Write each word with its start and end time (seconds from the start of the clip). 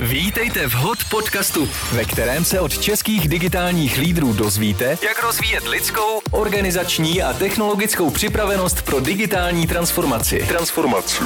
Vítejte 0.00 0.68
v 0.68 0.74
HOT 0.74 0.98
podcastu, 1.10 1.68
ve 1.92 2.04
kterém 2.04 2.44
se 2.44 2.60
od 2.60 2.78
českých 2.78 3.28
digitálních 3.28 3.98
lídrů 3.98 4.32
dozvíte, 4.32 4.98
jak 5.02 5.22
rozvíjet 5.22 5.68
lidskou, 5.68 6.20
organizační 6.30 7.22
a 7.22 7.32
technologickou 7.32 8.10
připravenost 8.10 8.82
pro 8.82 9.00
digitální 9.00 9.66
transformaci. 9.66 10.44
Transformaci. 10.48 11.24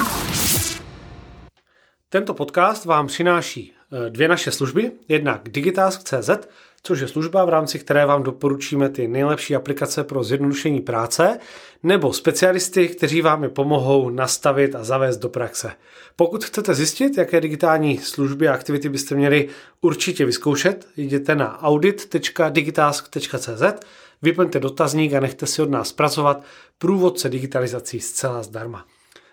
Tento 2.08 2.34
podcast 2.34 2.84
vám 2.84 3.06
přináší 3.06 3.72
eh, 4.06 4.10
dvě 4.10 4.28
naše 4.28 4.50
služby, 4.50 4.92
jednak 5.08 5.48
Digitask.cz, 5.48 6.30
což 6.82 7.00
je 7.00 7.08
služba, 7.08 7.44
v 7.44 7.48
rámci 7.48 7.78
které 7.78 8.06
vám 8.06 8.22
doporučíme 8.22 8.88
ty 8.88 9.08
nejlepší 9.08 9.56
aplikace 9.56 10.04
pro 10.04 10.24
zjednodušení 10.24 10.80
práce, 10.80 11.38
nebo 11.82 12.12
specialisty, 12.12 12.88
kteří 12.88 13.22
vám 13.22 13.42
je 13.42 13.48
pomohou 13.48 14.10
nastavit 14.10 14.74
a 14.74 14.84
zavést 14.84 15.16
do 15.16 15.28
praxe. 15.28 15.72
Pokud 16.16 16.44
chcete 16.44 16.74
zjistit, 16.74 17.18
jaké 17.18 17.40
digitální 17.40 17.98
služby 17.98 18.48
a 18.48 18.54
aktivity 18.54 18.88
byste 18.88 19.14
měli 19.14 19.48
určitě 19.80 20.24
vyzkoušet, 20.24 20.88
jděte 20.96 21.34
na 21.34 21.62
audit.digitask.cz, 21.62 23.62
vyplňte 24.22 24.60
dotazník 24.60 25.12
a 25.12 25.20
nechte 25.20 25.46
si 25.46 25.62
od 25.62 25.70
nás 25.70 25.92
pracovat 25.92 26.44
průvodce 26.78 27.28
digitalizací 27.28 28.00
zcela 28.00 28.42
zdarma. 28.42 28.84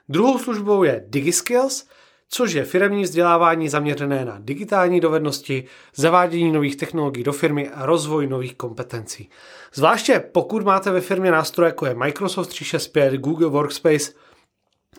Druhou 0.09 0.39
službou 0.39 0.83
je 0.83 1.05
DigiSkills, 1.07 1.85
což 2.29 2.53
je 2.53 2.63
firemní 2.63 3.03
vzdělávání 3.03 3.69
zaměřené 3.69 4.25
na 4.25 4.37
digitální 4.39 4.99
dovednosti, 4.99 5.63
zavádění 5.95 6.51
nových 6.51 6.75
technologií 6.75 7.23
do 7.23 7.33
firmy 7.33 7.69
a 7.69 7.85
rozvoj 7.85 8.27
nových 8.27 8.55
kompetencí. 8.55 9.29
Zvláště 9.73 10.23
pokud 10.31 10.63
máte 10.63 10.91
ve 10.91 11.01
firmě 11.01 11.31
nástroje 11.31 11.69
jako 11.69 11.85
je 11.85 11.95
Microsoft 11.95 12.47
365, 12.47 13.13
Google 13.13 13.47
Workspace 13.47 14.11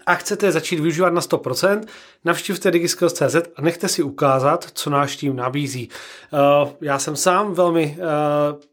a 0.09 0.15
chcete 0.15 0.53
začít 0.53 0.81
využívat 0.81 1.13
na 1.13 1.21
100%, 1.21 1.83
navštivte 2.25 2.71
digiskills.cz 2.71 3.37
a 3.57 3.63
nechte 3.63 3.89
si 3.89 4.03
ukázat, 4.03 4.69
co 4.73 4.91
náš 4.91 5.17
tým 5.17 5.37
nabízí. 5.37 5.89
Eh, 5.89 6.39
já 6.81 6.99
jsem 6.99 7.17
sám 7.17 7.55
velmi 7.55 7.99
eh, 7.99 8.03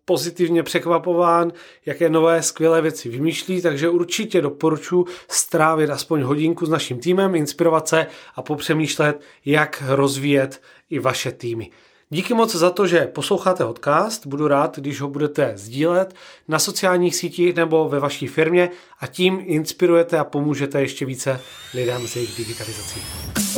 pozitivně 0.06 0.64
překvapován, 0.64 1.52
jaké 1.86 2.10
nové 2.10 2.44
skvělé 2.44 2.82
věci 2.82 3.10
vymýšlí, 3.10 3.62
takže 3.62 3.90
určitě 3.90 4.42
doporučuji 4.42 5.06
strávit 5.28 5.90
aspoň 5.90 6.22
hodinku 6.22 6.66
s 6.66 6.70
naším 6.70 7.00
týmem, 7.00 7.36
inspirovat 7.36 7.88
se 7.88 8.08
a 8.36 8.42
popřemýšlet, 8.42 9.22
jak 9.46 9.84
rozvíjet 9.88 10.62
i 10.90 11.00
vaše 11.00 11.32
týmy. 11.32 11.72
Díky 12.10 12.34
moc 12.34 12.56
za 12.56 12.70
to, 12.70 12.88
že 12.88 13.00
posloucháte 13.00 13.66
podcast. 13.66 14.28
Budu 14.28 14.48
rád, 14.48 14.80
když 14.80 15.02
ho 15.02 15.08
budete 15.08 15.54
sdílet 15.56 16.16
na 16.48 16.60
sociálních 16.60 17.16
sítích 17.16 17.56
nebo 17.56 17.90
ve 17.90 18.00
vaší 18.00 18.28
firmě 18.28 18.70
a 19.00 19.08
tím 19.08 19.40
inspirujete 19.46 20.20
a 20.20 20.24
pomůžete 20.24 20.82
ještě 20.82 21.06
více 21.06 21.42
lidem 21.74 22.08
s 22.08 22.16
jejich 22.16 22.38
digitalizací. 22.38 23.00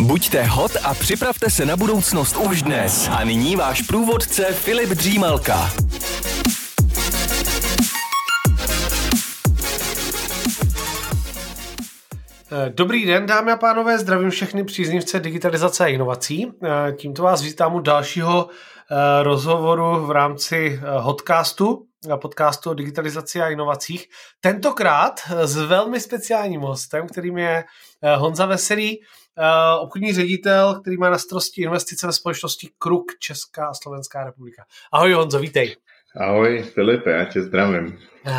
Buďte 0.01 0.43
hot 0.43 0.71
a 0.83 0.93
připravte 0.93 1.49
se 1.49 1.65
na 1.65 1.77
budoucnost 1.77 2.37
už 2.37 2.61
dnes. 2.61 3.09
A 3.11 3.23
nyní 3.23 3.55
váš 3.55 3.81
průvodce 3.81 4.43
Filip 4.43 4.89
Dřímalka. 4.89 5.71
Dobrý 12.69 13.05
den, 13.05 13.25
dámy 13.25 13.51
a 13.51 13.57
pánové, 13.57 13.99
zdravím 13.99 14.29
všechny 14.29 14.63
příznivce 14.63 15.19
digitalizace 15.19 15.83
a 15.83 15.87
inovací. 15.87 16.51
Eh, 16.63 16.91
tímto 16.91 17.23
vás 17.23 17.41
vítám 17.41 17.75
u 17.75 17.79
dalšího 17.79 18.49
eh, 18.49 19.23
rozhovoru 19.23 20.05
v 20.05 20.11
rámci 20.11 20.79
Hotcastu, 20.97 21.87
podcastu 22.21 22.69
o 22.69 22.73
digitalizaci 22.73 23.41
a 23.41 23.49
inovacích. 23.49 24.05
Tentokrát 24.41 25.19
s 25.43 25.57
velmi 25.57 25.99
speciálním 25.99 26.61
hostem, 26.61 27.07
kterým 27.07 27.37
je 27.37 27.63
Honza 28.15 28.45
Veselý, 28.45 28.99
obchodní 29.79 30.13
ředitel, 30.13 30.79
který 30.81 30.97
má 30.97 31.09
na 31.09 31.17
starosti 31.17 31.61
investice 31.61 32.07
ve 32.07 32.13
společnosti 32.13 32.69
Kruk 32.77 33.05
Česká 33.19 33.67
a 33.67 33.73
Slovenská 33.73 34.23
republika. 34.23 34.63
Ahoj 34.91 35.13
Honzo, 35.13 35.39
vítej. 35.39 35.75
Ahoj 36.19 36.63
Filipe, 36.63 37.11
já 37.11 37.25
tě 37.25 37.41
zdravím. 37.41 37.99
Uh, 38.27 38.33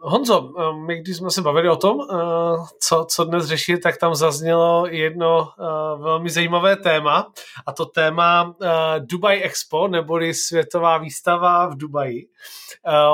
Honzo, 0.00 0.40
uh, 0.40 0.76
my 0.86 1.00
když 1.00 1.16
jsme 1.16 1.30
se 1.30 1.42
bavili 1.42 1.68
o 1.68 1.76
tom, 1.76 1.96
uh, 1.96 2.66
co, 2.80 3.06
co 3.10 3.24
dnes 3.24 3.46
řešit, 3.46 3.78
tak 3.78 3.96
tam 3.96 4.14
zaznělo 4.14 4.86
jedno 4.86 5.38
uh, 5.38 6.02
velmi 6.02 6.30
zajímavé 6.30 6.76
téma 6.76 7.32
a 7.66 7.72
to 7.72 7.86
téma 7.86 8.44
uh, 8.44 8.54
Dubai 8.98 9.42
Expo, 9.42 9.88
neboli 9.88 10.34
světová 10.34 10.98
výstava 10.98 11.66
v 11.66 11.76
Dubaji. 11.76 12.26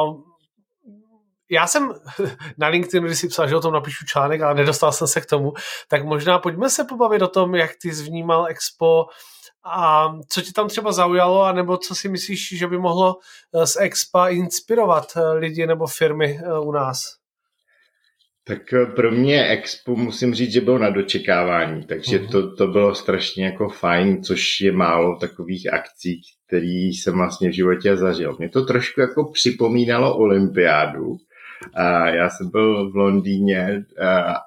Uh, 0.04 0.20
já 1.50 1.66
jsem 1.66 1.94
na 2.59 2.69
LinkedIn, 2.69 3.04
když 3.04 3.19
si 3.19 3.28
psal, 3.28 3.48
že 3.48 3.56
o 3.56 3.60
tom 3.60 3.72
napíšu 3.72 4.04
článek, 4.06 4.41
ale 4.41 4.54
nedostal 4.54 4.92
jsem 4.92 5.09
se 5.09 5.20
k 5.20 5.26
tomu, 5.26 5.53
tak 5.88 6.04
možná 6.04 6.38
pojďme 6.38 6.70
se 6.70 6.84
pobavit 6.84 7.22
o 7.22 7.28
tom, 7.28 7.54
jak 7.54 7.70
ty 7.82 7.94
zvnímal 7.94 8.47
Expo, 8.47 9.06
a 9.65 10.09
co 10.28 10.43
tě 10.43 10.53
tam 10.53 10.69
třeba 10.69 10.93
zaujalo, 10.93 11.43
anebo 11.43 11.77
co 11.77 11.95
si 11.95 12.09
myslíš, 12.09 12.59
že 12.59 12.67
by 12.67 12.78
mohlo 12.78 13.17
eh, 13.55 13.67
z 13.67 13.77
Expa 13.81 14.28
inspirovat 14.28 15.06
eh, 15.17 15.33
lidi 15.33 15.67
nebo 15.67 15.87
firmy 15.87 16.41
eh, 16.45 16.59
u 16.59 16.73
nás? 16.73 17.23
Tak 18.45 18.62
pro 18.97 19.11
mě 19.11 19.49
Expo 19.49 19.97
musím 19.97 20.34
říct, 20.34 20.53
že 20.53 20.61
bylo 20.61 20.78
na 20.78 20.91
dočekávání, 20.91 21.87
takže 21.87 22.19
uh-huh. 22.19 22.31
to, 22.31 22.56
to 22.56 22.67
bylo 22.67 22.95
strašně 22.95 23.45
jako 23.45 23.69
fajn, 23.69 24.22
což 24.22 24.61
je 24.61 24.72
málo 24.72 25.17
takových 25.17 25.72
akcí, 25.72 26.21
který 26.47 26.89
jsem 26.89 27.15
vlastně 27.15 27.51
v 27.51 27.55
životě 27.55 27.97
zažil. 27.97 28.37
Mě 28.39 28.49
to 28.49 28.65
trošku 28.65 29.01
jako 29.01 29.31
připomínalo 29.33 30.17
olympiádu, 30.17 31.17
a 31.75 32.09
já 32.09 32.31
jsem 32.31 32.50
byl 32.50 32.91
v 32.91 32.97
Londýně 32.97 33.84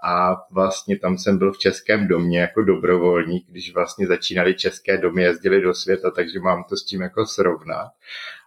a 0.04 0.36
vlastně 0.52 1.00
tam 1.00 1.18
jsem 1.18 1.38
byl 1.38 1.52
v 1.52 1.58
Českém 1.58 2.08
domě 2.08 2.40
jako 2.40 2.64
dobrovolník, 2.64 3.46
když 3.50 3.74
vlastně 3.74 4.08
začínali 4.08 4.54
České 4.54 4.98
domy, 4.98 5.24
jezdili 5.24 5.62
do 5.62 5.74
světa, 5.74 6.12
takže 6.12 6.40
mám 6.40 6.64
to 6.70 6.78
s 6.78 6.86
tím 6.86 7.02
jako 7.02 7.26
srovnat. 7.26 7.92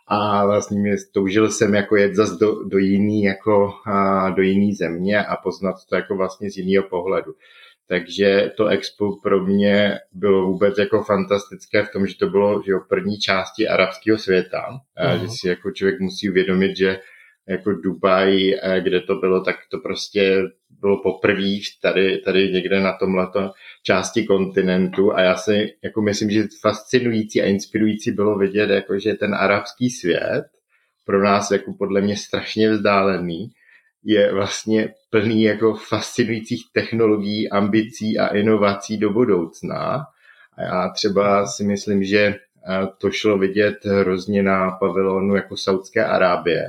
A 0.06 0.46
vlastně 0.46 0.80
mě 0.80 0.96
toužil 1.14 1.50
jsem 1.50 1.74
jako 1.74 1.96
jet 1.96 2.14
zase 2.14 2.36
do, 2.40 2.64
do 2.64 2.78
jiný, 2.78 3.22
jako, 3.22 3.72
do 4.36 4.42
jiný 4.42 4.74
země 4.74 5.24
a 5.24 5.36
poznat 5.36 5.74
to 5.88 5.96
jako 5.96 6.16
vlastně 6.16 6.50
z 6.50 6.56
jiného 6.56 6.88
pohledu. 6.88 7.32
Takže 7.88 8.52
to 8.56 8.66
expo 8.66 9.16
pro 9.22 9.46
mě 9.46 9.98
bylo 10.12 10.46
vůbec 10.46 10.78
jako 10.78 11.02
fantastické 11.02 11.82
v 11.82 11.92
tom, 11.92 12.06
že 12.06 12.18
to 12.18 12.26
bylo 12.26 12.62
že 12.66 12.72
jo, 12.72 12.80
první 12.88 13.18
části 13.18 13.68
arabského 13.68 14.18
světa, 14.18 14.80
uh-huh. 15.00 15.20
že 15.20 15.26
si 15.28 15.48
jako 15.48 15.70
člověk 15.70 16.00
musí 16.00 16.30
uvědomit, 16.30 16.76
že 16.76 17.00
jako 17.48 17.72
Dubaj, 17.72 18.52
eh, 18.52 18.80
kde 18.80 19.00
to 19.00 19.14
bylo, 19.14 19.40
tak 19.40 19.56
to 19.70 19.78
prostě 19.78 20.42
bylo 20.80 21.02
poprvé 21.02 21.50
tady, 21.82 22.18
tady 22.18 22.52
někde 22.52 22.80
na 22.80 22.92
tomhleto 22.92 23.50
části 23.82 24.24
kontinentu 24.24 25.14
a 25.14 25.20
já 25.20 25.36
si 25.36 25.74
jako 25.84 26.02
myslím, 26.02 26.30
že 26.30 26.44
fascinující 26.60 27.42
a 27.42 27.46
inspirující 27.46 28.10
bylo 28.10 28.38
vidět, 28.38 28.70
jako 28.70 28.98
že 28.98 29.14
ten 29.14 29.34
arabský 29.34 29.90
svět 29.90 30.44
pro 31.06 31.22
nás 31.22 31.50
jako 31.50 31.72
podle 31.72 32.00
mě 32.00 32.16
strašně 32.16 32.70
vzdálený, 32.70 33.50
je 34.04 34.34
vlastně 34.34 34.94
plný 35.10 35.42
jako 35.42 35.74
fascinujících 35.74 36.62
technologií, 36.72 37.50
ambicí 37.50 38.18
a 38.18 38.26
inovací 38.26 38.98
do 38.98 39.10
budoucna. 39.10 40.04
A 40.56 40.62
já 40.62 40.88
třeba 40.88 41.46
si 41.46 41.64
myslím, 41.64 42.04
že 42.04 42.18
eh, 42.18 42.36
to 42.98 43.10
šlo 43.10 43.38
vidět 43.38 43.84
hrozně 43.84 44.42
na 44.42 44.70
pavilonu 44.70 45.36
jako 45.36 45.56
Saudské 45.56 46.04
Arábie, 46.04 46.68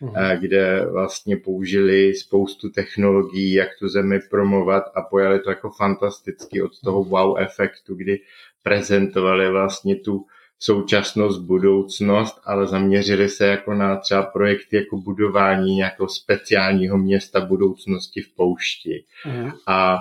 mm. 0.00 0.12
kde 0.40 0.86
vlastně 0.90 1.36
použili 1.36 2.14
spoustu 2.14 2.70
technologií, 2.70 3.52
jak 3.52 3.68
tu 3.78 3.88
zemi 3.88 4.20
promovat 4.30 4.84
a 4.94 5.02
pojali 5.02 5.40
to 5.40 5.50
jako 5.50 5.70
fantasticky 5.70 6.62
od 6.62 6.80
toho 6.84 7.04
wow 7.04 7.38
efektu, 7.38 7.94
kdy 7.94 8.20
prezentovali 8.62 9.50
vlastně 9.50 9.96
tu 9.96 10.26
současnost, 10.58 11.40
budoucnost, 11.40 12.40
ale 12.44 12.66
zaměřili 12.66 13.28
se 13.28 13.46
jako 13.46 13.74
na 13.74 13.96
třeba 13.96 14.22
projekty 14.22 14.76
jako 14.76 14.96
budování 14.96 15.74
nějakého 15.74 16.08
speciálního 16.08 16.98
města 16.98 17.40
budoucnosti 17.40 18.20
v 18.20 18.34
poušti. 18.34 19.04
Mm. 19.26 19.50
A, 19.66 19.98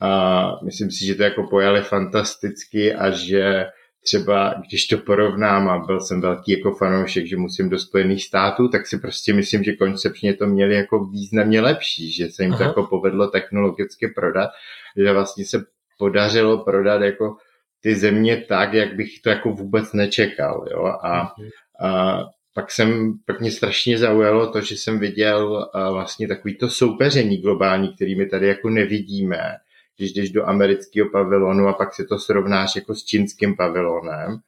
a 0.00 0.52
myslím 0.64 0.90
si, 0.90 1.06
že 1.06 1.14
to 1.14 1.22
jako 1.22 1.42
pojali 1.42 1.82
fantasticky 1.82 2.94
a 2.94 3.10
že 3.10 3.66
třeba, 4.04 4.54
když 4.68 4.86
to 4.86 4.98
porovnám 4.98 5.68
a 5.68 5.78
byl 5.78 6.00
jsem 6.00 6.20
velký 6.20 6.52
jako 6.52 6.72
fanoušek, 6.72 7.26
že 7.26 7.36
musím 7.36 7.68
do 7.68 7.78
Spojených 7.78 8.24
států, 8.24 8.68
tak 8.68 8.86
si 8.86 8.98
prostě 8.98 9.32
myslím, 9.32 9.64
že 9.64 9.72
koncepčně 9.72 10.34
to 10.34 10.46
měli 10.46 10.74
jako 10.74 11.04
významně 11.04 11.60
lepší, 11.60 12.12
že 12.12 12.28
se 12.30 12.42
jim 12.42 12.52
Aha. 12.52 12.58
to 12.58 12.64
jako 12.64 12.86
povedlo 12.86 13.26
technologicky 13.26 14.08
prodat, 14.08 14.50
že 14.96 15.12
vlastně 15.12 15.44
se 15.44 15.64
podařilo 15.98 16.64
prodat 16.64 17.02
jako 17.02 17.36
ty 17.80 17.94
země 17.94 18.44
tak, 18.48 18.72
jak 18.72 18.96
bych 18.96 19.20
to 19.20 19.30
jako 19.30 19.50
vůbec 19.50 19.92
nečekal, 19.92 20.66
jo, 20.70 20.84
a, 20.84 21.32
mhm. 21.38 21.48
a 21.80 22.18
pak 22.54 22.70
jsem, 22.70 23.14
pak 23.26 23.40
mě 23.40 23.50
strašně 23.50 23.98
zaujalo 23.98 24.52
to, 24.52 24.60
že 24.60 24.76
jsem 24.76 24.98
viděl 24.98 25.70
vlastně 25.92 26.28
takovýto 26.28 26.68
soupeření 26.68 27.36
globální, 27.36 27.94
který 27.94 28.16
my 28.16 28.26
tady 28.26 28.46
jako 28.46 28.70
nevidíme, 28.70 29.56
když 29.96 30.12
jdeš 30.12 30.30
do 30.30 30.48
amerického 30.48 31.08
pavilonu 31.10 31.68
a 31.68 31.72
pak 31.72 31.94
si 31.94 32.04
to 32.04 32.18
srovnáš 32.18 32.76
jako 32.76 32.94
s 32.94 33.04
čínským 33.04 33.56
pavilonem 33.56 34.40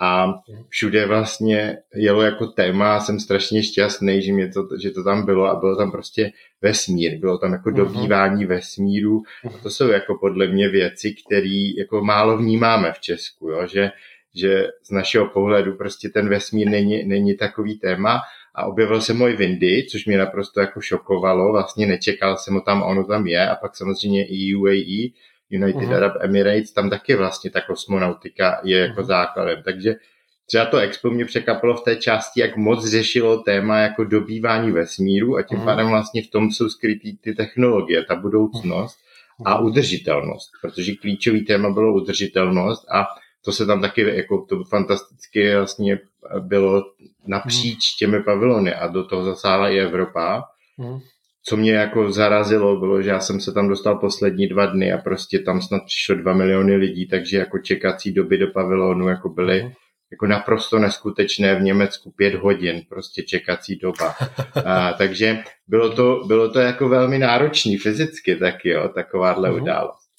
a 0.00 0.34
všude 0.68 1.06
vlastně 1.06 1.78
jelo 1.94 2.22
jako 2.22 2.46
téma, 2.46 3.00
jsem 3.00 3.20
strašně 3.20 3.62
šťastný, 3.62 4.22
že, 4.22 4.32
mě 4.32 4.48
to, 4.48 4.68
že 4.82 4.90
to 4.90 5.04
tam 5.04 5.24
bylo 5.24 5.46
a 5.46 5.60
bylo 5.60 5.76
tam 5.76 5.90
prostě 5.90 6.32
vesmír, 6.62 7.18
bylo 7.18 7.38
tam 7.38 7.52
jako 7.52 7.70
mhm. 7.70 7.76
dobývání 7.76 8.44
vesmíru 8.44 9.22
a 9.54 9.58
to 9.62 9.70
jsou 9.70 9.88
jako 9.88 10.18
podle 10.20 10.46
mě 10.46 10.68
věci, 10.68 11.14
které 11.26 11.72
jako 11.78 12.04
málo 12.04 12.38
vnímáme 12.38 12.92
v 12.92 13.00
Česku, 13.00 13.48
jo? 13.48 13.66
Že, 13.66 13.90
že 14.34 14.66
z 14.82 14.90
našeho 14.90 15.26
pohledu 15.26 15.76
prostě 15.76 16.08
ten 16.08 16.28
vesmír 16.28 16.68
není, 16.68 17.04
není 17.04 17.36
takový 17.36 17.78
téma 17.78 18.20
a 18.60 18.66
objevil 18.66 19.00
se 19.00 19.14
můj 19.14 19.36
Windy, 19.36 19.86
což 19.90 20.06
mě 20.06 20.18
naprosto 20.18 20.60
jako 20.60 20.80
šokovalo, 20.80 21.52
vlastně 21.52 21.86
nečekal 21.86 22.36
jsem 22.36 22.54
ho 22.54 22.60
tam, 22.60 22.82
ono 22.82 23.04
tam 23.04 23.26
je 23.26 23.48
a 23.48 23.54
pak 23.54 23.76
samozřejmě 23.76 24.26
i 24.26 24.54
UAE, 24.54 25.08
United 25.50 25.82
uh-huh. 25.82 25.96
Arab 25.96 26.12
Emirates, 26.20 26.72
tam 26.72 26.90
taky 26.90 27.14
vlastně 27.14 27.50
ta 27.50 27.60
kosmonautika 27.60 28.60
je 28.64 28.78
jako 28.78 29.00
uh-huh. 29.00 29.04
základem, 29.04 29.62
takže 29.64 29.94
třeba 30.46 30.66
to 30.66 30.78
Expo 30.78 31.10
mě 31.10 31.24
překvapilo 31.24 31.74
v 31.76 31.84
té 31.84 31.96
části, 31.96 32.40
jak 32.40 32.56
moc 32.56 32.86
řešilo 32.86 33.36
téma 33.36 33.78
jako 33.78 34.04
dobývání 34.04 34.72
vesmíru 34.72 35.36
a 35.36 35.42
tím 35.42 35.58
uh-huh. 35.58 35.64
pádem 35.64 35.88
vlastně 35.88 36.22
v 36.22 36.30
tom 36.30 36.50
jsou 36.50 36.68
skrytý 36.68 37.16
ty 37.16 37.34
technologie, 37.34 38.04
ta 38.04 38.16
budoucnost 38.16 38.98
uh-huh. 39.40 39.50
a 39.52 39.58
udržitelnost, 39.58 40.50
protože 40.62 40.94
klíčový 40.94 41.44
téma 41.44 41.70
bylo 41.70 41.94
udržitelnost 41.94 42.86
a 42.90 43.06
to 43.44 43.52
se 43.52 43.66
tam 43.66 43.80
taky 43.80 44.16
jako 44.16 44.46
to 44.48 44.64
fantasticky 44.64 45.56
vlastně 45.56 45.98
bylo 46.38 46.84
napříč 47.26 47.96
těmi 47.98 48.22
pavilony 48.22 48.74
a 48.74 48.86
do 48.86 49.04
toho 49.04 49.24
zasáhla 49.24 49.68
i 49.68 49.78
Evropa. 49.78 50.42
Mm. 50.78 50.98
Co 51.44 51.56
mě 51.56 51.72
jako 51.72 52.12
zarazilo, 52.12 52.76
bylo, 52.76 53.02
že 53.02 53.10
já 53.10 53.20
jsem 53.20 53.40
se 53.40 53.52
tam 53.52 53.68
dostal 53.68 53.98
poslední 53.98 54.46
dva 54.46 54.66
dny 54.66 54.92
a 54.92 54.98
prostě 54.98 55.38
tam 55.38 55.62
snad 55.62 55.82
přišlo 55.86 56.14
dva 56.14 56.32
miliony 56.32 56.76
lidí, 56.76 57.08
takže 57.08 57.38
jako 57.38 57.58
čekací 57.58 58.12
doby 58.12 58.38
do 58.38 58.46
pavilonu 58.46 59.08
jako 59.08 59.28
byly 59.28 59.62
mm. 59.62 59.70
jako 60.10 60.26
naprosto 60.26 60.78
neskutečné 60.78 61.54
v 61.54 61.62
Německu 61.62 62.10
pět 62.10 62.34
hodin, 62.34 62.82
prostě 62.88 63.22
čekací 63.22 63.76
doba. 63.76 64.14
A, 64.64 64.92
takže 64.92 65.38
bylo 65.68 65.90
to, 65.90 66.24
bylo 66.26 66.50
to 66.50 66.60
jako 66.60 66.88
velmi 66.88 67.18
náročný 67.18 67.76
fyzicky 67.76 68.36
taky, 68.36 68.68
jo, 68.68 68.88
takováhle 68.88 69.50
mm. 69.50 69.62
událost. 69.62 70.10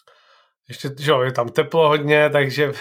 Ještě, 0.69 0.89
že 0.99 1.11
jo, 1.11 1.21
je 1.21 1.31
tam 1.31 1.49
teplo 1.49 1.87
hodně, 1.87 2.29
takže. 2.29 2.71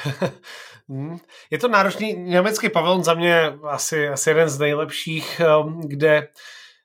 Je 1.50 1.58
to 1.58 1.68
náročný. 1.68 2.12
Německý 2.12 2.68
pavilon 2.68 3.04
za 3.04 3.14
mě 3.14 3.52
asi, 3.68 4.08
asi 4.08 4.30
jeden 4.30 4.48
z 4.48 4.58
nejlepších, 4.58 5.40
um, 5.64 5.80
kde 5.84 6.16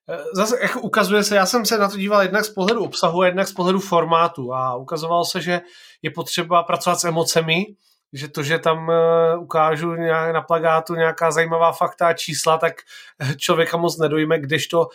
eh, 0.09 0.17
Zase 0.33 0.57
jako 0.61 0.81
ukazuje 0.81 1.23
se, 1.23 1.35
já 1.35 1.45
jsem 1.45 1.65
se 1.65 1.77
na 1.77 1.89
to 1.89 1.97
díval 1.97 2.21
jednak 2.21 2.45
z 2.45 2.49
pohledu 2.49 2.83
obsahu 2.83 3.21
a 3.21 3.25
jednak 3.25 3.47
z 3.47 3.53
pohledu 3.53 3.79
formátu. 3.79 4.53
A 4.53 4.75
ukazovalo 4.75 5.25
se, 5.25 5.41
že 5.41 5.61
je 6.01 6.11
potřeba 6.11 6.63
pracovat 6.63 6.99
s 6.99 7.03
emocemi, 7.03 7.65
že 8.15 8.27
to, 8.27 8.43
že 8.43 8.59
tam 8.59 8.87
uh, 8.87 9.43
ukážu 9.43 9.95
nějak 9.95 10.33
na 10.33 10.41
plagátu 10.41 10.95
nějaká 10.95 11.31
zajímavá 11.31 11.71
fakta 11.71 12.07
a 12.07 12.13
čísla, 12.13 12.57
tak 12.57 12.73
eh, 13.19 13.35
člověka 13.35 13.77
moc 13.77 13.97
nedojme, 13.97 14.39
kdežto 14.39 14.79
uh, 14.79 14.85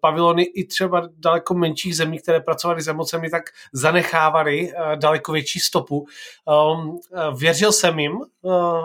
pavilony 0.00 0.42
i 0.42 0.66
třeba 0.66 1.08
daleko 1.18 1.54
menších 1.54 1.96
zemí, 1.96 2.18
které 2.18 2.40
pracovaly 2.40 2.82
s 2.82 2.88
emocemi, 2.88 3.30
tak 3.30 3.42
zanechávaly 3.72 4.72
daleko 4.96 5.32
větší 5.32 5.60
stopu. 5.60 6.06
Uh, 6.44 6.98
věřil 7.38 7.72
jsem 7.72 7.98
jim, 7.98 8.18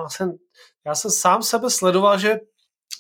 jsem, 0.07 0.33
já 0.85 0.95
jsem 0.95 1.12
sám 1.12 1.44
sebe 1.44 1.69
sledoval, 1.69 2.18
že 2.18 2.39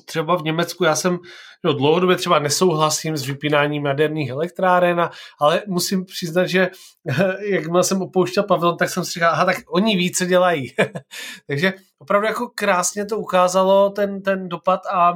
třeba 0.05 0.35
v 0.35 0.43
Německu, 0.43 0.83
já 0.83 0.95
jsem 0.95 1.19
no, 1.63 1.73
dlouhodobě 1.73 2.15
třeba 2.15 2.39
nesouhlasím 2.39 3.17
s 3.17 3.25
vypínáním 3.25 3.85
jaderných 3.85 4.29
elektráren, 4.29 5.09
ale 5.41 5.61
musím 5.67 6.05
přiznat, 6.05 6.45
že 6.45 6.69
jakmile 7.51 7.83
jsem 7.83 8.01
opouštěl 8.01 8.43
pavilon, 8.43 8.77
tak 8.77 8.89
jsem 8.89 9.05
si 9.05 9.11
říkal, 9.11 9.31
aha, 9.31 9.45
tak 9.45 9.57
oni 9.67 9.97
ví, 9.97 10.11
co 10.11 10.25
dělají. 10.25 10.67
Takže 11.47 11.73
opravdu 11.99 12.27
jako 12.27 12.49
krásně 12.55 13.05
to 13.05 13.17
ukázalo, 13.17 13.89
ten, 13.89 14.21
ten 14.21 14.49
dopad 14.49 14.81
a, 14.93 15.09
a 15.09 15.15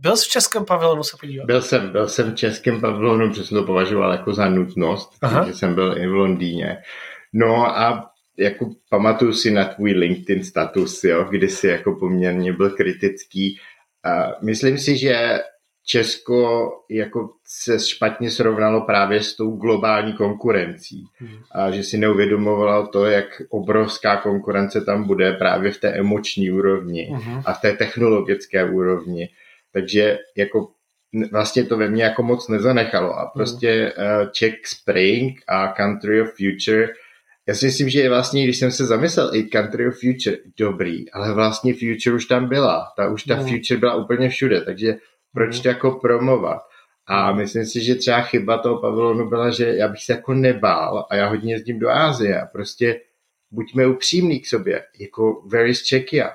byl 0.00 0.16
jsi 0.16 0.26
v 0.26 0.32
českém 0.32 0.64
pavilonu 0.64 1.02
se 1.02 1.16
podívat? 1.20 1.46
Byl 1.46 1.62
jsem, 1.62 1.92
byl 1.92 2.08
jsem 2.08 2.32
v 2.32 2.34
českém 2.34 2.80
pavilonu, 2.80 3.28
protože 3.28 3.44
jsem 3.44 3.58
to 3.58 3.64
považoval 3.64 4.12
jako 4.12 4.34
za 4.34 4.48
nutnost, 4.48 5.10
protože 5.20 5.54
jsem 5.54 5.74
byl 5.74 5.98
i 5.98 6.06
v 6.06 6.12
Londýně. 6.12 6.78
No 7.32 7.78
a 7.78 8.10
jako 8.38 8.70
pamatuju 8.90 9.32
si 9.32 9.50
na 9.50 9.64
tvůj 9.64 9.92
LinkedIn 9.92 10.44
status, 10.44 11.04
jo, 11.04 11.24
kdy 11.30 11.48
jsi 11.48 11.66
jako 11.66 11.92
poměrně 11.92 12.52
byl 12.52 12.70
kritický. 12.70 13.58
A 14.04 14.32
myslím 14.42 14.78
si, 14.78 14.98
že 14.98 15.40
Česko 15.86 16.70
jako 16.90 17.30
se 17.46 17.78
špatně 17.80 18.30
srovnalo 18.30 18.80
právě 18.80 19.22
s 19.22 19.36
tou 19.36 19.50
globální 19.50 20.12
konkurencí. 20.12 21.04
Hmm. 21.14 21.38
A 21.52 21.70
že 21.70 21.82
si 21.82 21.98
neuvědomovalo 21.98 22.86
to, 22.86 23.04
jak 23.04 23.42
obrovská 23.48 24.16
konkurence 24.16 24.80
tam 24.80 25.04
bude 25.04 25.32
právě 25.32 25.72
v 25.72 25.78
té 25.78 25.88
emoční 25.88 26.50
úrovni 26.50 27.02
hmm. 27.02 27.42
a 27.46 27.52
v 27.52 27.60
té 27.60 27.72
technologické 27.72 28.64
úrovni. 28.70 29.28
Takže 29.72 30.18
jako 30.36 30.68
vlastně 31.32 31.64
to 31.64 31.76
ve 31.76 31.88
mně 31.88 32.04
jako 32.04 32.22
moc 32.22 32.48
nezanechalo. 32.48 33.18
A 33.18 33.26
prostě 33.26 33.92
uh, 33.92 34.30
Czech 34.30 34.54
Spring 34.66 35.40
a 35.48 35.68
Country 35.68 36.22
of 36.22 36.28
Future 36.28 36.88
já 37.48 37.54
si 37.54 37.66
myslím, 37.66 37.88
že 37.88 38.08
vlastně, 38.08 38.44
když 38.44 38.58
jsem 38.58 38.70
se 38.70 38.86
zamyslel, 38.86 39.34
i 39.34 39.42
Country 39.42 39.88
of 39.88 39.94
Future, 39.94 40.36
dobrý, 40.58 41.10
ale 41.10 41.34
vlastně 41.34 41.74
Future 41.74 42.16
už 42.16 42.26
tam 42.26 42.48
byla. 42.48 42.92
Ta, 42.96 43.08
už 43.08 43.24
ta 43.24 43.36
no. 43.36 43.42
Future 43.42 43.80
byla 43.80 43.94
úplně 43.94 44.28
všude, 44.28 44.60
takže 44.60 44.96
proč 45.32 45.56
no. 45.56 45.62
to 45.62 45.68
jako 45.68 45.90
promovat? 45.90 46.62
A 47.06 47.32
myslím 47.32 47.66
si, 47.66 47.84
že 47.84 47.94
třeba 47.94 48.20
chyba 48.20 48.58
toho 48.58 48.80
pavilonu 48.80 49.28
byla, 49.28 49.50
že 49.50 49.76
já 49.76 49.88
bych 49.88 50.04
se 50.04 50.12
jako 50.12 50.34
nebál 50.34 51.06
a 51.10 51.16
já 51.16 51.28
hodně 51.28 51.54
jezdím 51.54 51.78
do 51.78 51.90
Ázie 51.90 52.40
a 52.40 52.46
prostě 52.46 53.00
buďme 53.50 53.86
upřímní 53.86 54.40
k 54.40 54.46
sobě, 54.46 54.82
jako 54.98 55.42
where 55.46 55.68
is 55.68 55.82
Czechia? 55.82 56.30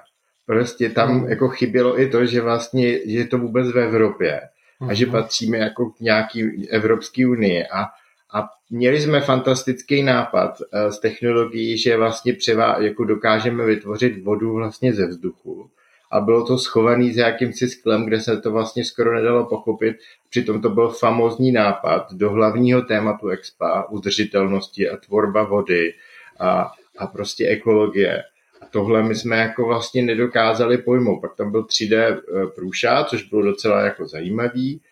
Prostě 0.46 0.90
tam 0.90 1.22
mm. 1.22 1.30
jako 1.30 1.50
chybělo 1.50 2.02
i 2.02 2.10
to, 2.10 2.26
že 2.26 2.42
vlastně 2.42 2.92
že 2.92 3.18
je 3.18 3.28
to 3.28 3.38
vůbec 3.38 3.72
v 3.72 3.80
Evropě 3.80 4.42
a 4.90 4.94
že 4.94 5.06
patříme 5.06 5.58
jako 5.58 5.90
k 5.90 6.00
nějaký 6.00 6.70
Evropské 6.70 7.28
unii 7.28 7.64
a 7.68 7.86
a 8.34 8.50
měli 8.70 9.02
jsme 9.02 9.22
fantastický 9.22 10.04
nápad 10.04 10.62
uh, 10.62 10.90
s 10.90 11.00
technologií, 11.00 11.78
že 11.78 11.98
vlastně 11.98 12.34
převá, 12.34 12.76
jako 12.80 13.04
dokážeme 13.04 13.66
vytvořit 13.66 14.24
vodu 14.24 14.54
vlastně 14.54 14.94
ze 14.94 15.08
vzduchu. 15.08 15.70
A 16.12 16.20
bylo 16.20 16.46
to 16.46 16.58
schovaný 16.58 17.14
za 17.14 17.28
jakýmsi 17.28 17.70
sklem, 17.70 18.06
kde 18.06 18.22
se 18.22 18.42
to 18.42 18.52
vlastně 18.52 18.86
skoro 18.86 19.16
nedalo 19.16 19.46
pochopit. 19.46 19.98
Přitom 20.30 20.62
to 20.62 20.70
byl 20.70 20.90
famózní 20.90 21.52
nápad 21.52 22.14
do 22.14 22.30
hlavního 22.30 22.82
tématu 22.82 23.28
Expa, 23.28 23.90
udržitelnosti 23.90 24.90
a 24.90 24.98
tvorba 24.98 25.44
vody 25.44 25.94
a, 26.40 26.72
a 26.98 27.08
prostě 27.08 27.48
ekologie. 27.48 28.24
A 28.62 28.66
tohle 28.66 29.04
my 29.04 29.16
jsme 29.16 29.38
jako 29.38 29.66
vlastně 29.66 30.02
nedokázali 30.02 30.78
pojmout. 30.78 31.22
Pak 31.22 31.36
tam 31.36 31.52
byl 31.52 31.64
3D 31.64 31.98
eh, 31.98 32.48
průšát, 32.56 33.10
což 33.10 33.24
bylo 33.24 33.42
docela 33.42 33.82
jako 33.82 34.08
zajímavý 34.08 34.82
Eh, 34.82 34.89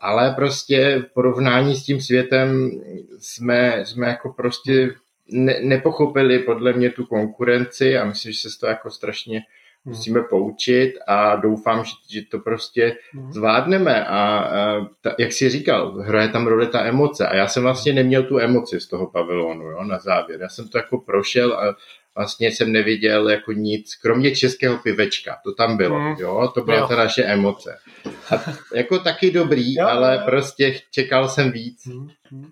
ale 0.00 0.34
prostě 0.34 1.02
v 1.08 1.14
porovnání 1.14 1.74
s 1.74 1.84
tím 1.84 2.00
světem 2.00 2.70
jsme, 3.18 3.84
jsme 3.86 4.08
jako 4.08 4.32
prostě 4.32 4.94
ne, 5.32 5.60
nepochopili 5.62 6.38
podle 6.38 6.72
mě 6.72 6.90
tu 6.90 7.06
konkurenci 7.06 7.98
a 7.98 8.04
myslím, 8.04 8.32
že 8.32 8.38
se 8.38 8.50
z 8.50 8.58
toho 8.58 8.70
jako 8.70 8.90
strašně 8.90 9.42
hmm. 9.84 9.94
musíme 9.94 10.20
poučit 10.20 10.94
a 11.06 11.36
doufám, 11.36 11.84
že, 11.84 11.92
že 12.10 12.20
to 12.30 12.38
prostě 12.38 12.96
hmm. 13.12 13.32
zvládneme 13.32 14.04
a, 14.04 14.08
a 14.08 14.86
ta, 15.00 15.14
jak 15.18 15.32
jsi 15.32 15.48
říkal, 15.48 15.92
hraje 15.92 16.28
tam 16.28 16.46
roli 16.46 16.66
ta 16.66 16.84
emoce 16.84 17.26
a 17.26 17.36
já 17.36 17.48
jsem 17.48 17.62
vlastně 17.62 17.92
neměl 17.92 18.22
tu 18.22 18.38
emoci 18.38 18.80
z 18.80 18.86
toho 18.86 19.06
pavilonu 19.06 19.64
jo, 19.64 19.84
na 19.84 19.98
závěr. 19.98 20.40
Já 20.40 20.48
jsem 20.48 20.68
to 20.68 20.78
jako 20.78 20.98
prošel 20.98 21.52
a 21.52 21.76
vlastně 22.16 22.48
jsem 22.48 22.72
neviděl 22.72 23.28
jako 23.28 23.52
nic, 23.52 23.94
kromě 23.96 24.36
českého 24.36 24.78
pivečka, 24.78 25.38
to 25.44 25.54
tam 25.54 25.76
bylo, 25.76 25.98
mm. 25.98 26.16
jo, 26.18 26.50
to 26.54 26.60
byla 26.60 26.78
jo. 26.78 26.86
ta 26.86 26.96
naše 26.96 27.24
emoce. 27.24 27.78
A 28.30 28.44
jako 28.74 28.98
taky 28.98 29.30
dobrý, 29.30 29.74
jo, 29.74 29.86
ale 29.86 30.14
jo. 30.14 30.22
prostě 30.24 30.80
čekal 30.90 31.28
jsem 31.28 31.52
víc. 31.52 31.86
Mm. 31.86 32.50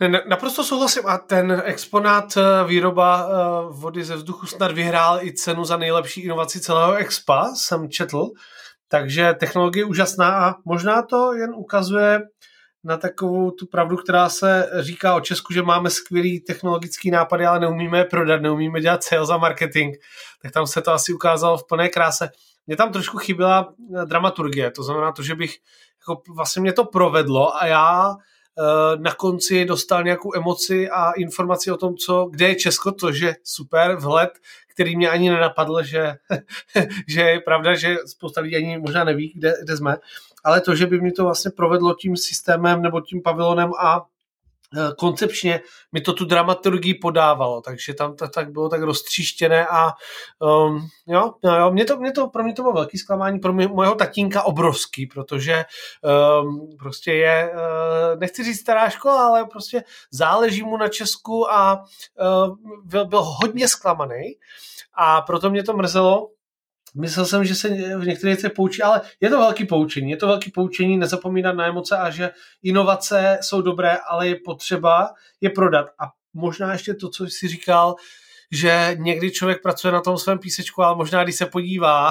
Ne, 0.00 0.22
naprosto 0.28 0.64
souhlasím 0.64 1.06
a 1.06 1.18
ten 1.18 1.62
exponát 1.64 2.36
eh, 2.36 2.68
výroba 2.68 3.28
eh, 3.28 3.34
vody 3.70 4.04
ze 4.04 4.16
vzduchu 4.16 4.46
snad 4.46 4.72
vyhrál 4.72 5.22
i 5.22 5.32
cenu 5.32 5.64
za 5.64 5.76
nejlepší 5.76 6.20
inovaci 6.20 6.60
celého 6.60 6.94
expa, 6.94 7.54
jsem 7.54 7.90
četl, 7.90 8.30
takže 8.88 9.34
technologie 9.40 9.80
je 9.80 9.86
úžasná 9.86 10.48
a 10.48 10.54
možná 10.64 11.02
to 11.02 11.34
jen 11.34 11.50
ukazuje 11.54 12.20
na 12.84 12.96
takovou 12.96 13.50
tu 13.50 13.66
pravdu, 13.66 13.96
která 13.96 14.28
se 14.28 14.70
říká 14.78 15.14
o 15.14 15.20
Česku, 15.20 15.52
že 15.52 15.62
máme 15.62 15.90
skvělý 15.90 16.40
technologický 16.40 17.10
nápady, 17.10 17.46
ale 17.46 17.60
neumíme 17.60 17.98
je 17.98 18.04
prodat, 18.04 18.42
neumíme 18.42 18.80
dělat 18.80 19.04
sales 19.04 19.30
a 19.30 19.36
marketing, 19.36 19.96
tak 20.42 20.52
tam 20.52 20.66
se 20.66 20.82
to 20.82 20.92
asi 20.92 21.12
ukázalo 21.12 21.58
v 21.58 21.66
plné 21.66 21.88
kráse. 21.88 22.30
Mě 22.66 22.76
tam 22.76 22.92
trošku 22.92 23.18
chyběla 23.18 23.74
eh, 23.96 24.06
dramaturgie, 24.06 24.70
to 24.70 24.82
znamená 24.82 25.12
to, 25.12 25.22
že 25.22 25.34
bych, 25.34 25.56
jako 26.00 26.22
vlastně 26.36 26.62
mě 26.62 26.72
to 26.72 26.84
provedlo 26.84 27.56
a 27.62 27.66
já 27.66 28.14
eh, 28.14 28.96
na 28.96 29.14
konci 29.14 29.64
dostal 29.64 30.04
nějakou 30.04 30.36
emoci 30.36 30.90
a 30.90 31.12
informaci 31.12 31.70
o 31.70 31.76
tom, 31.76 31.96
co, 31.96 32.28
kde 32.30 32.48
je 32.48 32.54
Česko, 32.54 32.92
to, 32.92 33.12
že 33.12 33.34
super 33.44 33.96
vhled, 33.96 34.30
který 34.68 34.96
mě 34.96 35.10
ani 35.10 35.30
nenapadl, 35.30 35.82
že, 35.82 36.14
že 37.08 37.20
je 37.20 37.40
pravda, 37.40 37.74
že 37.74 37.96
spousta 38.06 38.40
lidí 38.40 38.56
ani 38.56 38.78
možná 38.78 39.04
neví, 39.04 39.32
kde, 39.36 39.54
kde 39.64 39.76
jsme 39.76 39.96
ale 40.44 40.60
to, 40.60 40.74
že 40.74 40.86
by 40.86 41.00
mi 41.00 41.12
to 41.12 41.24
vlastně 41.24 41.50
provedlo 41.50 41.94
tím 41.94 42.16
systémem 42.16 42.82
nebo 42.82 43.00
tím 43.00 43.22
pavilonem 43.22 43.70
a 43.80 44.06
Eh, 44.76 44.94
koncepčně 44.98 45.60
mi 45.92 46.00
to 46.00 46.12
tu 46.12 46.24
dramaturgii 46.24 46.94
podávalo, 46.94 47.60
takže 47.60 47.94
tam 47.94 48.16
to 48.16 48.28
tak 48.28 48.52
bylo 48.52 48.68
tak 48.68 48.82
roztříštěné 48.82 49.66
a 49.66 49.92
um, 50.38 50.88
jo, 51.06 51.32
no, 51.44 51.56
jo 51.58 51.70
mě 51.70 51.84
to, 51.84 51.96
mě 51.96 52.12
to, 52.12 52.26
pro 52.26 52.44
mě 52.44 52.52
to 52.52 52.62
bylo 52.62 52.74
velký 52.74 52.98
zklamání, 52.98 53.38
pro 53.38 53.52
mě, 53.52 53.68
mojeho 53.68 53.94
tatínka 53.94 54.42
obrovský, 54.42 55.06
protože 55.06 55.64
um, 56.42 56.68
prostě 56.78 57.12
je, 57.12 57.52
uh, 57.54 58.20
nechci 58.20 58.44
říct 58.44 58.60
stará 58.60 58.90
škola, 58.90 59.26
ale 59.26 59.44
prostě 59.44 59.84
záleží 60.10 60.62
mu 60.62 60.76
na 60.76 60.88
Česku 60.88 61.50
a 61.52 61.82
uh, 62.20 62.56
byl, 62.84 63.06
byl 63.06 63.22
hodně 63.22 63.68
zklamaný 63.68 64.24
a 64.94 65.22
proto 65.22 65.50
mě 65.50 65.62
to 65.62 65.72
mrzelo, 65.72 66.28
Myslel 66.96 67.26
jsem, 67.26 67.44
že 67.44 67.54
se 67.54 67.68
v 67.68 68.06
některých 68.06 68.22
věcech 68.22 68.52
poučí, 68.52 68.82
ale 68.82 69.00
je 69.20 69.30
to 69.30 69.38
velký 69.38 69.64
poučení. 69.64 70.10
Je 70.10 70.16
to 70.16 70.26
velký 70.26 70.50
poučení 70.50 70.98
nezapomínat 70.98 71.56
na 71.56 71.66
emoce 71.66 71.96
a 71.96 72.10
že 72.10 72.30
inovace 72.62 73.38
jsou 73.42 73.62
dobré, 73.62 73.96
ale 74.08 74.28
je 74.28 74.36
potřeba 74.44 75.10
je 75.40 75.50
prodat. 75.50 75.86
A 75.98 76.10
možná 76.34 76.72
ještě 76.72 76.94
to, 76.94 77.08
co 77.08 77.24
jsi 77.24 77.48
říkal, 77.48 77.94
že 78.52 78.96
někdy 78.98 79.30
člověk 79.30 79.62
pracuje 79.62 79.92
na 79.92 80.00
tom 80.00 80.18
svém 80.18 80.38
písečku, 80.38 80.82
ale 80.82 80.96
možná 80.96 81.24
když 81.24 81.36
se 81.36 81.46
podívá, 81.46 82.10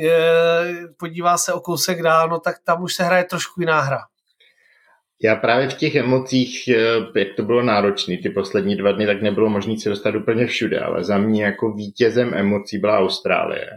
podívá 0.96 1.38
se 1.38 1.52
o 1.52 1.60
kousek 1.60 2.02
dál, 2.02 2.28
no 2.28 2.40
tak 2.40 2.56
tam 2.64 2.82
už 2.82 2.94
se 2.94 3.04
hraje 3.04 3.24
trošku 3.24 3.60
jiná 3.60 3.80
hra. 3.80 3.98
Já 5.22 5.36
právě 5.36 5.68
v 5.68 5.74
těch 5.74 5.94
emocích, 5.94 6.68
eh, 6.68 7.18
jak 7.18 7.28
to 7.36 7.42
bylo 7.42 7.62
náročné 7.62 8.16
ty 8.22 8.30
poslední 8.30 8.76
dva 8.76 8.92
dny, 8.92 9.06
tak 9.06 9.22
nebylo 9.22 9.50
možné 9.50 9.78
se 9.78 9.88
dostat 9.88 10.14
úplně 10.14 10.46
všude, 10.46 10.80
ale 10.80 11.04
za 11.04 11.18
mě 11.18 11.44
jako 11.44 11.72
vítězem 11.72 12.34
emocí 12.34 12.78
byla 12.78 12.98
Austrálie 12.98 13.70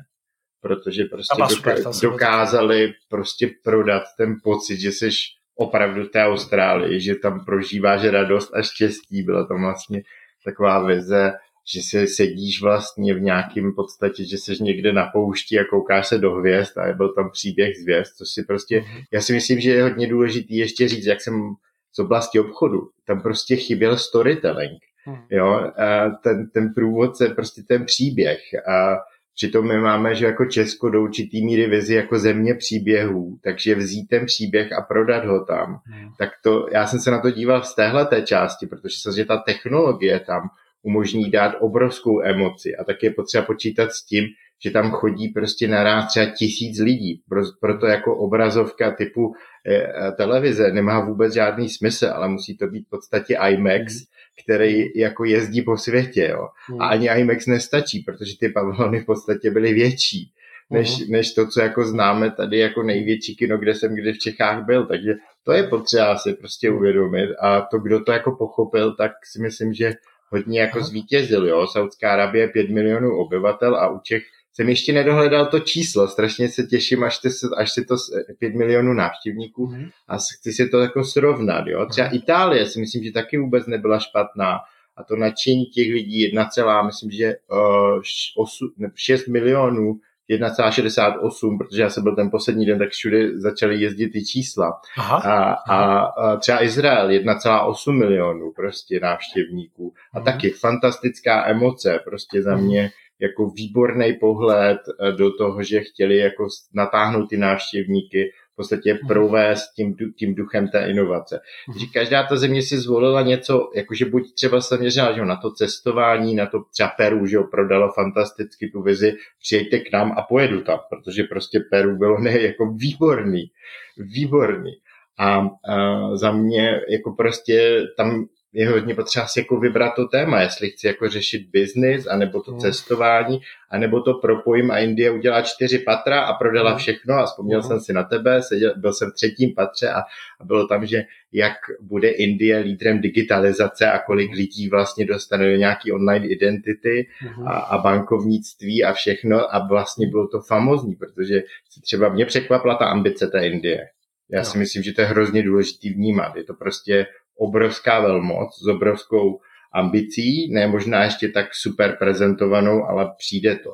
protože 0.61 1.03
prostě 1.05 1.41
doka- 1.41 1.55
super, 1.55 1.77
dokázali 2.01 2.93
prostě 3.09 3.49
prodat 3.63 4.03
ten 4.17 4.35
pocit, 4.43 4.79
že 4.79 4.91
jsi 4.91 5.09
opravdu 5.55 6.03
v 6.03 6.09
té 6.09 6.23
Austrálii, 6.23 7.01
že 7.01 7.15
tam 7.15 7.45
prožíváš 7.45 8.03
radost 8.03 8.53
a 8.53 8.61
štěstí. 8.61 9.23
Byla 9.23 9.45
tam 9.45 9.61
vlastně 9.61 10.03
taková 10.45 10.85
vize, 10.85 11.33
že 11.73 11.81
se 11.81 12.07
sedíš 12.07 12.61
vlastně 12.61 13.13
v 13.13 13.21
nějakém 13.21 13.73
podstatě, 13.75 14.25
že 14.25 14.37
jsi 14.37 14.63
někde 14.63 14.93
na 14.93 15.05
poušti 15.05 15.59
a 15.59 15.63
koukáš 15.69 16.07
se 16.07 16.17
do 16.17 16.31
hvězd 16.31 16.77
a 16.77 16.93
byl 16.93 17.13
tam 17.13 17.29
příběh 17.31 17.77
z 17.77 17.83
hvězd, 17.83 18.15
což 18.17 18.29
si 18.29 18.43
prostě, 18.43 18.79
mm-hmm. 18.79 19.03
já 19.11 19.21
si 19.21 19.33
myslím, 19.33 19.59
že 19.59 19.71
je 19.71 19.83
hodně 19.83 20.07
důležitý 20.07 20.57
ještě 20.57 20.87
říct, 20.87 21.05
jak 21.05 21.21
jsem 21.21 21.53
z 21.93 21.99
oblasti 21.99 22.39
obchodu, 22.39 22.89
tam 23.05 23.21
prostě 23.21 23.55
chyběl 23.55 23.97
storytelling, 23.97 24.79
mm. 25.07 25.15
jo, 25.29 25.71
a 25.77 26.09
ten, 26.09 26.49
ten 26.49 26.73
průvodce, 26.73 27.29
prostě 27.29 27.61
ten 27.67 27.85
příběh 27.85 28.39
a 28.67 28.97
Přitom 29.39 29.67
my 29.67 29.79
máme, 29.79 30.15
že 30.15 30.25
jako 30.25 30.45
Česko 30.45 30.89
do 30.89 31.01
určitý 31.01 31.45
míry 31.45 31.67
vizi 31.67 31.95
jako 31.95 32.19
země 32.19 32.55
příběhů, 32.55 33.39
takže 33.43 33.75
vzít 33.75 34.07
ten 34.07 34.25
příběh 34.25 34.73
a 34.73 34.81
prodat 34.81 35.25
ho 35.25 35.45
tam, 35.45 35.79
hmm. 35.85 36.09
tak 36.17 36.29
to, 36.43 36.67
já 36.71 36.87
jsem 36.87 36.99
se 36.99 37.11
na 37.11 37.21
to 37.21 37.31
díval 37.31 37.63
z 37.63 37.75
téhle 37.75 38.05
té 38.05 38.21
části, 38.21 38.67
protože 38.67 38.97
se, 39.01 39.17
že 39.17 39.25
ta 39.25 39.37
technologie 39.37 40.19
tam 40.19 40.41
umožní 40.83 41.31
dát 41.31 41.55
obrovskou 41.59 42.21
emoci 42.21 42.75
a 42.75 42.83
tak 42.83 43.03
je 43.03 43.11
potřeba 43.11 43.45
počítat 43.45 43.91
s 43.91 44.05
tím, 44.05 44.25
že 44.63 44.71
tam 44.71 44.91
chodí 44.91 45.27
prostě 45.27 45.67
naraz 45.67 46.07
třeba 46.07 46.25
tisíc 46.25 46.79
lidí. 46.79 47.21
Proto 47.61 47.85
jako 47.85 48.17
obrazovka 48.17 48.91
typu 48.91 49.33
e, 49.67 50.11
televize 50.11 50.71
nemá 50.71 51.05
vůbec 51.05 51.33
žádný 51.33 51.69
smysl, 51.69 52.07
ale 52.13 52.29
musí 52.29 52.57
to 52.57 52.67
být 52.67 52.87
v 52.87 52.89
podstatě 52.89 53.37
IMAX, 53.49 53.93
hmm 53.93 54.05
který 54.43 54.85
jako 54.95 55.25
jezdí 55.25 55.61
po 55.61 55.77
světě, 55.77 56.27
jo. 56.31 56.47
Hmm. 56.67 56.81
A 56.81 56.87
ani 56.87 57.09
IMAX 57.09 57.47
nestačí, 57.47 57.99
protože 57.99 58.37
ty 58.39 58.49
pavilony 58.49 58.99
v 58.99 59.05
podstatě 59.05 59.51
byly 59.51 59.73
větší 59.73 60.31
než, 60.69 61.01
hmm. 61.01 61.11
než 61.11 61.33
to, 61.33 61.47
co 61.47 61.61
jako 61.61 61.83
známe 61.83 62.31
tady 62.31 62.59
jako 62.59 62.83
největší 62.83 63.35
kino, 63.35 63.57
kde 63.57 63.75
jsem 63.75 63.95
kdy 63.95 64.13
v 64.13 64.19
Čechách 64.19 64.65
byl, 64.65 64.85
takže 64.85 65.13
to 65.43 65.51
je 65.51 65.63
potřeba 65.63 66.17
si 66.17 66.33
prostě 66.33 66.69
hmm. 66.69 66.77
uvědomit 66.77 67.29
a 67.41 67.61
to, 67.61 67.79
kdo 67.79 67.99
to 67.99 68.11
jako 68.11 68.31
pochopil, 68.31 68.95
tak 68.95 69.11
si 69.23 69.41
myslím, 69.41 69.73
že 69.73 69.93
hodně 70.29 70.59
jako 70.59 70.83
zvítězil, 70.83 71.47
jo. 71.47 71.67
Saudská 71.67 72.13
Arabie 72.13 72.47
5 72.47 72.69
milionů 72.69 73.17
obyvatel 73.17 73.75
a 73.75 73.89
u 73.89 73.99
Čech 73.99 74.23
jsem 74.53 74.69
ještě 74.69 74.93
nedohledal 74.93 75.45
to 75.45 75.59
číslo, 75.59 76.07
strašně 76.07 76.49
se 76.49 76.63
těším, 76.63 77.03
až, 77.03 77.17
ty, 77.17 77.29
až 77.57 77.71
si 77.71 77.85
to 77.85 77.95
5 78.39 78.55
milionů 78.55 78.93
návštěvníků 78.93 79.67
mm. 79.67 79.89
a 80.07 80.17
chci 80.17 80.53
si 80.53 80.69
to 80.69 80.79
jako 80.79 81.03
srovnat. 81.03 81.67
Jo? 81.67 81.85
Třeba. 81.85 82.07
Itálie 82.07 82.65
si 82.65 82.79
myslím, 82.79 83.03
že 83.03 83.11
taky 83.11 83.37
vůbec 83.37 83.67
nebyla 83.67 83.99
špatná 83.99 84.59
a 84.97 85.03
to 85.03 85.15
nadšení 85.15 85.65
těch 85.65 85.91
lidí 85.91 86.21
1, 86.21 86.49
myslím, 86.85 87.11
že 87.11 87.35
uh, 87.51 88.01
8, 88.37 88.73
6 88.95 89.27
milionů 89.27 89.99
1,68, 90.29 91.57
protože 91.57 91.81
já 91.81 91.89
jsem 91.89 92.03
byl 92.03 92.15
ten 92.15 92.29
poslední 92.29 92.65
den, 92.65 92.79
tak 92.79 92.89
všude 92.89 93.39
začaly 93.39 93.81
jezdit 93.81 94.09
ty 94.09 94.25
čísla. 94.25 94.81
Aha, 94.97 95.17
a, 95.17 95.53
a, 95.53 95.99
a 95.99 96.37
třeba 96.37 96.63
Izrael 96.63 97.07
1,8 97.07 97.91
milionů 97.91 98.51
prostě 98.55 98.99
návštěvníků. 98.99 99.93
A 100.13 100.19
mm. 100.19 100.25
taky 100.25 100.49
fantastická 100.49 101.47
emoce 101.47 101.99
prostě 102.05 102.41
za 102.41 102.55
mě 102.55 102.91
jako 103.19 103.49
výborný 103.49 104.13
pohled 104.13 104.77
eh, 104.87 105.11
do 105.11 105.31
toho, 105.37 105.63
že 105.63 105.79
chtěli 105.79 106.17
jako 106.17 106.47
natáhnout 106.73 107.29
ty 107.29 107.37
návštěvníky, 107.37 108.31
podstatě 108.59 108.93
mhm. 108.93 109.07
provést 109.07 109.73
tím, 109.75 109.95
tím 110.15 110.35
duchem 110.35 110.67
té 110.67 110.89
inovace. 110.89 111.39
Takže 111.73 111.85
mhm. 111.85 111.93
každá 111.93 112.23
ta 112.23 112.37
země 112.37 112.61
si 112.61 112.77
zvolila 112.77 113.21
něco, 113.21 113.69
jakože 113.75 114.05
buď 114.05 114.33
třeba 114.33 114.61
se 114.61 114.77
měřila 114.77 115.11
že 115.11 115.25
na 115.25 115.35
to 115.35 115.51
cestování, 115.51 116.35
na 116.35 116.45
to 116.45 116.63
třeba 116.73 116.89
Peru, 116.97 117.25
že 117.25 117.35
jo, 117.35 117.43
prodalo 117.43 117.91
fantasticky 117.91 118.69
tu 118.69 118.81
vizi, 118.81 119.13
přijďte 119.39 119.79
k 119.79 119.91
nám 119.93 120.11
a 120.17 120.21
pojedu 120.21 120.61
tam, 120.61 120.79
protože 120.89 121.23
prostě 121.23 121.59
Peru 121.71 121.97
bylo 121.97 122.19
ne 122.19 122.41
jako 122.41 122.65
výborný, 122.65 123.51
výborný. 123.97 124.71
A, 125.17 125.39
a 125.39 126.15
za 126.15 126.31
mě 126.31 126.81
jako 126.89 127.11
prostě 127.11 127.87
tam 127.97 128.27
je 128.53 128.69
hodně 128.69 128.95
potřeba 128.95 129.27
si 129.27 129.39
jako 129.39 129.59
vybrat 129.59 129.95
to 129.95 130.07
téma, 130.07 130.41
jestli 130.41 130.69
chci 130.69 130.87
jako 130.87 131.09
řešit 131.09 131.49
biznis, 131.51 132.07
anebo 132.07 132.41
to 132.41 132.51
mm. 132.51 132.59
cestování, 132.59 133.39
anebo 133.69 134.01
to 134.01 134.13
propojím 134.13 134.71
a 134.71 134.79
Indie 134.79 135.11
udělá 135.11 135.41
čtyři 135.41 135.79
patra 135.79 136.21
a 136.21 136.33
prodala 136.33 136.71
mm. 136.71 136.77
všechno 136.77 137.15
a 137.15 137.25
vzpomněl 137.25 137.59
mm. 137.59 137.63
jsem 137.63 137.79
si 137.79 137.93
na 137.93 138.03
tebe, 138.03 138.41
seděl, 138.41 138.73
byl 138.77 138.93
jsem 138.93 139.11
v 139.11 139.13
třetím 139.13 139.53
patře 139.55 139.89
a, 139.89 139.99
a 140.39 140.45
bylo 140.45 140.67
tam, 140.67 140.85
že 140.85 141.03
jak 141.31 141.53
bude 141.81 142.09
Indie 142.09 142.57
lídrem 142.57 143.01
digitalizace 143.01 143.91
a 143.91 143.99
kolik 143.99 144.31
lidí 144.31 144.69
vlastně 144.69 145.05
dostane 145.05 145.51
do 145.51 145.57
nějaký 145.57 145.91
online 145.91 146.27
identity 146.27 147.07
mm. 147.23 147.47
a, 147.47 147.51
a 147.51 147.77
bankovnictví 147.77 148.83
a 148.83 148.93
všechno 148.93 149.55
a 149.55 149.67
vlastně 149.67 150.07
bylo 150.07 150.27
to 150.27 150.41
famozní, 150.41 150.95
protože 150.95 151.43
třeba 151.81 152.09
mě 152.09 152.25
překvapila 152.25 152.75
ta 152.75 152.85
ambice 152.85 153.27
té 153.27 153.47
Indie. 153.47 153.87
Já 154.31 154.39
no. 154.39 154.45
si 154.45 154.57
myslím, 154.57 154.83
že 154.83 154.93
to 154.93 155.01
je 155.01 155.07
hrozně 155.07 155.43
důležitý 155.43 155.93
vnímat. 155.93 156.35
Je 156.35 156.43
to 156.43 156.53
prostě 156.53 157.07
obrovská 157.39 157.99
velmoc 157.99 158.49
s 158.63 158.67
obrovskou 158.67 159.39
ambicí, 159.73 160.53
ne 160.53 160.67
možná 160.67 161.03
ještě 161.03 161.29
tak 161.29 161.55
super 161.55 161.97
prezentovanou, 161.99 162.85
ale 162.85 163.13
přijde 163.17 163.55
to. 163.55 163.69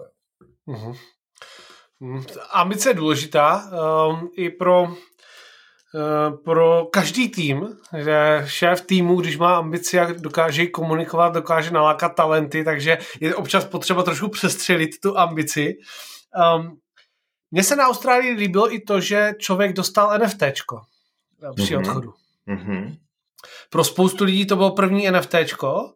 Uh-huh. 0.67 0.97
Ambice 2.51 2.89
je 2.89 2.93
důležitá 2.93 3.63
um, 4.09 4.29
i 4.35 4.49
pro 4.49 4.83
uh, 4.83 6.37
pro 6.43 6.85
každý 6.85 7.29
tým, 7.29 7.77
že 7.97 8.43
šéf 8.45 8.81
týmu, 8.81 9.21
když 9.21 9.37
má 9.37 9.57
ambici 9.57 9.99
a 9.99 10.13
dokáže 10.13 10.67
komunikovat, 10.67 11.33
dokáže 11.33 11.71
nalákat 11.71 12.15
talenty, 12.15 12.63
takže 12.63 12.97
je 13.19 13.35
občas 13.35 13.65
potřeba 13.65 14.03
trošku 14.03 14.29
přestřelit 14.29 14.99
tu 15.01 15.17
ambici. 15.17 15.77
Um, 16.57 16.77
mně 17.51 17.63
se 17.63 17.75
na 17.75 17.87
Austrálii 17.87 18.31
líbilo 18.31 18.73
i 18.73 18.79
to, 18.79 18.99
že 18.99 19.33
člověk 19.37 19.73
dostal 19.73 20.19
NFTčko 20.19 20.81
při 21.55 21.75
mm-hmm. 21.75 21.79
odchodu. 21.79 22.13
Mm-hmm. 22.47 22.97
Pro 23.69 23.83
spoustu 23.83 24.23
lidí 24.23 24.45
to 24.45 24.55
bylo 24.55 24.71
první 24.71 25.11
NFTčko, 25.11 25.93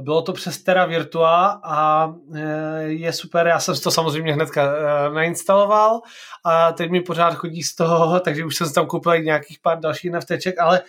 bylo 0.00 0.22
to 0.22 0.32
přes 0.32 0.62
Terra 0.62 0.86
Virtua 0.86 1.60
a 1.64 2.08
e, 2.34 2.82
je 2.82 3.12
super, 3.12 3.46
já 3.46 3.60
jsem 3.60 3.74
to 3.74 3.90
samozřejmě 3.90 4.32
hnedka 4.32 4.62
e, 4.62 5.10
nainstaloval 5.10 6.00
a 6.44 6.72
teď 6.72 6.90
mi 6.90 7.00
pořád 7.00 7.34
chodí 7.34 7.62
z 7.62 7.74
toho, 7.74 8.20
takže 8.24 8.44
už 8.44 8.56
jsem 8.56 8.72
tam 8.72 8.86
koupil 8.86 9.22
nějakých 9.22 9.58
pár 9.58 9.80
dalších 9.80 10.12
NFTček, 10.12 10.58
ale 10.58 10.82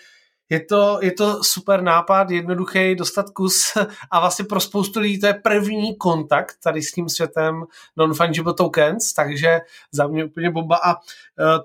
je 0.49 0.65
to, 0.65 0.99
je 1.01 1.11
to 1.11 1.43
super 1.43 1.81
nápad, 1.81 2.29
jednoduchý 2.29 2.95
dostat 2.95 3.29
kus. 3.29 3.77
A 4.11 4.19
vlastně 4.19 4.45
pro 4.45 4.59
spoustu 4.59 4.99
lidí 4.99 5.19
to 5.19 5.27
je 5.27 5.33
první 5.33 5.95
kontakt 5.95 6.55
tady 6.63 6.81
s 6.81 6.91
tím 6.91 7.09
světem 7.09 7.63
non-fungible 7.97 8.53
tokens, 8.53 9.13
takže 9.13 9.59
za 9.91 10.07
mě 10.07 10.25
úplně 10.25 10.49
bomba. 10.49 10.79
A 10.83 10.91
e, 10.93 10.97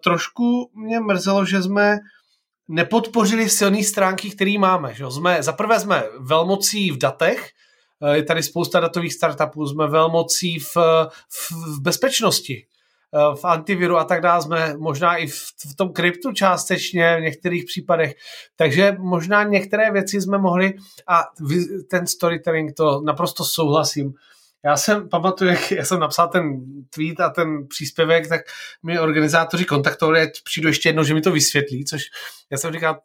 trošku 0.02 0.70
mě 0.74 1.00
mrzelo, 1.00 1.44
že 1.44 1.62
jsme 1.62 1.98
nepodpořili 2.70 3.48
silné 3.48 3.82
stránky, 3.82 4.30
které 4.30 4.58
máme. 4.58 4.94
Že? 4.94 5.04
Jsme, 5.10 5.42
za 5.42 5.52
prvé 5.52 5.80
jsme 5.80 6.04
velmocí 6.18 6.90
v 6.90 6.98
datech, 6.98 7.50
eh, 8.02 8.16
je 8.16 8.22
tady 8.22 8.42
spousta 8.42 8.80
datových 8.80 9.14
startupů, 9.14 9.66
jsme 9.66 9.86
velmocí 9.86 10.58
v, 10.58 10.76
v, 11.28 11.50
v 11.50 11.80
bezpečnosti, 11.80 12.66
eh, 13.14 13.36
v 13.36 13.44
antiviru 13.44 13.96
a 13.96 14.04
tak 14.04 14.20
dále, 14.20 14.42
jsme 14.42 14.74
možná 14.78 15.16
i 15.16 15.26
v, 15.26 15.34
v 15.72 15.76
tom 15.76 15.92
kryptu 15.92 16.32
částečně 16.32 17.16
v 17.16 17.22
některých 17.22 17.64
případech, 17.64 18.14
takže 18.56 18.96
možná 18.98 19.42
některé 19.42 19.92
věci 19.92 20.20
jsme 20.20 20.38
mohli 20.38 20.74
a 21.08 21.24
ten 21.90 22.06
storytelling 22.06 22.72
to 22.76 23.00
naprosto 23.00 23.44
souhlasím, 23.44 24.12
já 24.64 24.76
jsem 24.76 25.08
pamatuju, 25.08 25.50
jak 25.50 25.70
já 25.70 25.84
jsem 25.84 26.00
napsal 26.00 26.28
ten 26.28 26.60
tweet 26.94 27.20
a 27.20 27.30
ten 27.30 27.68
příspěvek, 27.68 28.28
tak 28.28 28.40
mi 28.82 28.98
organizátoři 28.98 29.64
kontaktovali, 29.64 30.20
ať 30.20 30.30
přijdu 30.44 30.68
ještě 30.68 30.88
jednou, 30.88 31.04
že 31.04 31.14
mi 31.14 31.20
to 31.20 31.32
vysvětlí, 31.32 31.84
což 31.84 32.02
já 32.50 32.58
jsem 32.58 32.72
říkal, 32.72 33.00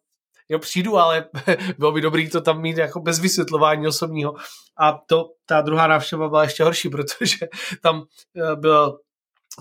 jo, 0.49 0.59
přijdu, 0.59 0.97
ale 0.97 1.25
bylo 1.77 1.91
by 1.91 2.01
dobrý 2.01 2.29
to 2.29 2.41
tam 2.41 2.61
mít 2.61 2.77
jako 2.77 2.99
bez 2.99 3.19
vysvětlování 3.19 3.87
osobního. 3.87 4.35
A 4.77 4.91
to, 5.07 5.25
ta 5.45 5.61
druhá 5.61 5.87
návštěva 5.87 6.29
byla 6.29 6.43
ještě 6.43 6.63
horší, 6.63 6.89
protože 6.89 7.37
tam 7.81 8.03
eh, 8.37 8.55
byl, 8.55 8.99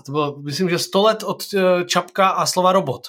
to 0.05 0.11
bylo, 0.11 0.37
myslím, 0.41 0.69
že 0.69 0.79
100 0.79 1.01
let 1.03 1.23
od 1.23 1.43
eh, 1.53 1.85
Čapka 1.85 2.29
a 2.29 2.45
slova 2.45 2.71
robot 2.71 3.07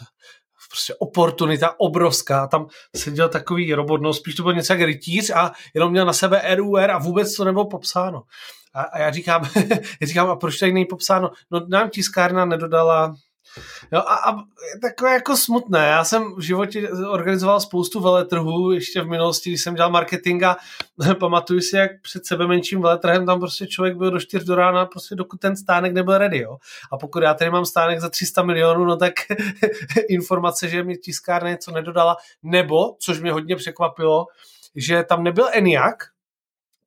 prostě 0.71 0.95
oportunita 0.95 1.81
obrovská. 1.81 2.47
Tam 2.47 2.66
seděl 2.97 3.28
takový 3.28 3.75
robot, 3.75 4.02
no 4.02 4.14
spíš 4.14 4.35
to 4.35 4.43
byl 4.43 4.52
něco 4.52 4.73
jak 4.73 4.83
rytíř 4.83 5.31
a 5.31 5.52
jenom 5.75 5.90
měl 5.90 6.07
na 6.07 6.12
sebe 6.12 6.55
RUR 6.55 6.90
a 6.90 6.99
vůbec 6.99 7.37
to 7.37 7.45
nebylo 7.45 7.69
popsáno. 7.69 8.23
A, 8.76 8.83
a 8.83 8.99
já 8.99 9.11
říkám, 9.11 9.49
já 10.00 10.06
říkám, 10.06 10.30
a 10.30 10.37
proč 10.37 10.59
tady 10.59 10.73
není 10.73 10.87
popsáno? 10.87 11.30
No 11.50 11.66
nám 11.68 11.90
tiskárna 11.90 12.45
nedodala 12.45 13.14
Jo, 13.92 13.99
a, 14.00 14.30
a 14.30 14.37
takové 14.83 15.12
jako 15.12 15.37
smutné. 15.37 15.87
Já 15.87 16.04
jsem 16.04 16.35
v 16.35 16.40
životě 16.40 16.90
organizoval 16.90 17.61
spoustu 17.61 18.00
veletrhů, 18.00 18.73
ještě 18.73 19.00
v 19.00 19.09
minulosti, 19.09 19.50
když 19.50 19.62
jsem 19.62 19.75
dělal 19.75 19.90
marketing 19.90 20.42
a 20.45 20.56
pamatuju 21.21 21.61
si, 21.61 21.76
jak 21.76 21.90
před 22.02 22.26
sebe 22.26 22.47
menším 22.47 22.83
veletrhem 22.83 23.26
tam 23.26 23.40
prostě 23.40 23.66
člověk 23.66 23.97
byl 23.97 24.11
do 24.11 24.21
4 24.21 24.45
do 24.45 24.54
rána, 24.54 24.87
prostě 24.87 25.14
dokud 25.14 25.40
ten 25.40 25.56
stánek 25.56 25.92
nebyl 25.92 26.18
ready. 26.18 26.38
Jo. 26.38 26.56
A 26.92 26.99
pokud 26.99 27.23
já 27.23 27.35
tady 27.35 27.50
mám 27.50 27.66
stánek 27.66 28.00
za 28.00 28.09
300 28.09 28.42
milionů, 28.42 28.85
no 28.85 28.97
tak 28.97 29.12
informace, 30.09 30.68
že 30.68 30.83
mi 30.83 30.97
tiskárna 30.97 31.50
něco 31.50 31.71
nedodala, 31.71 32.16
nebo, 32.42 32.97
což 33.00 33.21
mě 33.21 33.33
hodně 33.33 33.56
překvapilo, 33.56 34.26
že 34.76 35.02
tam 35.02 35.23
nebyl 35.23 35.49
ENIAC, 35.52 35.97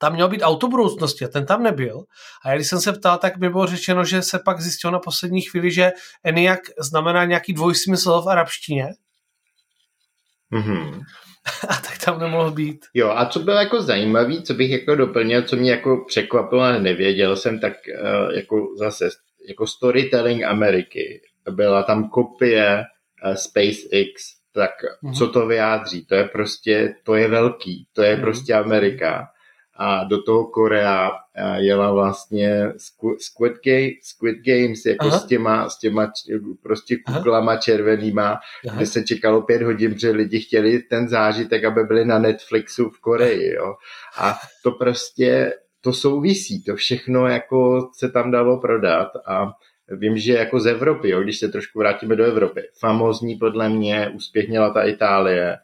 tam 0.02 0.14
měl 0.14 0.30
být 0.30 0.42
auto 0.42 0.68
budoucnosti 0.68 1.26
a 1.26 1.28
ten 1.28 1.46
tam 1.46 1.64
nebyl. 1.64 2.04
A 2.46 2.56
když 2.56 2.68
jsem 2.68 2.82
se 2.82 2.94
ptal, 2.94 3.18
tak 3.18 3.38
mi 3.38 3.50
bylo 3.50 3.68
řečeno, 3.68 4.06
že 4.06 4.22
se 4.22 4.40
pak 4.46 4.62
zjistilo 4.62 4.94
na 4.94 5.00
poslední 5.00 5.42
chvíli, 5.42 5.72
že 5.72 5.92
ENIAC 6.24 6.60
znamená 6.80 7.26
nějaký 7.26 7.54
dvojsmysl 7.54 8.22
v 8.22 8.30
arabštině. 8.30 8.88
Mm-hmm. 10.54 11.02
A 11.70 11.74
tak 11.74 11.98
tam 12.06 12.20
nemohl 12.20 12.52
být. 12.52 12.86
Jo, 12.94 13.10
a 13.10 13.26
co 13.26 13.40
bylo 13.40 13.58
jako 13.58 13.82
zajímavé, 13.82 14.42
co 14.42 14.54
bych 14.54 14.72
jako 14.72 14.96
doplnil, 14.96 15.42
co 15.42 15.56
mě 15.56 15.72
jako 15.72 16.06
překvapilo 16.08 16.62
a 16.62 16.78
nevěděl 16.78 17.36
jsem, 17.36 17.60
tak 17.60 17.74
uh, 17.74 18.36
jako 18.36 18.68
zase 18.80 19.10
jako 19.48 19.68
storytelling 19.68 20.44
Ameriky. 20.44 21.22
Byla 21.50 21.84
tam 21.84 22.10
kopie 22.10 22.84
uh, 23.26 23.34
SpaceX, 23.34 24.14
tak 24.54 24.72
mm-hmm. 25.04 25.18
co 25.18 25.28
to 25.28 25.48
vyjádří? 25.48 26.06
To 26.06 26.16
je 26.16 26.24
prostě, 26.24 26.96
to 27.04 27.16
je 27.16 27.28
velký, 27.28 27.88
to 27.94 28.04
je 28.04 28.16
mm-hmm. 28.16 28.22
prostě 28.22 28.54
Amerika 28.54 29.28
a 29.82 30.04
do 30.04 30.24
toho 30.24 30.46
Korea 30.46 31.12
jela 31.56 31.92
vlastně 31.92 32.74
Squid, 33.18 33.54
Game, 33.66 33.90
Squid 34.02 34.38
Games 34.46 34.86
jako 34.86 35.08
Aha. 35.08 35.20
s 35.20 35.26
těma, 35.26 35.70
s 35.70 35.80
těma 35.80 36.12
prostě 36.64 36.98
kuklama 36.98 37.52
Aha. 37.52 37.62
červenýma, 37.62 38.40
Aha. 38.68 38.78
kde 38.78 38.86
se 38.86 39.04
čekalo 39.04 39.42
pět 39.42 39.62
hodin, 39.62 39.94
protože 39.94 40.12
lidi 40.12 40.40
chtěli 40.40 40.80
ten 40.80 41.08
zážitek, 41.08 41.64
aby 41.64 41.84
byli 41.84 42.06
na 42.06 42.20
Netflixu 42.20 42.90
v 42.90 43.00
Koreji, 43.00 43.54
jo. 43.54 43.76
A 44.18 44.36
to 44.64 44.72
prostě, 44.72 45.54
to 45.82 45.94
souvisí, 45.94 46.64
to 46.64 46.76
všechno 46.76 47.28
jako 47.28 47.90
se 47.94 48.10
tam 48.10 48.32
dalo 48.32 48.58
prodat 48.58 49.10
a 49.28 49.52
vím, 49.92 50.18
že 50.18 50.34
jako 50.34 50.60
z 50.60 50.68
Evropy, 50.68 51.10
jo, 51.10 51.22
když 51.22 51.40
se 51.40 51.48
trošku 51.48 51.80
vrátíme 51.80 52.16
do 52.16 52.24
Evropy, 52.24 52.62
famózní 52.80 53.36
podle 53.36 53.70
mě 53.70 54.10
úspěch 54.16 54.50
měla 54.50 54.70
ta 54.70 54.84
Itálie, 54.84 55.58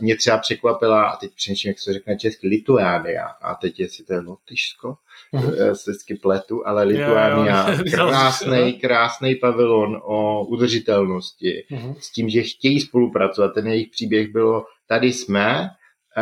mě 0.00 0.16
třeba 0.16 0.38
překvapila, 0.38 1.04
a 1.04 1.16
teď 1.16 1.30
přemýšlím, 1.34 1.70
jak 1.70 1.78
se 1.78 1.92
řekne 1.92 2.16
česky, 2.16 2.48
Lituánia, 2.48 3.24
a 3.24 3.54
teď 3.54 3.80
jestli 3.80 4.04
to 4.04 4.12
je 4.12 4.20
Lotyšsko, 4.20 4.94
uh-huh. 5.34 5.72
se 5.72 5.90
vždycky 5.90 6.14
pletu, 6.14 6.66
ale 6.66 6.84
Lituánia, 6.84 7.66
krásný, 7.94 8.72
krásný 8.72 9.34
pavilon 9.34 10.00
o 10.04 10.44
udržitelnosti, 10.44 11.64
uh-huh. 11.70 11.94
s 12.00 12.12
tím, 12.12 12.28
že 12.28 12.42
chtějí 12.42 12.80
spolupracovat. 12.80 13.54
Ten 13.54 13.66
jejich 13.66 13.88
příběh 13.88 14.32
bylo, 14.32 14.64
tady 14.88 15.12
jsme, 15.12 15.70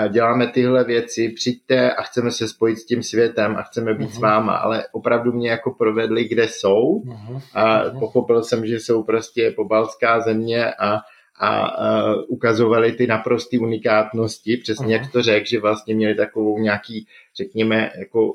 děláme 0.09 0.47
tyhle 0.47 0.85
věci, 0.85 1.29
přijďte 1.29 1.93
a 1.93 2.03
chceme 2.03 2.31
se 2.31 2.49
spojit 2.49 2.79
s 2.79 2.87
tím 2.87 3.03
světem 3.03 3.57
a 3.57 3.63
chceme 3.63 3.95
být 3.95 4.09
uh-huh. 4.09 4.17
s 4.17 4.19
váma, 4.19 4.57
ale 4.57 4.85
opravdu 4.93 5.33
mě 5.33 5.51
jako 5.51 5.71
provedli, 5.71 6.25
kde 6.25 6.49
jsou 6.49 7.03
uh-huh. 7.07 7.43
a 7.55 7.81
pochopil 7.99 8.43
jsem, 8.43 8.67
že 8.67 8.81
jsou 8.81 9.03
prostě 9.03 9.51
pobalská 9.57 10.21
země 10.21 10.75
a 10.75 10.99
a 11.41 11.79
uh, 11.79 12.25
ukazovali 12.29 12.93
ty 12.93 13.07
naprosté 13.07 13.59
unikátnosti, 13.59 14.57
přesně 14.57 14.87
uh-huh. 14.87 15.03
jak 15.03 15.13
to 15.13 15.23
řekl, 15.23 15.47
že 15.47 15.61
vlastně 15.61 15.95
měli 15.95 16.15
takovou 16.15 16.59
nějaký, 16.59 17.07
řekněme, 17.37 17.91
jako 17.99 18.33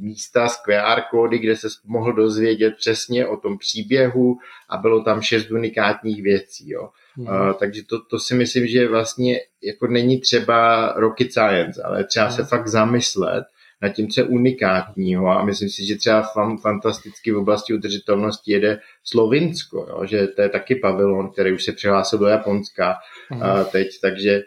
místa 0.00 0.48
z 0.48 0.56
QR 0.56 1.00
kódy, 1.10 1.38
kde 1.38 1.56
se 1.56 1.68
mohl 1.84 2.12
dozvědět 2.12 2.74
přesně 2.76 3.26
o 3.26 3.36
tom 3.36 3.58
příběhu 3.58 4.38
a 4.68 4.76
bylo 4.76 5.02
tam 5.02 5.22
šest 5.22 5.50
unikátních 5.50 6.22
věcí. 6.22 6.70
Jo. 6.70 6.88
Uh, 7.16 7.52
takže 7.58 7.82
to, 7.82 8.00
to 8.00 8.18
si 8.18 8.34
myslím, 8.34 8.66
že 8.66 8.88
vlastně 8.88 9.40
jako 9.62 9.86
není 9.86 10.20
třeba 10.20 10.92
rocket 10.96 11.32
science, 11.32 11.82
ale 11.82 12.04
třeba 12.04 12.28
uh-huh. 12.28 12.36
se 12.36 12.44
fakt 12.44 12.68
zamyslet 12.68 13.44
nad 13.82 13.88
tím, 13.88 14.08
co 14.08 14.20
je 14.20 14.24
unikátního 14.24 15.28
a 15.28 15.44
myslím 15.44 15.68
si, 15.68 15.86
že 15.86 15.96
třeba 15.96 16.22
fan, 16.22 16.58
fantasticky 16.58 17.32
v 17.32 17.36
oblasti 17.36 17.74
udržitelnosti 17.74 18.52
jede 18.52 18.78
Slovinsko, 19.04 19.86
jo? 19.90 20.06
že 20.06 20.26
to 20.26 20.42
je 20.42 20.48
taky 20.48 20.74
pavilon, 20.74 21.30
který 21.30 21.52
už 21.52 21.64
se 21.64 21.72
přihlásil 21.72 22.18
do 22.18 22.26
Japonska 22.26 22.94
mm. 23.30 23.42
a 23.42 23.64
teď, 23.64 23.88
takže 24.02 24.42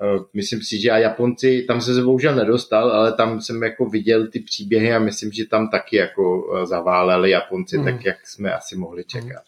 uh, 0.00 0.24
myslím 0.34 0.62
si, 0.62 0.80
že 0.80 0.90
a 0.90 0.98
Japonci, 0.98 1.64
tam 1.68 1.80
se 1.80 2.02
bohužel 2.02 2.34
nedostal, 2.34 2.90
ale 2.90 3.12
tam 3.12 3.40
jsem 3.40 3.62
jako 3.62 3.86
viděl 3.86 4.26
ty 4.26 4.40
příběhy 4.40 4.94
a 4.94 4.98
myslím, 4.98 5.32
že 5.32 5.46
tam 5.46 5.70
taky 5.70 5.96
jako 5.96 6.42
uh, 6.42 6.64
zaváleli 6.64 7.30
Japonci, 7.30 7.78
mm. 7.78 7.84
tak 7.84 8.04
jak 8.04 8.26
jsme 8.26 8.52
asi 8.52 8.76
mohli 8.76 9.04
čekat. 9.04 9.42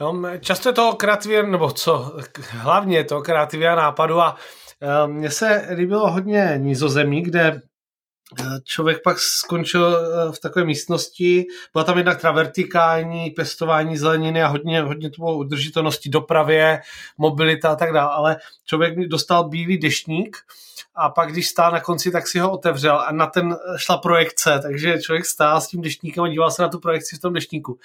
Jo, 0.00 0.14
často 0.40 0.68
je 0.68 0.72
to 0.72 0.92
kreativě, 0.92 1.42
nebo 1.42 1.70
co, 1.70 2.16
hlavně 2.48 2.96
je 2.96 3.04
to 3.04 3.22
kreativě 3.22 3.76
nápadu 3.76 4.20
a 4.20 4.36
mně 5.06 5.30
se 5.30 5.68
líbilo 5.74 6.10
hodně 6.10 6.54
nizozemí, 6.56 7.22
kde 7.22 7.62
člověk 8.64 9.02
pak 9.02 9.18
skončil 9.18 9.96
eh, 9.96 10.32
v 10.32 10.38
takové 10.38 10.64
místnosti, 10.64 11.46
byla 11.72 11.84
tam 11.84 11.96
jednak 11.96 12.20
teda 12.20 12.32
vertikální 12.32 13.30
pěstování 13.30 13.96
zeleniny 13.96 14.42
a 14.42 14.46
hodně, 14.46 14.82
hodně 14.82 15.10
to 15.10 15.22
bylo 15.22 15.36
udržitelnosti 15.36 16.10
dopravě, 16.10 16.80
mobilita 17.18 17.68
a 17.68 17.76
tak 17.76 17.92
dále, 17.92 18.12
ale 18.12 18.36
člověk 18.64 18.98
dostal 18.98 19.48
bílý 19.48 19.78
deštník 19.78 20.36
a 20.94 21.08
pak 21.08 21.32
když 21.32 21.48
stál 21.48 21.72
na 21.72 21.80
konci, 21.80 22.10
tak 22.10 22.28
si 22.28 22.38
ho 22.38 22.50
otevřel 22.50 23.00
a 23.00 23.12
na 23.12 23.26
ten 23.26 23.56
šla 23.76 23.98
projekce, 23.98 24.60
takže 24.62 24.98
člověk 24.98 25.26
stál 25.26 25.60
s 25.60 25.66
tím 25.66 25.80
deštníkem 25.80 26.24
a 26.24 26.28
díval 26.28 26.50
se 26.50 26.62
na 26.62 26.68
tu 26.68 26.80
projekci 26.80 27.16
v 27.16 27.20
tom 27.20 27.32
deštníku. 27.32 27.78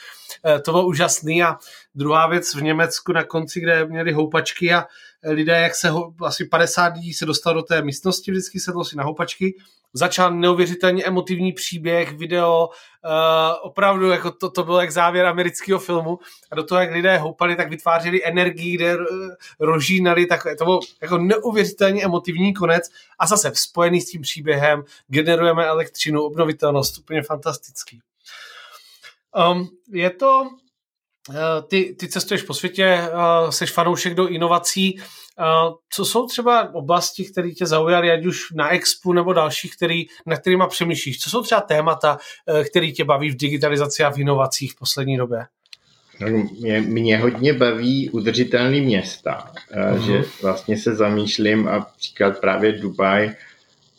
Eh, 0.46 0.60
to 0.60 0.72
bylo 0.72 0.88
úžasný 0.88 1.44
a 1.44 1.58
druhá 1.96 2.28
věc 2.28 2.56
v 2.56 2.62
Německu 2.62 3.14
na 3.14 3.24
konci, 3.24 3.60
kde 3.60 3.86
měli 3.86 4.14
houpačky 4.14 4.74
a 4.74 4.86
lidé, 5.26 5.62
jak 5.62 5.76
se 5.76 5.90
asi 6.26 6.46
50 6.46 6.94
lidí 6.96 7.14
se 7.14 7.26
dostalo 7.26 7.56
do 7.56 7.62
té 7.62 7.82
místnosti, 7.82 8.32
vždycky 8.32 8.60
sedlo 8.60 8.86
si 8.86 8.98
na 8.98 9.04
houpačky. 9.04 9.56
Začal 9.96 10.32
neuvěřitelně 10.32 11.06
emotivní 11.06 11.54
příběh, 11.54 12.14
video, 12.14 12.70
uh, 13.06 13.12
opravdu 13.62 14.10
jako 14.10 14.32
to, 14.32 14.50
to 14.50 14.64
bylo 14.64 14.82
jak 14.82 14.92
závěr 14.92 15.26
amerického 15.26 15.80
filmu. 15.80 16.20
A 16.52 16.56
do 16.56 16.64
toho, 16.64 16.82
jak 16.82 16.92
lidé 16.92 17.18
houpali, 17.18 17.56
tak 17.56 17.70
vytvářeli 17.70 18.26
energii, 18.26 18.76
kde 18.76 18.98
uh, 18.98 19.04
rožínali, 19.60 20.26
tak 20.26 20.44
to 20.58 20.64
bylo 20.64 20.80
jako 21.02 21.18
neuvěřitelně 21.18 22.04
emotivní 22.04 22.54
konec. 22.54 22.90
A 23.20 23.28
zase 23.28 23.52
spojený 23.56 24.02
s 24.02 24.10
tím 24.10 24.22
příběhem 24.22 24.84
generujeme 25.08 25.66
elektřinu, 25.66 26.24
obnovitelnost, 26.24 26.98
úplně 26.98 27.22
fantastický. 27.22 28.02
Um, 29.52 29.70
je 29.92 30.10
to, 30.10 30.50
ty, 31.68 31.96
ty 32.00 32.08
cestuješ 32.08 32.42
po 32.42 32.54
světě, 32.54 33.02
uh, 33.14 33.50
seš 33.50 33.72
fanoušek 33.72 34.16
do 34.16 34.28
inovací, 34.28 35.00
co 35.90 36.06
jsou 36.06 36.28
třeba 36.28 36.76
oblasti, 36.76 37.26
které 37.26 37.52
tě 37.52 37.66
zaujaly, 37.66 38.12
ať 38.12 38.26
už 38.26 38.52
na 38.56 38.70
Expu 38.70 39.14
nebo 39.14 39.34
dalších, 39.34 39.76
který, 39.76 40.06
na 40.26 40.38
kterýma 40.38 40.68
přemýšlíš? 40.68 41.20
Co 41.20 41.30
jsou 41.30 41.44
třeba 41.44 41.62
témata, 41.62 42.18
eh, 42.48 42.64
které 42.64 42.92
tě 42.92 43.04
baví 43.04 43.30
v 43.30 43.38
digitalizaci 43.38 44.04
a 44.04 44.12
v 44.12 44.18
inovacích 44.18 44.74
v 44.74 44.80
poslední 44.80 45.18
době? 45.18 45.46
No, 46.20 46.28
mě, 46.60 46.82
mě 46.82 47.18
hodně 47.18 47.54
baví 47.54 48.10
udržitelné 48.10 48.82
města, 48.82 49.52
uh-huh. 49.72 50.06
že 50.06 50.24
vlastně 50.42 50.78
se 50.78 50.96
zamýšlím 50.96 51.68
a 51.68 51.88
příklad 51.98 52.40
právě 52.40 52.72
Dubaj 52.72 53.36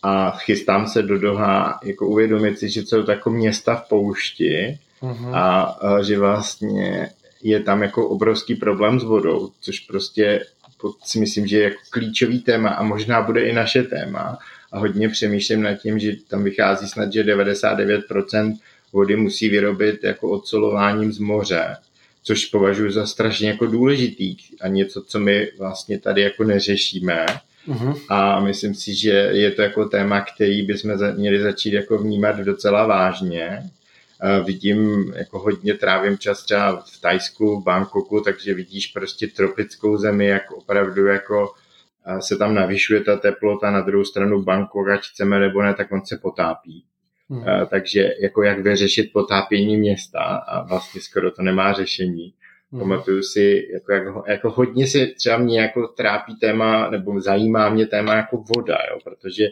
a 0.02 0.30
chystám 0.30 0.86
se 0.86 1.02
do 1.02 1.18
Doha, 1.18 1.80
jako 1.84 2.06
uvědomit 2.06 2.58
si, 2.58 2.68
že 2.68 2.82
jsou 2.82 3.02
takové 3.02 3.36
města 3.36 3.76
v 3.76 3.88
poušti 3.88 4.78
uh-huh. 5.04 5.34
a, 5.34 5.62
a 5.62 6.02
že 6.02 6.18
vlastně 6.18 7.10
je 7.42 7.60
tam 7.60 7.82
jako 7.82 8.08
obrovský 8.08 8.54
problém 8.54 9.00
s 9.00 9.04
vodou, 9.04 9.50
což 9.60 9.80
prostě 9.80 10.40
si 11.04 11.20
myslím, 11.20 11.46
že 11.46 11.56
je 11.56 11.64
jako 11.64 11.80
klíčový 11.90 12.40
téma 12.40 12.68
a 12.68 12.82
možná 12.82 13.22
bude 13.22 13.40
i 13.44 13.52
naše 13.52 13.82
téma. 13.82 14.38
A 14.72 14.78
hodně 14.78 15.08
přemýšlím 15.08 15.62
nad 15.62 15.74
tím, 15.74 15.98
že 15.98 16.12
tam 16.28 16.44
vychází 16.44 16.88
snad, 16.88 17.12
že 17.12 17.22
99% 17.22 18.56
vody 18.92 19.16
musí 19.16 19.48
vyrobit 19.48 20.04
jako 20.04 20.30
odsolováním 20.30 21.12
z 21.12 21.18
moře, 21.18 21.76
což 22.22 22.44
považuji 22.44 22.90
za 22.92 23.06
strašně 23.06 23.48
jako 23.48 23.66
důležitý 23.66 24.36
a 24.60 24.68
něco, 24.68 25.02
co 25.02 25.20
my 25.20 25.48
vlastně 25.58 25.98
tady 25.98 26.22
jako 26.22 26.44
neřešíme. 26.44 27.26
Uh-huh. 27.68 28.00
A 28.08 28.40
myslím 28.40 28.74
si, 28.74 28.94
že 28.94 29.10
je 29.10 29.50
to 29.50 29.62
jako 29.62 29.84
téma, 29.84 30.20
který 30.20 30.62
bychom 30.62 30.90
měli 31.16 31.40
začít 31.40 31.72
jako 31.72 31.98
vnímat 31.98 32.36
docela 32.36 32.86
vážně 32.86 33.62
vidím, 34.44 35.12
jako 35.16 35.38
hodně 35.38 35.74
trávím 35.74 36.18
čas 36.18 36.44
třeba 36.44 36.76
v 36.76 37.00
Tajsku, 37.00 37.60
v 37.60 37.64
Bangkoku, 37.64 38.20
takže 38.20 38.54
vidíš 38.54 38.86
prostě 38.86 39.26
tropickou 39.26 39.96
zemi, 39.96 40.26
jak 40.26 40.52
opravdu 40.52 41.06
jako 41.06 41.54
se 42.20 42.36
tam 42.36 42.54
navyšuje 42.54 43.00
ta 43.00 43.16
teplota, 43.16 43.70
na 43.70 43.80
druhou 43.80 44.04
stranu 44.04 44.42
Bangkok, 44.42 44.88
ať 44.88 45.06
chceme 45.06 45.40
nebo 45.40 45.62
ne, 45.62 45.74
tak 45.74 45.92
on 45.92 46.06
se 46.06 46.16
potápí. 46.16 46.84
Hmm. 47.30 47.44
Takže 47.70 48.10
jako 48.20 48.42
jak 48.42 48.60
vyřešit 48.60 49.12
potápění 49.12 49.76
města 49.76 50.20
a 50.20 50.62
vlastně 50.62 51.00
skoro 51.00 51.30
to 51.30 51.42
nemá 51.42 51.72
řešení. 51.72 52.34
Hmm. 52.72 52.80
Pamatuju 52.80 53.22
si, 53.22 53.68
jako, 53.72 53.92
jako, 53.92 54.24
jako 54.26 54.50
hodně 54.50 54.86
si 54.86 55.06
třeba 55.06 55.38
mě 55.38 55.60
jako 55.60 55.88
trápí 55.88 56.36
téma, 56.36 56.90
nebo 56.90 57.20
zajímá 57.20 57.68
mě 57.68 57.86
téma 57.86 58.14
jako 58.14 58.44
voda, 58.56 58.78
jo, 58.90 58.98
protože 59.04 59.44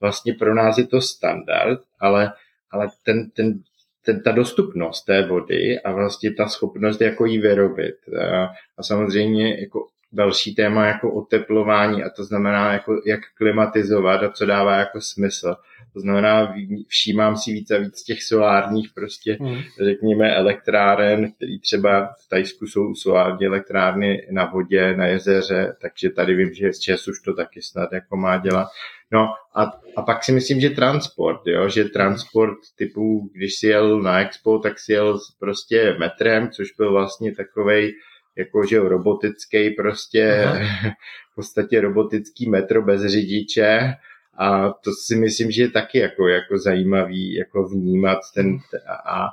vlastně 0.00 0.34
pro 0.34 0.54
nás 0.54 0.78
je 0.78 0.86
to 0.86 1.00
standard, 1.00 1.80
ale, 2.00 2.32
ale 2.70 2.88
ten, 3.02 3.30
ten, 3.30 3.60
ten, 4.06 4.22
ta 4.22 4.32
dostupnost 4.32 5.04
té 5.04 5.26
vody 5.26 5.80
a 5.80 5.92
vlastně 5.92 6.34
ta 6.34 6.48
schopnost 6.48 7.00
jako 7.00 7.26
ji 7.26 7.38
vyrobit. 7.38 7.96
A, 8.30 8.48
a 8.78 8.82
samozřejmě 8.82 9.60
jako 9.60 9.86
další 10.12 10.54
téma 10.54 10.86
jako 10.86 11.12
oteplování 11.12 12.02
a 12.02 12.10
to 12.10 12.24
znamená 12.24 12.72
jako 12.72 13.00
jak 13.06 13.20
klimatizovat 13.34 14.22
a 14.22 14.30
co 14.30 14.46
dává 14.46 14.76
jako 14.76 15.00
smysl. 15.00 15.56
To 15.96 16.00
znamená, 16.00 16.54
všímám 16.88 17.36
si 17.36 17.52
víc 17.52 17.70
a 17.70 17.78
víc 17.78 18.02
těch 18.02 18.22
solárních 18.22 18.90
prostě, 18.94 19.36
hmm. 19.40 19.58
řekněme, 19.84 20.34
elektráren, 20.34 21.32
který 21.32 21.60
třeba 21.60 22.06
v 22.06 22.28
Tajsku 22.28 22.66
jsou 22.66 22.94
solární 22.94 23.46
elektrárny 23.46 24.26
na 24.30 24.44
vodě, 24.44 24.96
na 24.96 25.06
jezeře, 25.06 25.76
takže 25.80 26.10
tady 26.10 26.34
vím, 26.34 26.54
že 26.54 26.72
z 26.72 26.78
ČES 26.78 27.08
už 27.08 27.20
to 27.20 27.34
taky 27.34 27.62
snad 27.62 27.92
jako 27.92 28.16
má 28.16 28.36
dělat. 28.36 28.68
No 29.12 29.28
a, 29.54 29.62
a 29.96 30.02
pak 30.02 30.24
si 30.24 30.32
myslím, 30.32 30.60
že 30.60 30.70
transport, 30.70 31.40
jo, 31.46 31.68
že 31.68 31.84
transport 31.84 32.58
typu, 32.78 33.30
když 33.34 33.54
si 33.54 33.66
jel 33.66 34.02
na 34.02 34.20
Expo, 34.20 34.58
tak 34.58 34.78
si 34.78 34.92
jel 34.92 35.18
prostě 35.38 35.96
metrem, 35.98 36.50
což 36.50 36.72
byl 36.72 36.92
vlastně 36.92 37.34
takovej, 37.34 37.92
jako 38.36 38.66
že 38.66 38.78
robotický 38.78 39.70
prostě, 39.70 40.44
Aha. 40.44 40.58
v 41.32 41.34
podstatě 41.34 41.80
robotický 41.80 42.50
metro 42.50 42.82
bez 42.82 43.06
řidiče 43.06 43.94
a 44.38 44.68
to 44.68 44.90
si 45.06 45.16
myslím, 45.16 45.50
že 45.50 45.62
je 45.62 45.70
taky 45.70 45.98
jako, 45.98 46.28
jako 46.28 46.58
zajímavý 46.58 47.34
jako 47.34 47.68
vnímat 47.68 48.18
ten 48.34 48.58
a 49.06 49.26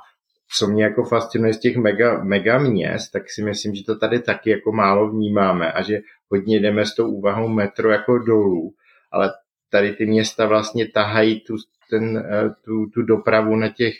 co 0.58 0.66
mě 0.66 0.84
jako 0.84 1.04
fascinuje 1.04 1.54
z 1.54 1.60
těch 1.60 1.76
mega, 1.76 2.24
mega 2.24 2.58
měst, 2.58 3.10
tak 3.10 3.22
si 3.30 3.42
myslím, 3.42 3.74
že 3.74 3.84
to 3.84 3.98
tady 3.98 4.20
taky 4.20 4.50
jako 4.50 4.72
málo 4.72 5.10
vnímáme 5.10 5.72
a 5.72 5.82
že 5.82 6.00
hodně 6.30 6.60
jdeme 6.60 6.86
s 6.86 6.94
tou 6.94 7.10
úvahou 7.10 7.48
metro 7.48 7.90
jako 7.90 8.18
dolů, 8.18 8.74
ale 9.12 9.32
tady 9.70 9.92
ty 9.92 10.06
města 10.06 10.46
vlastně 10.46 10.88
tahají 10.88 11.40
tu, 11.40 11.56
ten, 11.90 12.18
eh, 12.18 12.50
tu, 12.64 12.86
tu 12.94 13.02
dopravu 13.02 13.56
na 13.56 13.68
těch, 13.68 13.94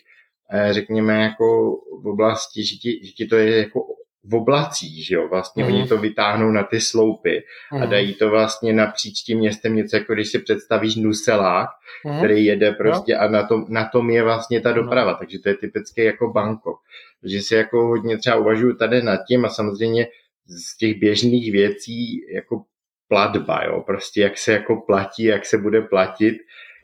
eh, 0.53 0.73
řekněme, 0.73 1.23
jako 1.23 1.77
v 2.03 2.07
oblasti, 2.07 2.65
že 2.65 2.77
ti, 2.77 3.07
že 3.07 3.13
ti 3.13 3.27
to 3.27 3.37
je 3.37 3.59
jako 3.59 3.81
v 4.25 4.35
oblacích, 4.35 5.07
že 5.07 5.15
jo, 5.15 5.29
vlastně 5.29 5.65
mm. 5.65 5.75
oni 5.75 5.89
to 5.89 5.99
vytáhnou 5.99 6.51
na 6.51 6.63
ty 6.63 6.81
sloupy 6.81 7.43
mm. 7.73 7.79
a 7.79 7.81
mhm. 7.81 7.91
dají 7.91 8.15
to 8.15 8.31
vlastně 8.31 8.73
napříč 8.73 9.23
tím 9.23 9.39
městem 9.39 9.77
něco, 9.77 9.97
jako 9.97 10.15
když 10.15 10.29
si 10.29 10.39
představíš 10.39 10.97
nuselák, 10.97 11.69
mm. 12.05 12.19
který 12.19 12.45
jede 12.45 12.73
prostě 12.73 13.15
no. 13.15 13.21
a 13.21 13.29
na 13.29 13.43
tom, 13.47 13.67
na 13.69 13.85
tom 13.85 14.11
je 14.11 14.23
vlastně 14.23 14.61
ta 14.61 14.73
doprava, 14.73 15.13
no. 15.13 15.19
takže 15.19 15.39
to 15.39 15.49
je 15.49 15.55
typicky 15.55 16.05
jako 16.05 16.33
Bangkok. 16.33 16.81
Takže 17.21 17.43
si 17.43 17.55
jako 17.55 17.87
hodně 17.87 18.19
třeba 18.19 18.37
uvažuju 18.37 18.77
tady 18.77 19.03
nad 19.03 19.21
tím 19.29 19.45
a 19.45 19.49
samozřejmě 19.49 20.07
z 20.47 20.77
těch 20.77 20.99
běžných 20.99 21.53
věcí 21.53 22.21
jako 22.35 22.65
platba, 23.09 23.65
jo, 23.65 23.83
prostě 23.87 24.21
jak 24.21 24.39
se 24.39 24.53
jako 24.53 24.77
platí, 24.77 25.25
jak 25.25 25.47
se 25.47 25.59
bude 25.59 25.81
platit, 25.81 26.35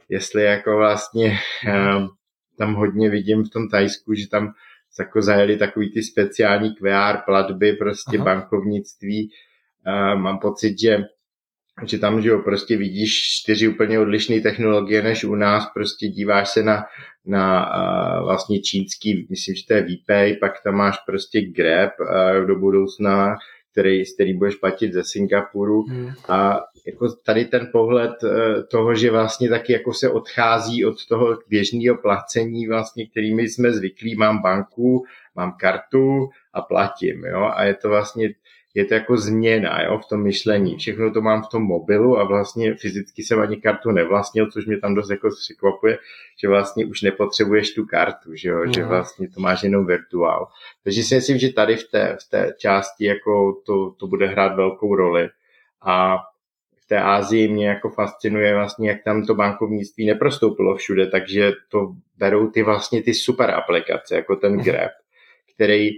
jestli 0.08 0.44
jako 0.44 0.76
vlastně 0.76 1.38
um, 1.96 2.08
tam 2.58 2.74
hodně 2.74 3.10
vidím 3.10 3.44
v 3.44 3.50
tom 3.50 3.68
Tajsku, 3.68 4.14
že 4.14 4.28
tam 4.28 4.52
jako 4.98 5.22
zajeli 5.22 5.56
takový 5.56 5.92
ty 5.92 6.02
speciální 6.02 6.74
QR 6.74 7.16
platby, 7.26 7.72
prostě 7.72 8.16
Aha. 8.16 8.24
bankovnictví. 8.24 9.30
Uh, 9.86 10.20
mám 10.20 10.38
pocit, 10.38 10.80
že 10.80 10.98
že 11.86 11.98
tam, 11.98 12.22
že 12.22 12.28
jo, 12.28 12.38
prostě 12.38 12.76
vidíš 12.76 13.10
čtyři 13.40 13.68
úplně 13.68 13.98
odlišné 13.98 14.40
technologie 14.40 15.02
než 15.02 15.24
u 15.24 15.34
nás, 15.34 15.66
prostě 15.74 16.06
díváš 16.06 16.48
se 16.48 16.62
na, 16.62 16.84
na 17.26 17.66
uh, 17.66 18.24
vlastně 18.24 18.60
čínský, 18.60 19.26
myslím, 19.30 19.54
že 19.54 19.66
to 19.66 19.74
je 19.74 19.82
VPay, 19.82 20.36
pak 20.36 20.52
tam 20.64 20.74
máš 20.74 20.98
prostě 21.06 21.40
Grab 21.40 21.90
uh, 22.00 22.46
do 22.46 22.56
budoucna, 22.56 23.36
který, 23.72 24.14
který 24.14 24.34
budeš 24.34 24.54
platit 24.54 24.92
ze 24.92 25.04
Singapuru 25.04 25.82
hmm. 25.82 26.10
a 26.28 26.60
jako 26.86 27.08
tady 27.12 27.44
ten 27.44 27.68
pohled 27.72 28.24
eh, 28.24 28.62
toho, 28.62 28.94
že 28.94 29.10
vlastně 29.10 29.48
taky 29.48 29.72
jako 29.72 29.92
se 29.92 30.10
odchází 30.10 30.84
od 30.84 31.06
toho 31.06 31.38
běžného 31.48 31.96
placení, 31.96 32.66
vlastně, 32.66 33.06
kterými 33.06 33.48
jsme 33.48 33.72
zvyklí, 33.72 34.14
mám 34.14 34.42
banku, 34.42 35.04
mám 35.36 35.52
kartu 35.60 36.28
a 36.52 36.62
platím, 36.62 37.24
jo, 37.24 37.50
a 37.54 37.64
je 37.64 37.74
to 37.74 37.88
vlastně 37.88 38.28
je 38.74 38.84
to 38.84 38.94
jako 38.94 39.16
změna 39.16 39.82
jo, 39.82 39.98
v 39.98 40.08
tom 40.08 40.22
myšlení. 40.22 40.76
Všechno 40.76 41.12
to 41.12 41.20
mám 41.20 41.42
v 41.42 41.48
tom 41.48 41.62
mobilu 41.62 42.18
a 42.18 42.24
vlastně 42.24 42.74
fyzicky 42.74 43.22
jsem 43.22 43.40
ani 43.40 43.56
kartu 43.56 43.90
nevlastnil, 43.90 44.50
což 44.50 44.66
mě 44.66 44.78
tam 44.78 44.94
dost 44.94 45.10
jako 45.10 45.28
překvapuje, 45.44 45.98
že 46.40 46.48
vlastně 46.48 46.86
už 46.86 47.02
nepotřebuješ 47.02 47.74
tu 47.74 47.86
kartu, 47.86 48.34
že, 48.34 48.48
jo, 48.48 48.64
mm. 48.66 48.72
že 48.72 48.84
vlastně 48.84 49.28
to 49.28 49.40
máš 49.40 49.62
jenom 49.62 49.86
virtuál. 49.86 50.48
Takže 50.84 51.02
si 51.02 51.14
myslím, 51.14 51.38
že 51.38 51.52
tady 51.52 51.76
v 51.76 51.90
té, 51.90 52.16
v 52.26 52.30
té 52.30 52.54
části 52.58 53.04
jako 53.04 53.62
to, 53.66 53.90
to 53.90 54.06
bude 54.06 54.26
hrát 54.26 54.56
velkou 54.56 54.94
roli. 54.94 55.28
A 55.82 56.16
v 56.76 56.86
té 56.88 57.02
Ázii 57.02 57.48
mě 57.48 57.68
jako 57.68 57.90
fascinuje 57.90 58.54
vlastně, 58.54 58.88
jak 58.88 59.04
tam 59.04 59.26
to 59.26 59.34
bankovnictví 59.34 60.06
neprostoupilo 60.06 60.76
všude, 60.76 61.06
takže 61.06 61.52
to 61.68 61.92
berou 62.18 62.50
ty 62.50 62.62
vlastně 62.62 63.02
ty 63.02 63.14
super 63.14 63.50
aplikace, 63.50 64.14
jako 64.14 64.36
ten 64.36 64.52
mhm. 64.52 64.64
Grab, 64.64 64.90
který 65.54 65.90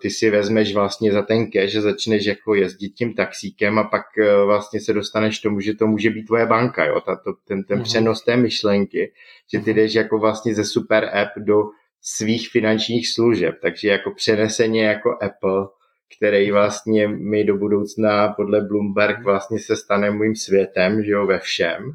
ty 0.00 0.10
si 0.10 0.30
vezmeš 0.30 0.74
vlastně 0.74 1.12
za 1.12 1.22
ten 1.22 1.50
cash, 1.50 1.70
že 1.70 1.80
začneš 1.80 2.24
jako 2.24 2.54
jezdit 2.54 2.88
tím 2.88 3.14
taxíkem 3.14 3.78
a 3.78 3.84
pak 3.84 4.02
eh, 4.18 4.44
vlastně 4.44 4.80
se 4.80 4.92
dostaneš 4.92 5.40
tomu, 5.40 5.60
že 5.60 5.74
to 5.74 5.86
může 5.86 6.10
být 6.10 6.24
tvoje 6.24 6.46
banka, 6.46 6.84
jo, 6.84 7.00
Tato, 7.00 7.32
ten, 7.48 7.64
ten 7.64 7.78
mm-hmm. 7.78 7.82
přenos 7.82 8.24
té 8.24 8.36
myšlenky, 8.36 9.12
že 9.52 9.58
ty 9.58 9.70
mhm. 9.70 9.80
jdeš 9.80 9.94
jako 9.94 10.18
vlastně 10.18 10.54
ze 10.54 10.64
super 10.64 11.16
app 11.16 11.30
do 11.36 11.62
svých 12.00 12.48
finančních 12.48 13.08
služeb, 13.08 13.54
takže 13.62 13.88
jako 13.88 14.10
přeneseně 14.10 14.84
jako 14.84 15.10
Apple, 15.10 15.66
který 16.16 16.44
mhm. 16.44 16.52
vlastně 16.52 17.08
mi 17.08 17.44
do 17.44 17.56
budoucna 17.56 18.28
podle 18.28 18.60
Bloomberg 18.60 19.16
mhm. 19.16 19.24
vlastně 19.24 19.58
se 19.58 19.76
stane 19.76 20.10
mým 20.10 20.36
světem, 20.36 21.04
že 21.04 21.12
jo, 21.12 21.26
ve 21.26 21.38
všem. 21.38 21.92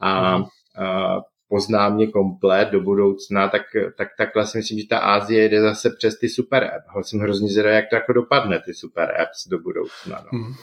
A, 0.00 0.36
a 0.78 1.16
pozná 1.48 1.88
mě 1.88 2.06
komplet 2.06 2.68
do 2.68 2.80
budoucna, 2.80 3.48
tak, 3.48 3.62
tak 3.96 4.08
takhle 4.18 4.46
si 4.46 4.58
myslím, 4.58 4.78
že 4.78 4.88
ta 4.88 4.98
Ázie 4.98 5.48
jde 5.48 5.60
zase 5.60 5.90
přes 5.90 6.18
ty 6.18 6.28
super 6.28 6.64
app. 6.64 7.06
Jsem 7.06 7.20
hrozně 7.20 7.48
zvědavý, 7.48 7.76
jak 7.76 7.84
to 7.90 7.96
jako 7.96 8.12
dopadne, 8.12 8.60
ty 8.64 8.74
super 8.74 9.20
apps 9.20 9.48
do 9.48 9.58
budoucna. 9.58 10.24
No. 10.32 10.38
Hmm. 10.38 10.54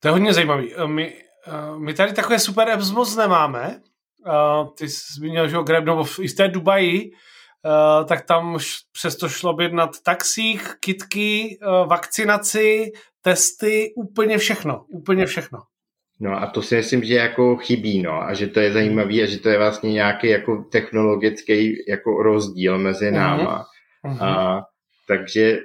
To 0.00 0.08
je 0.08 0.12
hodně 0.12 0.34
zajímavý. 0.34 0.74
Eh, 0.74 0.86
my, 0.86 1.14
eh, 1.46 1.78
my 1.78 1.94
tady 1.94 2.12
takové 2.12 2.38
super 2.38 2.70
apps 2.70 2.90
moc 2.90 3.16
nemáme. 3.16 3.80
Eh, 4.26 4.66
ty 4.78 4.88
jsi 4.88 5.14
zmínil, 5.18 5.48
že 5.48 5.56
Grab, 5.66 5.84
nebo 5.84 6.04
v 6.04 6.34
té 6.36 6.48
Dubaji, 6.48 7.10
tak 8.08 8.26
tam 8.26 8.58
přesto 8.92 9.28
šlo 9.28 9.56
na 9.72 9.90
taxích, 10.04 10.74
kitky, 10.80 11.58
vakcinaci, 11.86 12.92
testy, 13.22 13.92
úplně 13.96 14.38
všechno. 14.38 14.84
Úplně 14.88 15.26
všechno. 15.26 15.58
No 16.20 16.42
a 16.42 16.46
to 16.46 16.62
si 16.62 16.76
myslím, 16.76 17.04
že 17.04 17.14
jako 17.14 17.56
chybí, 17.56 18.02
no, 18.02 18.22
a 18.22 18.34
že 18.34 18.46
to 18.46 18.60
je 18.60 18.72
zajímavý 18.72 19.22
a 19.22 19.26
že 19.26 19.38
to 19.38 19.48
je 19.48 19.58
vlastně 19.58 19.92
nějaký 19.92 20.28
jako 20.28 20.64
technologický 20.72 21.84
jako 21.88 22.22
rozdíl 22.22 22.78
mezi 22.78 23.10
náma. 23.10 23.66
Uh-huh. 24.04 24.24
A, 24.24 24.62
takže 25.08 25.58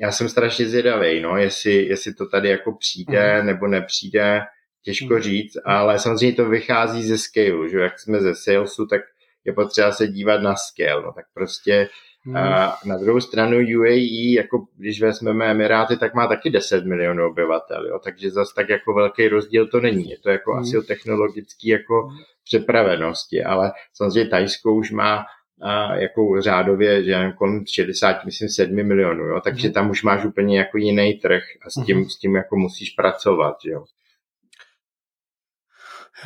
já 0.00 0.12
jsem 0.12 0.28
strašně 0.28 0.66
zvědavý, 0.66 1.20
no, 1.20 1.36
jestli, 1.36 1.72
jestli 1.72 2.14
to 2.14 2.26
tady 2.26 2.48
jako 2.48 2.72
přijde 2.72 3.38
uh-huh. 3.40 3.44
nebo 3.44 3.66
nepřijde, 3.66 4.40
těžko 4.82 5.14
uh-huh. 5.14 5.20
říct, 5.20 5.56
ale 5.64 5.98
samozřejmě 5.98 6.36
to 6.36 6.48
vychází 6.48 7.02
ze 7.02 7.18
scale, 7.18 7.68
že 7.70 7.78
jak 7.78 7.98
jsme 7.98 8.20
ze 8.20 8.34
salesu, 8.34 8.86
tak 8.86 9.00
je 9.44 9.52
potřeba 9.52 9.92
se 9.92 10.08
dívat 10.08 10.42
na 10.42 10.54
scale, 10.56 11.02
no, 11.02 11.12
tak 11.12 11.24
prostě 11.34 11.88
Hmm. 12.28 12.36
A 12.36 12.78
na 12.84 12.98
druhou 12.98 13.20
stranu 13.20 13.56
UAE, 13.56 14.34
jako 14.34 14.66
když 14.76 15.02
vezmeme 15.02 15.50
Emiráty, 15.50 15.96
tak 15.96 16.14
má 16.14 16.26
taky 16.26 16.50
10 16.50 16.84
milionů 16.84 17.26
obyvatel, 17.26 17.86
jo? 17.86 17.98
takže 18.04 18.30
zase 18.30 18.52
tak 18.54 18.68
jako 18.68 18.94
velký 18.94 19.28
rozdíl 19.28 19.66
to 19.66 19.80
není. 19.80 20.10
Je 20.10 20.18
to 20.18 20.30
jako 20.30 20.52
hmm. 20.52 20.62
asi 20.62 20.78
o 20.78 20.82
technologické 20.82 21.68
jako 21.68 22.08
přepravenosti, 22.44 23.44
ale 23.44 23.72
samozřejmě 23.94 24.30
Tajsko 24.30 24.74
už 24.74 24.90
má 24.90 25.24
a 25.62 25.94
jako 25.94 26.40
řádově, 26.40 27.04
že 27.04 27.10
jen 27.10 27.32
kolem 27.32 27.64
60, 27.66 28.24
myslím 28.24 28.48
7 28.48 28.74
milionů, 28.74 29.24
jo? 29.24 29.40
takže 29.44 29.68
hmm. 29.68 29.74
tam 29.74 29.90
už 29.90 30.02
máš 30.02 30.24
úplně 30.24 30.58
jako 30.58 30.78
jiný 30.78 31.14
trh 31.14 31.42
a 31.66 31.70
s 31.70 31.86
tím, 31.86 31.96
hmm. 31.96 32.08
s 32.08 32.18
tím 32.18 32.36
jako 32.36 32.56
musíš 32.56 32.90
pracovat. 32.90 33.56
Jo? 33.64 33.84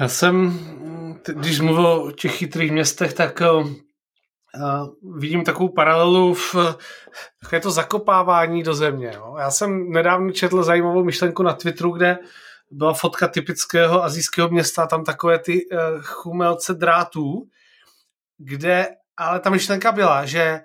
Já 0.01 0.09
jsem, 0.09 0.59
když 1.41 1.61
mluvil 1.61 1.87
o 1.87 2.12
těch 2.12 2.33
chytrých 2.33 2.73
městech, 2.73 3.12
tak 3.12 3.43
vidím 5.17 5.45
takovou 5.45 5.69
paralelu 5.69 6.35
v 6.35 6.55
také 7.41 7.61
to 7.61 7.71
zakopávání 7.71 8.62
do 8.62 8.75
země. 8.75 9.12
Jo. 9.15 9.37
Já 9.38 9.51
jsem 9.51 9.91
nedávno 9.91 10.33
četl 10.33 10.62
zajímavou 10.62 11.05
myšlenku 11.05 11.43
na 11.43 11.53
Twitteru, 11.53 11.91
kde 11.91 12.19
byla 12.71 12.95
fotka 12.95 13.29
typického 13.29 14.05
azijského 14.05 14.49
města, 14.49 14.87
tam 14.87 15.05
takové 15.05 15.38
ty 15.38 15.67
uh, 15.67 15.79
chumelce 16.03 16.75
drátů, 16.75 17.43
kde 18.38 18.88
ale 19.17 19.41
ta 19.41 19.51
myšlenka 19.51 19.93
byla, 19.93 20.27
že 20.27 20.61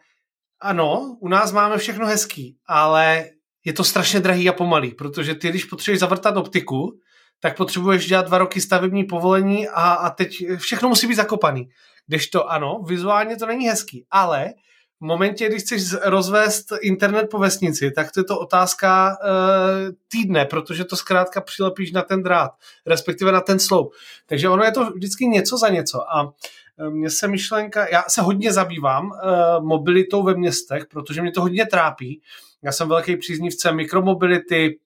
ano, 0.62 1.18
u 1.20 1.28
nás 1.28 1.52
máme 1.52 1.78
všechno 1.78 2.08
hezký, 2.08 2.58
ale 2.68 3.26
je 3.66 3.74
to 3.74 3.84
strašně 3.84 4.20
drahý 4.20 4.50
a 4.50 4.54
pomalý, 4.54 4.92
protože 4.92 5.36
ty, 5.36 5.50
když 5.50 5.66
potřebuješ 5.66 6.00
zavrtat 6.00 6.38
optiku, 6.38 7.00
tak 7.40 7.58
potřebuješ 7.58 8.08
dělat 8.08 8.26
dva 8.28 8.38
roky 8.38 8.62
stavební 8.62 9.04
povolení 9.04 9.68
a, 9.68 9.94
a 9.94 10.10
teď 10.10 10.46
všechno 10.58 10.90
musí 10.90 11.08
být 11.08 11.16
zakopaný. 11.16 11.70
Když 12.08 12.28
to 12.28 12.52
ano, 12.52 12.82
vizuálně 12.88 13.36
to 13.36 13.46
není 13.46 13.68
hezký, 13.68 14.06
ale 14.12 14.54
v 15.02 15.06
momentě, 15.06 15.50
když 15.50 15.62
chceš 15.64 15.82
rozvést 16.04 16.66
internet 16.82 17.28
po 17.32 17.38
vesnici, 17.38 17.92
tak 17.92 18.12
to 18.12 18.20
je 18.20 18.24
to 18.24 18.40
otázka 18.40 19.10
e, 19.12 19.28
týdne, 20.08 20.46
protože 20.46 20.84
to 20.84 20.96
zkrátka 20.96 21.42
přilepíš 21.42 21.92
na 21.92 22.02
ten 22.02 22.24
drát, 22.24 22.52
respektive 22.86 23.32
na 23.32 23.42
ten 23.42 23.60
sloup. 23.60 23.94
Takže 24.26 24.50
ono 24.50 24.64
je 24.64 24.72
to 24.72 24.92
vždycky 24.92 25.28
něco 25.28 25.58
za 25.58 25.70
něco. 25.70 26.16
A 26.16 26.34
e, 26.80 26.90
mně 26.90 27.10
se 27.10 27.28
myšlenka, 27.28 27.88
já 27.92 28.04
se 28.08 28.22
hodně 28.22 28.54
zabývám 28.54 29.12
e, 29.12 29.18
mobilitou 29.62 30.24
ve 30.24 30.36
městech, 30.36 30.86
protože 30.86 31.22
mě 31.22 31.32
to 31.32 31.42
hodně 31.42 31.66
trápí. 31.66 32.22
Já 32.62 32.72
jsem 32.72 32.90
velký 32.90 33.18
příznivce 33.18 33.72
mikromobility, 33.72 34.80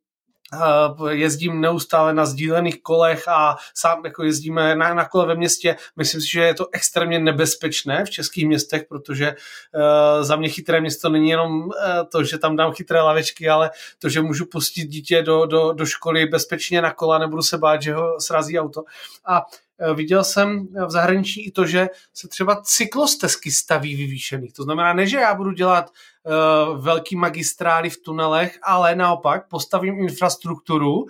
jezdím 1.09 1.61
neustále 1.61 2.13
na 2.13 2.25
sdílených 2.25 2.81
kolech 2.81 3.27
a 3.27 3.55
sám 3.73 4.01
jako 4.05 4.23
jezdíme 4.23 4.75
na, 4.75 4.93
na 4.93 5.05
kole 5.05 5.25
ve 5.25 5.35
městě. 5.35 5.75
Myslím 5.95 6.21
si, 6.21 6.31
že 6.31 6.41
je 6.41 6.53
to 6.53 6.67
extrémně 6.71 7.19
nebezpečné 7.19 8.05
v 8.05 8.09
českých 8.09 8.47
městech, 8.47 8.83
protože 8.89 9.29
uh, 9.29 10.23
za 10.23 10.35
mě 10.35 10.49
chytré 10.49 10.81
město 10.81 11.09
není 11.09 11.29
jenom 11.29 11.61
uh, 11.61 11.71
to, 12.11 12.23
že 12.23 12.37
tam 12.37 12.55
dám 12.55 12.73
chytré 12.73 13.01
lavečky, 13.01 13.49
ale 13.49 13.71
to, 13.99 14.09
že 14.09 14.21
můžu 14.21 14.45
pustit 14.45 14.85
dítě 14.85 15.21
do, 15.21 15.45
do, 15.45 15.73
do 15.73 15.85
školy 15.85 16.25
bezpečně 16.25 16.81
na 16.81 16.93
kola, 16.93 17.17
nebudu 17.17 17.41
se 17.41 17.57
bát, 17.57 17.81
že 17.81 17.93
ho 17.93 18.19
srazí 18.19 18.59
auto. 18.59 18.83
A 19.25 19.41
Eh, 19.70 19.70
viděl 19.93 20.23
jsem 20.23 20.67
v 20.85 20.91
zahraničí 20.91 21.47
i 21.47 21.51
to, 21.51 21.65
že 21.65 21.89
se 22.13 22.27
třeba 22.27 22.61
cyklostezky 22.63 23.51
staví 23.51 23.95
vyvýšených. 23.95 24.53
To 24.53 24.63
znamená, 24.63 24.93
ne, 24.93 25.07
že 25.07 25.17
já 25.17 25.35
budu 25.35 25.51
dělat 25.51 25.89
uh, 25.89 26.83
velký 26.83 27.15
magistrály 27.15 27.89
v 27.89 28.01
tunelech, 28.01 28.59
ale 28.63 28.95
naopak 28.95 29.47
postavím 29.47 29.99
infrastrukturu 29.99 30.93
uh, 30.93 31.07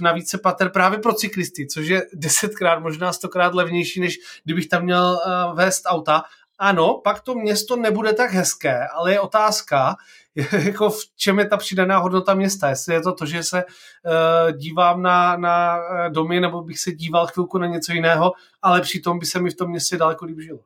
na 0.00 0.12
více 0.12 0.38
pater 0.38 0.70
právě 0.70 0.98
pro 0.98 1.12
cyklisty, 1.12 1.66
což 1.66 1.86
je 1.86 2.02
desetkrát, 2.14 2.82
možná 2.82 3.12
stokrát 3.12 3.54
levnější, 3.54 4.00
než 4.00 4.18
kdybych 4.44 4.68
tam 4.68 4.82
měl 4.82 5.20
uh, 5.26 5.56
vést 5.56 5.82
auta. 5.86 6.22
Ano, 6.58 7.00
pak 7.04 7.20
to 7.20 7.34
město 7.34 7.76
nebude 7.76 8.12
tak 8.12 8.32
hezké, 8.32 8.86
ale 8.94 9.12
je 9.12 9.20
otázka, 9.20 9.96
jako 10.64 10.90
v 10.90 10.98
čem 11.16 11.38
je 11.38 11.48
ta 11.48 11.56
přidaná 11.56 11.98
hodnota 11.98 12.34
města. 12.34 12.68
Jestli 12.68 12.94
je 12.94 13.00
to 13.00 13.14
to, 13.14 13.26
že 13.26 13.42
se 13.42 13.64
uh, 13.64 14.56
dívám 14.56 15.02
na, 15.02 15.36
na 15.36 15.78
eh, 15.78 16.10
domy, 16.10 16.40
nebo 16.40 16.62
bych 16.62 16.78
se 16.78 16.92
díval 16.92 17.26
chvilku 17.26 17.58
na 17.58 17.66
něco 17.66 17.92
jiného, 17.92 18.32
ale 18.62 18.80
přitom 18.80 19.18
by 19.18 19.26
se 19.26 19.40
mi 19.40 19.50
v 19.50 19.56
tom 19.56 19.70
městě 19.70 19.96
daleko 19.96 20.24
líp 20.24 20.40
žilo. 20.40 20.60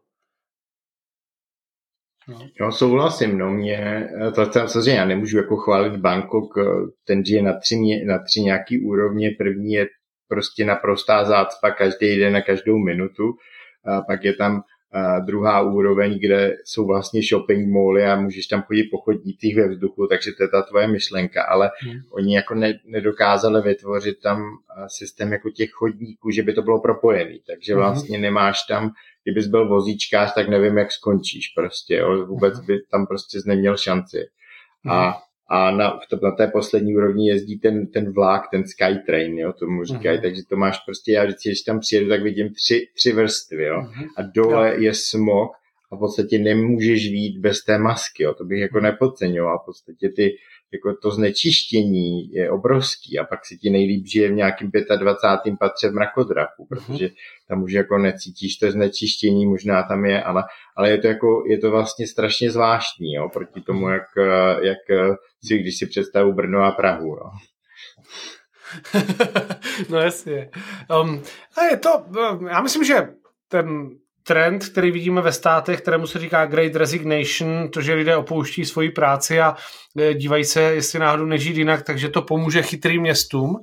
No. 2.28 2.38
Jo, 2.61 2.72
souhlasím, 2.72 3.38
no 3.38 3.50
mě, 3.50 4.09
eh, 4.26 4.31
to, 4.31 4.46
to 4.46 4.68
samozřejmě 4.68 5.00
já 5.00 5.04
nemůžu 5.04 5.37
jako 5.37 5.57
chválit 5.57 5.96
Bangkok, 5.96 6.54
ten 7.04 7.22
je 7.26 7.42
na 7.42 7.59
tři, 7.59 8.04
na 8.04 8.18
tři 8.18 8.40
nějaký 8.40 8.85
úrovně, 8.85 9.31
první 9.38 9.72
je 9.72 9.87
prostě 10.28 10.64
naprostá 10.64 11.24
zácpa 11.24 11.70
každý 11.70 12.18
den 12.18 12.33
na 12.33 12.42
každou 12.42 12.78
minutu, 12.78 13.37
a 13.85 14.00
pak 14.00 14.24
je 14.24 14.35
tam 14.35 14.62
a 14.92 15.18
druhá 15.18 15.61
úroveň, 15.61 16.18
kde 16.18 16.57
jsou 16.64 16.87
vlastně 16.87 17.20
shopping 17.22 17.68
mally 17.68 18.05
a 18.05 18.20
můžeš 18.20 18.46
tam 18.46 18.62
chodit 18.62 18.85
po 18.90 18.98
chodnících 18.98 19.57
ve 19.57 19.68
vzduchu, 19.68 20.07
takže 20.07 20.33
to 20.33 20.42
je 20.42 20.48
ta 20.48 20.62
tvoje 20.62 20.88
myšlenka, 20.88 21.42
ale 21.42 21.70
hmm. 21.81 22.01
oni 22.11 22.35
jako 22.35 22.55
ne, 22.55 22.81
nedokázali 22.85 23.62
vytvořit 23.62 24.20
tam 24.22 24.42
systém 24.87 25.33
jako 25.33 25.51
těch 25.51 25.70
chodníků, 25.70 26.31
že 26.31 26.42
by 26.42 26.53
to 26.53 26.62
bylo 26.62 26.81
propojený, 26.81 27.40
takže 27.46 27.72
hmm. 27.72 27.83
vlastně 27.83 28.18
nemáš 28.18 28.59
tam, 28.68 28.90
kdybys 29.24 29.46
byl 29.46 29.68
vozíčkář, 29.68 30.35
tak 30.35 30.48
nevím, 30.48 30.79
jak 30.79 30.92
skončíš 30.92 31.48
prostě, 31.48 31.94
jo? 31.96 32.27
vůbec 32.27 32.57
hmm. 32.57 32.66
by 32.66 32.79
tam 32.90 33.07
prostě 33.07 33.38
neměl 33.46 33.77
šanci. 33.77 34.18
A 34.88 35.09
hmm 35.09 35.27
a 35.48 35.70
na, 35.70 36.00
na 36.22 36.30
té 36.30 36.46
poslední 36.46 36.96
úrovni 36.96 37.28
jezdí 37.28 37.58
ten, 37.58 37.87
ten 37.87 38.12
vlak, 38.12 38.42
ten 38.50 38.64
Skytrain, 38.66 39.38
jo, 39.38 39.52
tomu 39.52 39.84
říkají, 39.84 40.18
uh-huh. 40.18 40.22
takže 40.22 40.42
to 40.48 40.56
máš 40.56 40.78
prostě, 40.78 41.12
já 41.12 41.24
vždycky, 41.24 41.48
když 41.48 41.62
tam 41.62 41.80
přijedu, 41.80 42.08
tak 42.08 42.22
vidím 42.22 42.54
tři, 42.54 42.88
tři 42.94 43.12
vrstvy, 43.12 43.64
jo, 43.64 43.80
uh-huh. 43.80 44.06
a 44.16 44.22
dole 44.22 44.74
jo. 44.74 44.82
je 44.82 44.94
smog 44.94 45.50
a 45.90 45.96
v 45.96 45.98
podstatě 45.98 46.38
nemůžeš 46.38 47.11
vít 47.11 47.38
bez 47.38 47.64
té 47.64 47.78
masky, 47.78 48.22
jo, 48.22 48.34
to 48.34 48.44
bych 48.44 48.61
jako 48.61 48.78
mhm. 48.78 48.84
nepodceňoval, 48.84 49.58
v 49.58 49.64
podstatě 49.64 50.08
ty, 50.08 50.37
jako 50.72 50.94
to 51.02 51.11
znečištění 51.11 52.33
je 52.33 52.50
obrovský 52.50 53.18
a 53.18 53.24
pak 53.24 53.46
si 53.46 53.57
ti 53.57 53.70
nejlíp 53.70 54.07
žije 54.07 54.28
v 54.28 54.35
nějakým 54.35 54.70
25. 54.98 55.54
patře 55.61 55.88
v 55.88 55.92
mrakodrapu, 55.92 56.66
mhm. 56.70 56.85
protože 56.87 57.09
tam 57.48 57.62
už 57.62 57.72
jako 57.72 57.98
necítíš 57.98 58.57
to 58.57 58.70
znečištění, 58.70 59.46
možná 59.46 59.83
tam 59.83 60.04
je, 60.04 60.22
ale, 60.22 60.44
ale 60.76 60.90
je 60.90 60.98
to 60.98 61.07
jako, 61.07 61.44
je 61.48 61.59
to 61.59 61.70
vlastně 61.70 62.07
strašně 62.07 62.50
zvláštní, 62.50 63.14
jo, 63.14 63.28
proti 63.33 63.61
tomu, 63.61 63.81
mhm. 63.81 63.92
jak, 63.92 64.07
jak 64.62 65.12
si, 65.44 65.59
když 65.59 65.78
si 65.78 65.87
představu 65.87 66.33
Brno 66.33 66.64
a 66.64 66.70
Prahu, 66.70 67.09
jo. 67.09 67.31
no 69.88 69.98
jasně. 69.98 70.50
Um, 71.02 71.22
a 71.59 71.64
je 71.64 71.76
to, 71.76 72.04
já 72.48 72.61
myslím, 72.61 72.85
že 72.85 73.09
ten 73.48 73.88
trend, 74.28 74.68
který 74.68 74.90
vidíme 74.90 75.22
ve 75.22 75.32
státech, 75.32 75.80
kterému 75.80 76.06
se 76.06 76.18
říká 76.18 76.46
Great 76.46 76.76
Resignation, 76.76 77.68
to, 77.68 77.80
že 77.80 77.94
lidé 77.94 78.16
opouští 78.16 78.64
svoji 78.64 78.90
práci 78.90 79.40
a 79.40 79.56
e, 79.98 80.14
dívají 80.14 80.44
se, 80.44 80.60
jestli 80.60 80.98
náhodou 80.98 81.24
nežít 81.24 81.56
jinak, 81.56 81.82
takže 81.82 82.08
to 82.08 82.22
pomůže 82.22 82.62
chytrým 82.62 83.02
městům, 83.02 83.56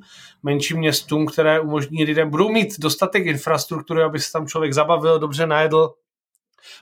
menším 0.43 0.77
městům, 0.77 1.25
které 1.25 1.59
umožní 1.59 2.03
lidem, 2.03 2.29
budou 2.29 2.51
mít 2.51 2.79
dostatek 2.79 3.25
infrastruktury, 3.25 4.03
aby 4.03 4.19
se 4.19 4.31
tam 4.31 4.47
člověk 4.47 4.73
zabavil, 4.73 5.19
dobře 5.19 5.47
najedl, 5.47 5.89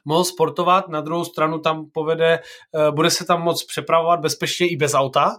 mohl 0.06 0.24
sportovat, 0.24 0.90
na 0.90 1.02
druhou 1.02 1.26
stranu 1.26 1.60
tam 1.60 1.86
povede, 1.94 2.34
e, 2.34 2.92
bude 2.92 3.10
se 3.10 3.26
tam 3.26 3.42
moc 3.42 3.64
přepravovat 3.64 4.20
bezpečně 4.20 4.68
i 4.68 4.78
bez 4.78 4.94
auta. 4.94 5.36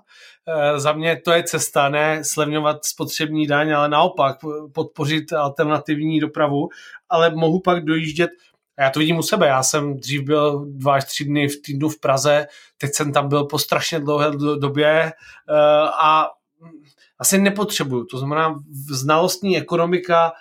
E, 0.48 0.80
za 0.80 0.92
mě 0.92 1.20
to 1.24 1.32
je 1.32 1.42
cesta, 1.42 1.88
ne 1.88 2.24
slevňovat 2.24 2.84
spotřební 2.84 3.46
daň, 3.46 3.72
ale 3.72 3.88
naopak 3.88 4.36
podpořit 4.74 5.32
alternativní 5.32 6.20
dopravu, 6.20 6.68
ale 7.08 7.34
mohu 7.34 7.60
pak 7.60 7.84
dojíždět 7.84 8.30
já 8.78 8.90
to 8.90 9.00
vidím 9.00 9.18
u 9.18 9.22
sebe, 9.22 9.46
já 9.46 9.62
jsem 9.62 9.96
dřív 9.96 10.22
byl 10.22 10.64
dva 10.68 10.94
až 10.94 11.04
tři 11.04 11.24
dny 11.24 11.48
v 11.48 11.62
týdnu 11.62 11.88
v 11.88 12.00
Praze, 12.00 12.46
teď 12.78 12.90
jsem 12.94 13.12
tam 13.12 13.28
byl 13.28 13.44
po 13.44 13.58
strašně 13.58 14.00
dlouhé 14.00 14.30
době 14.58 15.12
a 16.00 16.26
asi 17.18 17.38
nepotřebuju. 17.38 18.04
To 18.04 18.18
znamená, 18.18 18.54
znalostní 18.90 19.58
ekonomika 19.58 20.32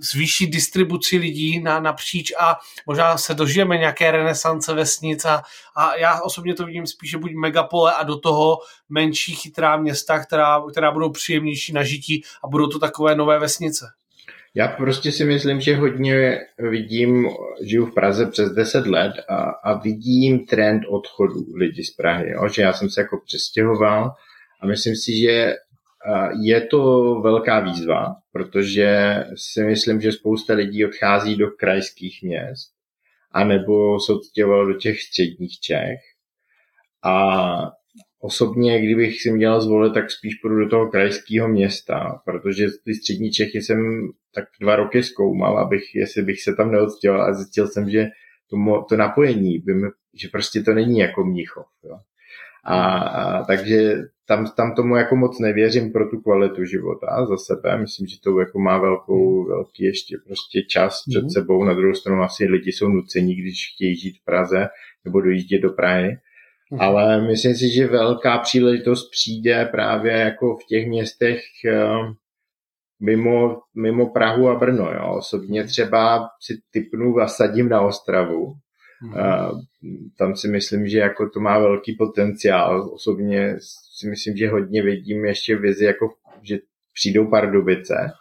zvýšit 0.00 0.46
distribuci 0.46 1.16
lidí 1.18 1.60
na, 1.60 1.80
napříč 1.80 2.32
a 2.40 2.56
možná 2.86 3.18
se 3.18 3.34
dožijeme 3.34 3.78
nějaké 3.78 4.10
renesance 4.10 4.74
vesnic 4.74 5.24
a, 5.24 5.42
a 5.76 5.96
já 5.96 6.20
osobně 6.20 6.54
to 6.54 6.66
vidím 6.66 6.86
spíše 6.86 7.18
buď 7.18 7.32
megapole 7.34 7.92
a 7.94 8.02
do 8.02 8.18
toho 8.18 8.58
menší 8.88 9.34
chytrá 9.34 9.76
města, 9.76 10.24
která, 10.24 10.62
která 10.70 10.92
budou 10.92 11.10
příjemnější 11.10 11.72
na 11.72 11.82
žití 11.82 12.22
a 12.44 12.48
budou 12.48 12.66
to 12.66 12.78
takové 12.78 13.14
nové 13.14 13.38
vesnice. 13.38 13.86
Já 14.54 14.68
prostě 14.68 15.12
si 15.12 15.24
myslím, 15.24 15.60
že 15.60 15.76
hodně 15.76 16.40
vidím, 16.58 17.28
žiju 17.62 17.86
v 17.86 17.94
Praze 17.94 18.26
přes 18.26 18.50
10 18.50 18.86
let 18.86 19.12
a, 19.28 19.36
a 19.42 19.78
vidím 19.78 20.46
trend 20.46 20.82
odchodu 20.88 21.44
lidí 21.54 21.84
z 21.84 21.90
Prahy. 21.90 22.30
Jo? 22.30 22.48
Že 22.48 22.62
já 22.62 22.72
jsem 22.72 22.90
se 22.90 23.00
jako 23.00 23.20
přestěhoval 23.26 24.14
a 24.60 24.66
myslím 24.66 24.96
si, 24.96 25.16
že 25.20 25.54
je 26.42 26.60
to 26.60 27.14
velká 27.20 27.60
výzva, 27.60 28.16
protože 28.32 29.16
si 29.34 29.64
myslím, 29.64 30.00
že 30.00 30.12
spousta 30.12 30.54
lidí 30.54 30.84
odchází 30.84 31.36
do 31.36 31.50
krajských 31.50 32.22
měst 32.22 32.72
anebo 33.32 34.00
se 34.00 34.12
odstěhovalo 34.12 34.66
do 34.66 34.74
těch 34.74 35.02
středních 35.02 35.60
Čech. 35.60 36.00
A 37.04 37.72
osobně, 38.20 38.82
kdybych 38.82 39.22
si 39.22 39.32
měl 39.32 39.60
zvolit, 39.60 39.94
tak 39.94 40.10
spíš 40.10 40.34
půjdu 40.34 40.58
do 40.58 40.68
toho 40.68 40.90
krajského 40.90 41.48
města, 41.48 42.22
protože 42.24 42.66
ty 42.84 42.94
střední 42.94 43.30
Čechy 43.30 43.62
jsem 43.62 44.08
tak 44.34 44.44
dva 44.60 44.76
roky 44.76 45.02
zkoumal, 45.02 45.58
abych, 45.58 45.94
jestli 45.94 46.22
bych 46.22 46.42
se 46.42 46.54
tam 46.54 46.72
neodstěhoval 46.72 47.22
a 47.22 47.34
zjistil 47.34 47.68
jsem, 47.68 47.90
že 47.90 48.06
to, 48.50 48.84
to 48.88 48.96
napojení, 48.96 49.58
by 49.58 49.74
mi, 49.74 49.88
že 50.14 50.28
prostě 50.28 50.62
to 50.62 50.74
není 50.74 50.98
jako 50.98 51.24
Mnichov. 51.24 51.66
Jo. 51.84 51.98
A, 52.64 52.98
a 52.98 53.44
takže 53.44 53.94
tam, 54.26 54.46
tam 54.56 54.74
tomu 54.74 54.96
jako 54.96 55.16
moc 55.16 55.38
nevěřím 55.38 55.92
pro 55.92 56.10
tu 56.10 56.20
kvalitu 56.20 56.64
života 56.64 57.26
za 57.26 57.36
sebe. 57.36 57.78
Myslím, 57.78 58.06
že 58.06 58.20
to 58.20 58.40
jako 58.40 58.58
má 58.58 58.78
velkou, 58.78 59.40
hmm. 59.40 59.48
velký 59.48 59.84
ještě 59.84 60.16
prostě 60.26 60.62
čas 60.62 61.02
před 61.08 61.22
mm. 61.22 61.30
sebou. 61.30 61.64
Na 61.64 61.74
druhou 61.74 61.94
stranu 61.94 62.22
asi 62.22 62.44
lidi 62.44 62.72
jsou 62.72 62.88
nuceni, 62.88 63.34
když 63.34 63.72
chtějí 63.74 63.96
žít 63.96 64.18
v 64.18 64.24
Praze 64.24 64.68
nebo 65.04 65.20
dojíždět 65.20 65.62
do 65.62 65.70
Prahy. 65.70 66.16
Mm. 66.70 66.80
Ale 66.80 67.26
myslím 67.26 67.54
si, 67.54 67.74
že 67.74 67.86
velká 67.86 68.38
příležitost 68.38 69.10
přijde 69.10 69.64
právě 69.64 70.12
jako 70.12 70.56
v 70.56 70.66
těch 70.68 70.86
městech 70.86 71.40
eh, 71.66 71.84
mimo, 73.00 73.60
mimo 73.74 74.06
Prahu 74.06 74.48
a 74.48 74.54
Brno. 74.54 74.92
Jo. 74.92 75.14
Osobně 75.18 75.64
třeba 75.64 76.28
si 76.40 76.58
typnu 76.70 77.18
a 77.18 77.28
sadím 77.28 77.68
na 77.68 77.80
Ostravu, 77.80 78.54
Mm-hmm. 79.02 79.60
Tam 80.18 80.36
si 80.36 80.48
myslím, 80.48 80.88
že 80.88 80.98
jako 80.98 81.28
to 81.28 81.40
má 81.40 81.58
velký 81.58 81.96
potenciál. 81.96 82.90
Osobně 82.92 83.56
si 83.96 84.08
myslím, 84.10 84.36
že 84.36 84.48
hodně 84.48 84.82
vidím 84.82 85.24
ještě 85.24 85.56
vizi, 85.56 85.84
jako, 85.84 86.14
že 86.42 86.58
přijdou 86.94 87.30
Pardubice, 87.30 88.12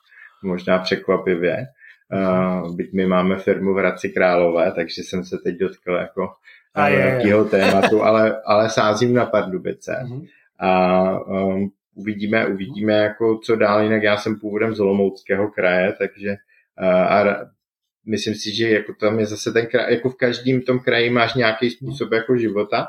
možná 0.44 0.80
překvapivě. 0.80 1.66
Uh, 2.14 2.76
byť 2.76 2.94
my 2.94 3.06
máme 3.06 3.38
firmu 3.38 3.74
v 3.74 3.78
Hradci 3.78 4.10
Králové, 4.10 4.72
takže 4.72 5.04
jsem 5.04 5.24
se 5.24 5.38
teď 5.44 5.58
dotkl 5.58 5.92
jako 5.92 6.30
nějakého 6.90 7.46
tématu, 7.46 8.04
ale, 8.04 8.42
ale 8.46 8.70
sázím 8.70 9.14
na 9.14 9.26
Pardubice. 9.26 10.00
Mm-hmm. 10.04 10.28
A 10.60 11.20
um, 11.20 11.72
uvidíme, 11.96 12.48
uvidíme 12.48 12.94
jako 12.94 13.38
co 13.44 13.56
dál, 13.56 13.84
jinak 13.84 14.04
já 14.04 14.18
jsem 14.18 14.40
původem 14.40 14.76
z 14.76 14.80
Olomouckého 14.80 15.48
kraje, 15.48 15.94
takže 15.98 16.36
a 17.08 17.24
myslím 18.06 18.36
si, 18.36 18.56
že 18.56 18.70
jako 18.70 18.94
tam 19.00 19.20
je 19.20 19.26
zase 19.26 19.52
ten 19.52 19.68
kraj, 19.68 19.94
jako 19.94 20.10
v 20.10 20.16
každém 20.16 20.62
tom 20.62 20.80
kraji 20.80 21.10
máš 21.10 21.34
nějaký 21.34 21.70
způsob 21.70 22.12
jako 22.12 22.38
života, 22.38 22.88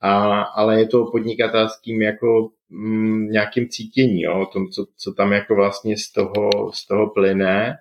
a, 0.00 0.42
ale 0.42 0.80
je 0.80 0.86
to 0.86 1.02
o 1.02 1.10
podnikatelským 1.10 2.02
jako 2.02 2.50
mm, 2.70 3.30
nějakým 3.30 3.68
cítění, 3.68 4.22
jo, 4.22 4.40
o 4.40 4.46
tom, 4.46 4.68
co, 4.68 4.86
co 4.96 5.12
tam 5.12 5.32
jako 5.32 5.54
vlastně 5.54 5.96
z 5.96 6.12
toho, 6.12 6.50
z 6.74 6.86
toho 6.86 7.10
plyne 7.10 7.76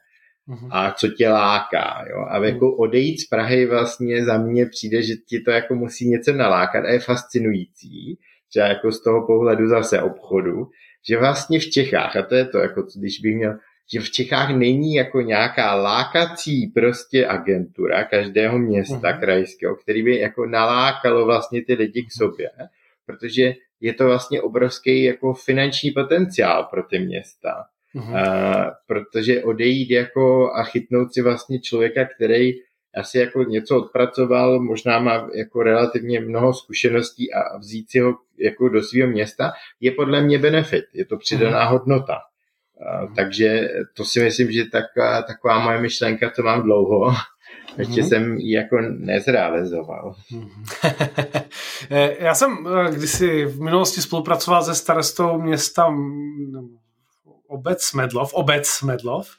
mhm. 0.47 0.69
a 0.71 0.91
co 0.91 1.07
tě 1.07 1.29
láká. 1.29 2.05
Jo? 2.09 2.25
A 2.29 2.45
jako 2.45 2.65
mhm. 2.65 2.75
odejít 2.79 3.19
z 3.19 3.27
Prahy 3.27 3.65
vlastně 3.65 4.25
za 4.25 4.37
mě 4.37 4.65
přijde, 4.65 5.01
že 5.01 5.13
ti 5.15 5.39
to 5.39 5.51
jako 5.51 5.75
musí 5.75 6.09
něco 6.09 6.33
nalákat 6.33 6.85
a 6.85 6.89
je 6.89 6.99
fascinující, 6.99 8.17
že 8.53 8.59
jako 8.59 8.91
z 8.91 9.03
toho 9.03 9.27
pohledu 9.27 9.67
zase 9.67 10.01
obchodu, 10.01 10.67
že 11.09 11.17
vlastně 11.17 11.59
v 11.59 11.69
Čechách, 11.69 12.15
a 12.15 12.21
to 12.21 12.35
je 12.35 12.45
to, 12.45 12.57
jako 12.57 12.83
když 12.95 13.19
bych 13.19 13.35
měl 13.35 13.57
že 13.93 13.99
v 13.99 14.11
Čechách 14.11 14.49
není 14.55 14.93
jako 14.93 15.21
nějaká 15.21 15.75
lákací 15.75 16.67
prostě 16.67 17.27
agentura 17.27 18.03
každého 18.03 18.59
města 18.59 18.95
uh-huh. 18.95 19.19
krajského, 19.19 19.75
který 19.75 20.03
by 20.03 20.19
jako 20.19 20.45
nalákalo 20.45 21.25
vlastně 21.25 21.65
ty 21.65 21.73
lidi 21.73 22.03
k 22.03 22.11
sobě, 22.11 22.49
protože 23.05 23.53
je 23.81 23.93
to 23.93 24.05
vlastně 24.05 24.41
obrovský 24.41 25.03
jako 25.03 25.33
finanční 25.33 25.91
potenciál 25.91 26.63
pro 26.63 26.83
ty 26.83 26.99
města. 26.99 27.65
Uh-huh. 27.95 28.11
Uh, 28.11 28.65
protože 28.87 29.43
odejít 29.43 29.91
jako 29.91 30.51
a 30.53 30.63
chytnout 30.63 31.13
si 31.13 31.21
vlastně 31.21 31.59
člověka, 31.59 32.05
který 32.15 32.51
asi 32.95 33.17
jako 33.17 33.43
něco 33.43 33.77
odpracoval, 33.77 34.59
možná 34.59 34.99
má 34.99 35.29
jako 35.35 35.63
relativně 35.63 36.19
mnoho 36.19 36.53
zkušeností 36.53 37.33
a 37.33 37.57
vzít 37.57 37.91
si 37.91 37.99
ho 37.99 38.13
jako 38.37 38.69
do 38.69 38.83
svého 38.83 39.09
města, 39.09 39.51
je 39.79 39.91
podle 39.91 40.21
mě 40.21 40.39
benefit, 40.39 40.85
je 40.93 41.05
to 41.05 41.17
přidaná 41.17 41.65
uh-huh. 41.65 41.71
hodnota. 41.71 42.19
Mhm. 43.01 43.15
takže 43.15 43.69
to 43.93 44.05
si 44.05 44.23
myslím, 44.23 44.51
že 44.51 44.65
taková, 44.65 45.21
taková 45.21 45.59
moje 45.59 45.81
myšlenka, 45.81 46.29
to 46.29 46.43
mám 46.43 46.63
dlouho. 46.63 47.13
Ještě 47.77 48.01
mm-hmm. 48.01 48.07
jsem 48.07 48.37
ji 48.37 48.55
jako 48.55 48.77
nezrealizoval. 48.81 50.15
Já 52.19 52.35
jsem 52.35 52.67
eh, 52.67 52.91
kdysi 52.91 53.45
v 53.45 53.61
minulosti 53.61 54.01
spolupracoval 54.01 54.63
se 54.63 54.75
starostou 54.75 55.41
města 55.41 55.95
obec 57.47 57.93
Medlov, 57.93 58.33
obec 58.33 58.81
Medlov, 58.81 59.29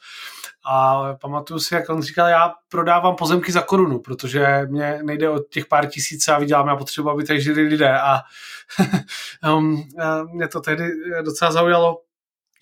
a 0.66 1.04
pamatuju 1.20 1.60
si, 1.60 1.74
jak 1.74 1.88
on 1.88 2.02
říkal, 2.02 2.28
já 2.28 2.54
prodávám 2.68 3.16
pozemky 3.16 3.52
za 3.52 3.60
korunu, 3.60 3.98
protože 3.98 4.66
mě 4.70 4.98
nejde 5.02 5.28
o 5.30 5.38
těch 5.38 5.66
pár 5.66 5.86
tisíc 5.86 6.28
a 6.28 6.38
vydělám, 6.38 6.68
já 6.68 6.76
potřebuji, 6.76 7.10
aby 7.10 7.24
tady 7.24 7.40
žili 7.40 7.62
lidé. 7.62 7.98
A 8.00 8.20
um, 9.56 9.88
mě 10.32 10.48
to 10.48 10.60
tehdy 10.60 10.84
docela 11.22 11.52
zaujalo, 11.52 12.00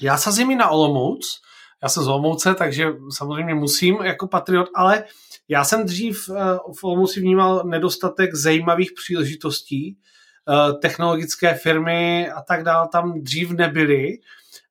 já 0.03 0.17
sazím 0.17 0.51
i 0.51 0.57
na 0.57 0.69
Olomouc, 0.69 1.41
já 1.83 1.89
jsem 1.89 2.03
z 2.03 2.09
Olomouce, 2.09 2.55
takže 2.55 2.93
samozřejmě 3.17 3.55
musím 3.55 3.97
jako 3.97 4.29
patriot, 4.29 4.69
ale 4.75 5.05
já 5.49 5.65
jsem 5.65 5.85
dřív 5.87 6.31
eh, 6.31 6.59
v 6.81 6.85
Olomouci 6.85 7.21
vnímal 7.21 7.63
nedostatek 7.65 8.35
zajímavých 8.35 8.93
příležitostí, 8.93 9.97
eh, 9.97 10.73
technologické 10.73 11.55
firmy 11.55 12.31
a 12.31 12.43
tak 12.43 12.65
dále 12.65 12.89
tam 12.93 13.21
dřív 13.21 13.51
nebyly, 13.51 14.19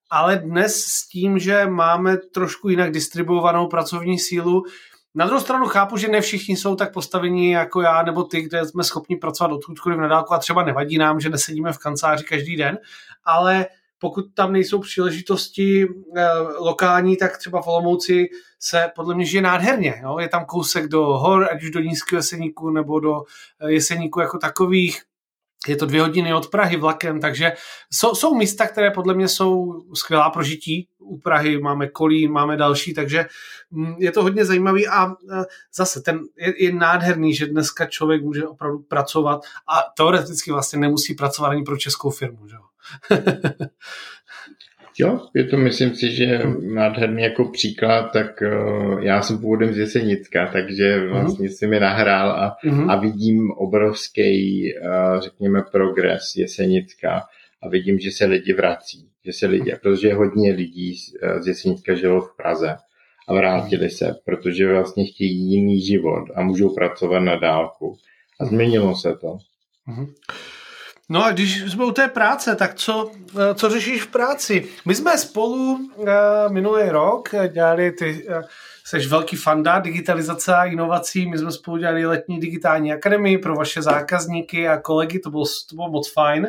ale 0.09 0.37
dnes 0.37 0.85
s 0.85 1.07
tím, 1.07 1.39
že 1.39 1.65
máme 1.65 2.17
trošku 2.17 2.69
jinak 2.69 2.91
distribuovanou 2.91 3.67
pracovní 3.67 4.19
sílu, 4.19 4.63
na 5.15 5.25
druhou 5.25 5.41
stranu 5.41 5.65
chápu, 5.65 5.97
že 5.97 6.07
ne 6.07 6.21
všichni 6.21 6.57
jsou 6.57 6.75
tak 6.75 6.93
postavení 6.93 7.51
jako 7.51 7.81
já 7.81 8.03
nebo 8.03 8.23
ty, 8.23 8.41
kde 8.41 8.65
jsme 8.65 8.83
schopni 8.83 9.15
pracovat 9.15 9.51
odkudkoliv 9.51 9.99
na 9.99 10.07
dálku 10.07 10.33
a 10.33 10.37
třeba 10.37 10.63
nevadí 10.63 10.97
nám, 10.97 11.19
že 11.19 11.29
nesedíme 11.29 11.73
v 11.73 11.77
kanceláři 11.77 12.23
každý 12.23 12.55
den, 12.55 12.77
ale 13.25 13.65
pokud 14.01 14.25
tam 14.33 14.53
nejsou 14.53 14.79
příležitosti 14.79 15.87
eh, 16.15 16.29
lokální, 16.59 17.17
tak 17.17 17.37
třeba 17.37 17.61
v 17.61 17.67
Olomouci 17.67 18.29
se 18.59 18.91
podle 18.95 19.15
mě 19.15 19.25
žije 19.25 19.41
nádherně. 19.41 20.01
Jo? 20.03 20.19
Je 20.19 20.27
tam 20.27 20.45
kousek 20.45 20.87
do 20.87 21.05
hor, 21.05 21.47
ať 21.51 21.63
už 21.63 21.71
do 21.71 21.79
Nízkého 21.79 22.17
jeseníku 22.17 22.69
nebo 22.69 22.99
do 22.99 23.21
eh, 23.59 23.71
jeseníku 23.71 24.19
jako 24.19 24.37
takových. 24.37 25.01
Je 25.67 25.75
to 25.75 25.85
dvě 25.85 26.01
hodiny 26.01 26.33
od 26.33 26.49
Prahy 26.49 26.77
vlakem, 26.77 27.19
takže 27.19 27.53
jsou, 27.93 28.15
jsou 28.15 28.35
místa, 28.35 28.67
které 28.67 28.91
podle 28.91 29.13
mě 29.13 29.27
jsou 29.27 29.81
skvělá 29.93 30.29
prožití. 30.29 30.87
U 30.99 31.17
Prahy 31.19 31.57
máme 31.61 31.87
Kolín, 31.87 32.31
máme 32.31 32.57
další, 32.57 32.93
takže 32.93 33.25
mm, 33.71 33.95
je 33.99 34.11
to 34.11 34.23
hodně 34.23 34.45
zajímavý 34.45 34.87
a 34.87 35.07
eh, 35.07 35.43
zase 35.75 36.01
ten 36.01 36.19
je, 36.37 36.63
je 36.63 36.73
nádherný, 36.73 37.33
že 37.33 37.45
dneska 37.45 37.85
člověk 37.85 38.23
může 38.23 38.47
opravdu 38.47 38.79
pracovat 38.79 39.41
a 39.67 39.93
teoreticky 39.97 40.51
vlastně 40.51 40.79
nemusí 40.79 41.13
pracovat 41.13 41.49
ani 41.49 41.63
pro 41.63 41.77
českou 41.77 42.09
firmu. 42.09 42.47
Že? 42.47 42.55
jo, 44.99 45.19
je 45.35 45.43
to, 45.43 45.57
myslím 45.57 45.95
si, 45.95 46.11
že 46.11 46.41
nádherný 46.73 47.23
jako 47.23 47.45
příklad, 47.45 48.09
tak 48.13 48.41
uh, 48.41 49.03
já 49.03 49.21
jsem 49.21 49.37
původem 49.37 49.73
z 49.73 49.77
Jesenicka, 49.77 50.49
takže 50.53 50.97
mhm. 50.97 51.09
vlastně 51.09 51.47
uh-huh. 51.47 51.55
si 51.57 51.67
mi 51.67 51.79
nahrál 51.79 52.31
a, 52.31 52.55
uh-huh. 52.65 52.91
a 52.91 52.95
vidím 52.95 53.51
obrovský, 53.51 54.63
uh, 54.73 55.21
řekněme, 55.21 55.61
progres 55.71 56.35
Jesenicka 56.35 57.21
a 57.63 57.69
vidím, 57.69 57.99
že 57.99 58.11
se 58.11 58.25
lidi 58.25 58.53
vrací, 58.53 59.09
že 59.25 59.33
se 59.33 59.47
lidi, 59.47 59.75
protože 59.81 60.13
hodně 60.13 60.51
lidí 60.51 60.95
z, 60.95 61.13
z 61.39 61.47
Jesenicka 61.47 61.93
žilo 61.93 62.21
v 62.21 62.35
Praze 62.37 62.75
a 63.27 63.33
vrátili 63.33 63.89
se, 63.89 64.15
protože 64.25 64.71
vlastně 64.71 65.05
chtějí 65.05 65.51
jiný 65.51 65.81
život 65.81 66.23
a 66.35 66.41
můžou 66.41 66.75
pracovat 66.75 67.19
na 67.19 67.35
dálku. 67.35 67.97
A 68.39 68.45
změnilo 68.45 68.95
se 68.95 69.15
to. 69.21 69.37
Uh-huh. 69.87 70.13
No 71.11 71.25
a 71.25 71.31
když 71.31 71.71
jsme 71.71 71.85
u 71.85 71.91
té 71.91 72.07
práce, 72.07 72.55
tak 72.55 72.75
co, 72.75 73.11
eh, 73.39 73.55
co 73.55 73.69
řešíš 73.69 74.01
v 74.01 74.07
práci? 74.07 74.67
My 74.85 74.95
jsme 74.95 75.17
spolu 75.17 75.73
uh, 75.73 76.07
minulý 76.49 76.89
rok 76.89 77.29
dělali 77.51 77.91
ty, 77.91 78.27
uh, 78.29 78.41
seš 78.85 79.07
velký 79.07 79.35
fanda 79.35 79.79
digitalizace 79.79 80.55
a 80.55 80.63
inovací, 80.63 81.29
my 81.29 81.37
jsme 81.37 81.51
spolu 81.51 81.77
dělali 81.77 82.05
letní 82.05 82.39
digitální 82.39 82.93
akademii 82.93 83.37
pro 83.37 83.55
vaše 83.55 83.81
zákazníky 83.81 84.67
a 84.67 84.77
kolegy, 84.77 85.19
to 85.19 85.29
bylo, 85.29 85.45
to 85.69 85.75
bylo 85.75 85.89
moc 85.89 86.13
fajn, 86.13 86.47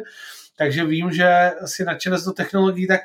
takže 0.56 0.84
vím, 0.84 1.12
že 1.12 1.50
si 1.64 1.84
nadšenec 1.84 2.24
do 2.24 2.32
technologií, 2.32 2.86
tak 2.86 3.00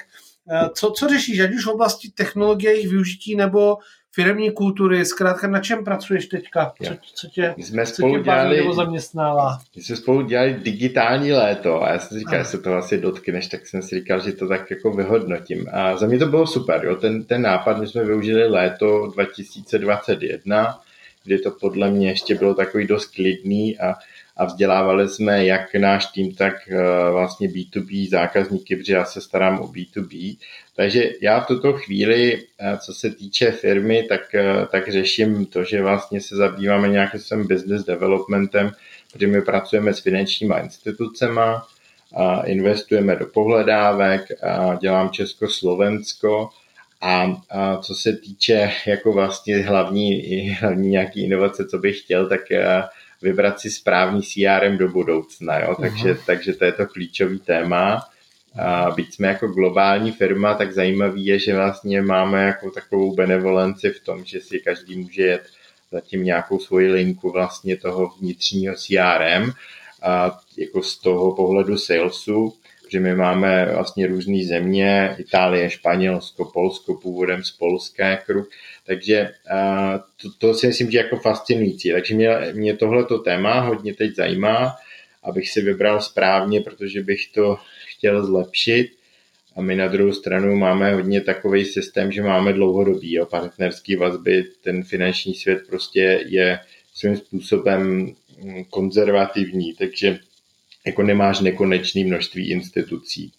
uh, 0.46 0.68
co, 0.74 0.92
co 0.92 1.08
řešíš, 1.08 1.40
ať 1.40 1.54
už 1.54 1.66
v 1.66 1.70
oblasti 1.70 2.12
technologie, 2.12 2.72
jejich 2.72 2.90
využití 2.90 3.36
nebo 3.36 3.78
firmní 4.18 4.52
kultury, 4.52 5.06
zkrátka 5.06 5.48
na 5.48 5.60
čem 5.60 5.84
pracuješ 5.84 6.26
teďka? 6.26 6.74
Co, 6.84 6.94
co 7.16 7.28
tě, 7.28 7.54
my 7.58 7.64
jsme 7.64 7.86
spolu 7.86 8.14
co 8.14 8.18
tě 8.18 8.24
dělali, 8.24 8.58
nebo 8.58 8.74
zaměstnává? 8.74 9.60
My 9.76 9.82
jsme 9.82 9.96
spolu 9.96 10.22
dělali 10.22 10.54
digitální 10.54 11.32
léto 11.32 11.84
a 11.84 11.90
já 11.90 12.00
jsem 12.00 12.18
si 12.18 12.20
říkal, 12.20 12.40
že 12.40 12.46
se 12.46 12.58
to 12.58 12.74
asi 12.74 12.98
dotkneš, 12.98 13.48
tak 13.48 13.68
jsem 13.68 13.82
si 13.82 13.96
říkal, 13.96 14.20
že 14.20 14.32
to 14.32 14.48
tak 14.48 14.72
jako 14.72 14.92
vyhodnotím. 14.92 15.68
A 15.72 15.98
za 15.98 16.08
mě 16.08 16.20
to 16.20 16.26
bylo 16.26 16.48
super, 16.48 16.86
jo? 16.86 16.96
Ten, 16.96 17.24
ten 17.24 17.42
nápad, 17.42 17.78
my 17.78 17.88
jsme 17.88 18.06
využili 18.06 18.50
léto 18.50 19.08
2021, 19.08 20.80
kdy 21.24 21.40
to 21.40 21.52
podle 21.52 21.92
mě 21.92 22.10
ještě 22.10 22.36
bylo 22.36 22.54
takový 22.54 22.88
dost 22.88 23.06
klidný 23.06 23.80
a 23.80 23.94
a 24.38 24.46
vzdělávali 24.46 25.10
jsme 25.10 25.46
jak 25.46 25.76
náš 25.76 26.06
tým, 26.06 26.36
tak 26.36 26.54
eh, 26.70 27.12
vlastně 27.12 27.48
B2B 27.48 28.10
zákazníky, 28.10 28.76
protože 28.76 28.94
já 28.94 29.06
se 29.06 29.22
starám 29.22 29.60
o 29.60 29.68
B2B. 29.68 30.38
Takže 30.76 31.12
já 31.22 31.40
v 31.40 31.48
tuto 31.48 31.74
chvíli, 31.74 32.44
eh, 32.60 32.78
co 32.78 32.94
se 32.94 33.10
týče 33.10 33.52
firmy, 33.52 34.04
tak, 34.10 34.36
eh, 34.36 34.68
tak 34.72 34.92
řeším 34.92 35.46
to, 35.46 35.64
že 35.64 35.82
vlastně 35.82 36.22
se 36.22 36.36
zabýváme 36.36 36.88
nějakým 36.88 37.20
svým 37.20 37.48
business 37.48 37.86
developmentem, 37.86 38.72
protože 39.14 39.28
my 39.28 39.42
pracujeme 39.42 39.94
s 39.94 40.00
finančníma 40.00 40.60
institucema, 40.60 41.68
a 42.16 42.42
investujeme 42.42 43.16
do 43.16 43.26
pohledávek, 43.26 44.44
a 44.44 44.76
dělám 44.76 45.10
Česko-Slovensko, 45.10 46.50
a, 47.02 47.42
a 47.50 47.78
co 47.78 47.96
se 47.96 48.14
týče 48.14 48.72
jako 48.86 49.12
vlastně 49.12 49.58
hlavní, 49.58 50.50
hlavní 50.50 50.90
nějaký 50.90 51.26
inovace, 51.26 51.66
co 51.66 51.78
bych 51.78 52.00
chtěl, 52.00 52.30
tak 52.30 52.42
vybrat 53.22 53.60
si 53.60 53.72
správný 53.72 54.22
CRM 54.22 54.78
do 54.78 54.90
budoucna, 54.90 55.60
jo? 55.60 55.76
Takže, 55.82 56.18
takže 56.26 56.54
to 56.54 56.66
je 56.66 56.72
to 56.72 56.86
klíčový 56.86 57.40
téma. 57.40 58.02
A 58.60 58.92
byť 58.92 59.16
jsme 59.16 59.28
jako 59.28 59.48
globální 59.48 60.12
firma, 60.12 60.54
tak 60.54 60.74
zajímavý 60.74 61.26
je, 61.26 61.40
že 61.40 61.56
vlastně 61.56 62.02
máme 62.02 62.44
jako 62.44 62.72
takovou 62.72 63.16
benevolenci 63.16 63.90
v 63.90 64.00
tom, 64.00 64.26
že 64.26 64.42
si 64.42 64.60
každý 64.60 64.98
může 64.98 65.22
jet 65.22 65.44
zatím 65.92 66.24
nějakou 66.24 66.60
svoji 66.60 66.92
linku 66.92 67.32
vlastně 67.32 67.78
toho 67.78 68.14
vnitřního 68.20 68.76
CRM 68.76 69.52
a 70.02 70.40
jako 70.58 70.84
z 70.84 70.98
toho 70.98 71.36
pohledu 71.36 71.78
salesu, 71.78 72.54
že 72.92 73.00
my 73.00 73.16
máme 73.16 73.72
vlastně 73.74 74.08
různé 74.08 74.44
země, 74.46 75.16
Itálie, 75.18 75.70
Španělsko, 75.70 76.46
Polsko, 76.46 76.94
původem 76.94 77.44
z 77.44 77.52
Polska 77.52 78.16
kruh, 78.16 78.50
takže 78.86 79.32
to, 80.22 80.30
to 80.38 80.54
si 80.54 80.68
myslím, 80.68 80.92
že 80.92 80.98
jako 80.98 81.18
fascinující. 81.18 81.92
Takže 81.92 82.16
mě, 82.16 82.30
mě 82.54 82.78
tohleto 82.78 83.20
téma 83.20 83.60
hodně 83.60 83.94
teď 83.94 84.16
zajímá, 84.16 84.76
abych 85.24 85.50
si 85.50 85.62
vybral 85.62 86.02
správně, 86.02 86.62
protože 86.62 87.04
bych 87.04 87.28
to 87.28 87.58
chtěl 87.88 88.26
zlepšit. 88.26 88.92
A 89.56 89.62
my 89.62 89.76
na 89.76 89.88
druhou 89.88 90.14
stranu 90.14 90.56
máme 90.56 90.94
hodně 90.94 91.22
takový 91.22 91.66
systém, 91.66 92.12
že 92.12 92.22
máme 92.22 92.54
dlouhodobý 92.54 93.14
jo, 93.14 93.26
partnerský 93.26 93.96
vazby. 93.96 94.44
Ten 94.62 94.84
finanční 94.84 95.36
svět 95.36 95.60
prostě 95.70 96.24
je 96.26 96.60
svým 96.94 97.18
způsobem 97.18 98.14
konzervativní, 98.70 99.74
takže 99.74 100.20
jako 100.88 101.04
nemáš 101.04 101.40
nekonečné 101.40 102.04
množství 102.04 102.50
institucí. 102.50 103.32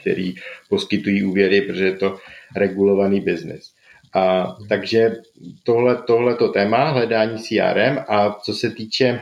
který 0.00 0.34
poskytují 0.68 1.24
úvěry, 1.24 1.60
protože 1.60 1.84
je 1.84 1.96
to 1.96 2.18
regulovaný 2.56 3.20
biznis. 3.20 3.72
A, 4.14 4.56
takže 4.68 5.16
tohle, 5.62 5.96
tohleto 5.96 6.48
téma, 6.48 6.90
hledání 6.90 7.38
CRM 7.42 7.98
a 8.08 8.32
co 8.32 8.54
se 8.54 8.70
týče 8.70 9.20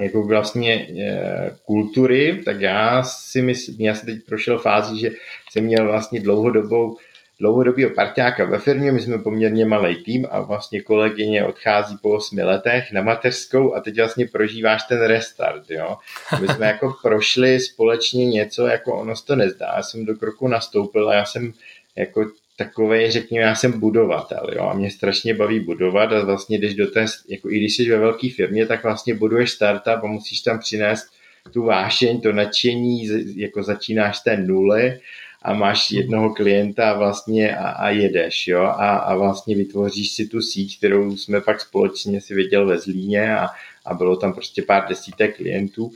jako 0.00 0.22
vlastně 0.22 0.74
e, 0.74 1.50
kultury, 1.64 2.42
tak 2.44 2.60
já 2.60 3.02
si 3.02 3.42
myslím, 3.42 3.76
já 3.80 3.94
jsem 3.94 4.06
teď 4.06 4.26
prošel 4.26 4.58
fázi, 4.58 5.00
že 5.00 5.10
jsem 5.50 5.64
měl 5.64 5.86
vlastně 5.86 6.20
dlouhodobou 6.20 6.96
dlouhodobého 7.40 7.90
parťáka 7.90 8.44
ve 8.44 8.58
firmě, 8.58 8.92
my 8.92 9.00
jsme 9.00 9.18
poměrně 9.18 9.66
malý 9.66 10.02
tým 10.04 10.26
a 10.30 10.40
vlastně 10.40 10.80
kolegyně 10.80 11.44
odchází 11.44 11.96
po 12.02 12.10
8 12.10 12.38
letech 12.38 12.92
na 12.92 13.02
mateřskou 13.02 13.74
a 13.74 13.80
teď 13.80 13.96
vlastně 13.96 14.26
prožíváš 14.26 14.82
ten 14.82 15.04
restart, 15.04 15.70
jo. 15.70 15.96
My 16.40 16.48
jsme 16.48 16.66
jako 16.72 16.94
prošli 17.02 17.60
společně 17.60 18.26
něco, 18.26 18.66
jako 18.66 18.94
ono 18.94 19.16
se 19.16 19.26
to 19.26 19.36
nezdá, 19.36 19.72
já 19.76 19.82
jsem 19.82 20.06
do 20.06 20.14
kroku 20.14 20.48
nastoupil 20.48 21.08
a 21.08 21.14
já 21.14 21.24
jsem 21.24 21.52
jako 21.96 22.26
takový, 22.56 23.10
řekněme, 23.10 23.46
já 23.46 23.54
jsem 23.54 23.80
budovatel, 23.80 24.46
jo, 24.56 24.62
a 24.62 24.74
mě 24.74 24.90
strašně 24.90 25.34
baví 25.34 25.60
budovat 25.60 26.12
a 26.12 26.24
vlastně 26.24 26.58
když 26.58 26.74
do 26.74 26.86
té, 26.86 27.06
jako 27.28 27.50
i 27.50 27.58
když 27.58 27.76
jsi 27.76 27.90
ve 27.90 27.98
velké 27.98 28.28
firmě, 28.36 28.66
tak 28.66 28.82
vlastně 28.82 29.14
buduješ 29.14 29.50
startup 29.50 30.04
a 30.04 30.06
musíš 30.06 30.40
tam 30.40 30.58
přinést 30.58 31.04
tu 31.52 31.62
vášeň, 31.62 32.20
to 32.20 32.32
nadšení, 32.32 33.08
jako 33.36 33.62
začínáš 33.62 34.16
z 34.16 34.22
té 34.22 34.36
nuly 34.36 35.00
a 35.42 35.54
máš 35.54 35.90
jednoho 35.90 36.34
klienta 36.34 36.92
vlastně 36.92 37.56
a, 37.56 37.68
a 37.68 37.88
jedeš, 37.88 38.48
jo, 38.48 38.62
a, 38.62 38.96
a 38.96 39.16
vlastně 39.16 39.56
vytvoříš 39.56 40.12
si 40.12 40.26
tu 40.26 40.40
síť, 40.40 40.78
kterou 40.78 41.16
jsme 41.16 41.40
pak 41.40 41.60
společně 41.60 42.20
si 42.20 42.34
viděl 42.34 42.66
ve 42.66 42.78
Zlíně 42.78 43.36
a, 43.36 43.48
a 43.84 43.94
bylo 43.94 44.16
tam 44.16 44.32
prostě 44.32 44.62
pár 44.62 44.88
desítek 44.88 45.36
klientů 45.36 45.92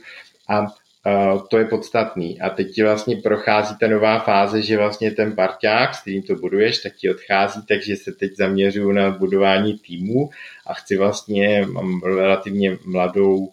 a 0.49 0.67
Uh, 1.05 1.41
to 1.47 1.57
je 1.57 1.65
podstatný. 1.65 2.41
A 2.41 2.49
teď 2.49 2.71
ti 2.71 2.83
vlastně 2.83 3.15
prochází 3.15 3.75
ta 3.77 3.87
nová 3.87 4.19
fáze, 4.19 4.61
že 4.61 4.77
vlastně 4.77 5.11
ten 5.11 5.35
parťák, 5.35 5.95
s 5.95 6.01
kterým 6.01 6.23
to 6.23 6.35
buduješ, 6.35 6.77
tak 6.77 6.95
ti 6.95 7.11
odchází, 7.11 7.61
takže 7.67 7.95
se 7.95 8.11
teď 8.11 8.35
zaměřuju 8.37 8.91
na 8.91 9.11
budování 9.11 9.79
týmu 9.79 10.29
a 10.67 10.73
chci 10.73 10.97
vlastně, 10.97 11.65
mám 11.71 12.01
relativně 12.03 12.77
mladou 12.85 13.49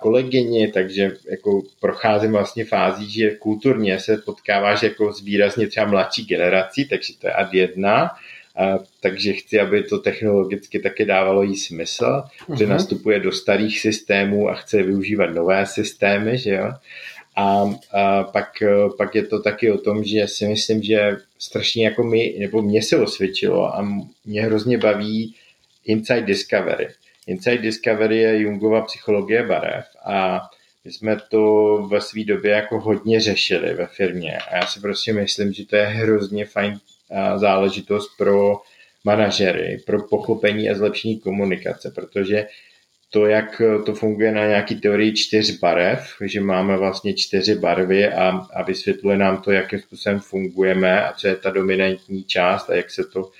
kolegyně, 0.00 0.72
takže 0.72 1.12
jako 1.30 1.62
procházím 1.80 2.32
vlastně 2.32 2.64
fází, 2.64 3.10
že 3.10 3.30
kulturně 3.30 4.00
se 4.00 4.16
potkáváš 4.16 4.82
jako 4.82 5.12
s 5.12 5.22
výrazně 5.22 5.66
třeba 5.66 5.86
mladší 5.86 6.24
generací, 6.24 6.88
takže 6.88 7.12
to 7.20 7.26
je 7.26 7.32
ad 7.32 7.54
jedna, 7.54 8.10
a, 8.56 8.78
takže 9.00 9.32
chci, 9.32 9.60
aby 9.60 9.82
to 9.82 9.98
technologicky 9.98 10.78
taky 10.78 11.04
dávalo 11.04 11.42
jí 11.42 11.56
smysl, 11.56 12.04
uh-huh. 12.04 12.58
že 12.58 12.64
mhm. 12.64 12.72
nastupuje 12.72 13.20
do 13.20 13.32
starých 13.32 13.80
systémů 13.80 14.48
a 14.48 14.54
chce 14.54 14.82
využívat 14.82 15.26
nové 15.26 15.66
systémy, 15.66 16.38
že 16.38 16.54
jo. 16.54 16.72
A, 17.36 17.74
a 17.92 18.24
pak, 18.24 18.62
pak 18.98 19.14
je 19.14 19.26
to 19.26 19.42
taky 19.42 19.70
o 19.70 19.78
tom, 19.78 20.04
že 20.04 20.28
si 20.28 20.48
myslím, 20.48 20.82
že 20.82 21.16
strašně 21.38 21.84
jako 21.84 22.04
my, 22.04 22.36
nebo 22.38 22.62
mě 22.62 22.82
se 22.82 22.96
osvědčilo 22.96 23.76
a 23.76 23.88
mě 24.24 24.42
hrozně 24.42 24.78
baví 24.78 25.34
Inside 25.84 26.22
Discovery. 26.22 26.88
Inside 27.30 27.62
Discovery 27.62 28.18
je 28.18 28.40
Jungova 28.40 28.80
psychologie 28.80 29.46
barev 29.46 29.84
a 30.04 30.40
my 30.84 30.92
jsme 30.92 31.16
to 31.30 31.76
ve 31.90 32.00
své 32.00 32.24
době 32.24 32.50
jako 32.50 32.80
hodně 32.80 33.20
řešili 33.20 33.74
ve 33.74 33.86
firmě. 33.86 34.38
A 34.38 34.56
já 34.56 34.66
si 34.66 34.80
prostě 34.80 35.12
myslím, 35.12 35.52
že 35.52 35.66
to 35.66 35.76
je 35.76 35.84
hrozně 35.86 36.44
fajn 36.44 36.78
záležitost 37.36 38.16
pro 38.18 38.60
manažery, 39.04 39.82
pro 39.86 40.02
pochopení 40.02 40.70
a 40.70 40.74
zlepšení 40.74 41.20
komunikace, 41.20 41.90
protože 41.90 42.46
to, 43.10 43.26
jak 43.26 43.62
to 43.86 43.94
funguje 43.94 44.32
na 44.32 44.46
nějaký 44.46 44.80
teorii 44.80 45.12
čtyř 45.12 45.58
barev, 45.58 46.14
že 46.24 46.40
máme 46.40 46.76
vlastně 46.76 47.14
čtyři 47.14 47.54
barvy 47.54 48.08
a, 48.08 48.46
a 48.54 48.62
vysvětluje 48.62 49.16
nám 49.16 49.42
to, 49.42 49.50
jakým 49.50 49.78
způsobem 49.78 50.20
fungujeme 50.20 51.04
a 51.04 51.12
co 51.12 51.26
je 51.28 51.36
ta 51.36 51.50
dominantní 51.50 52.24
část 52.24 52.70
a 52.70 52.74
jak 52.74 52.90
se 52.90 53.04
to 53.04 53.30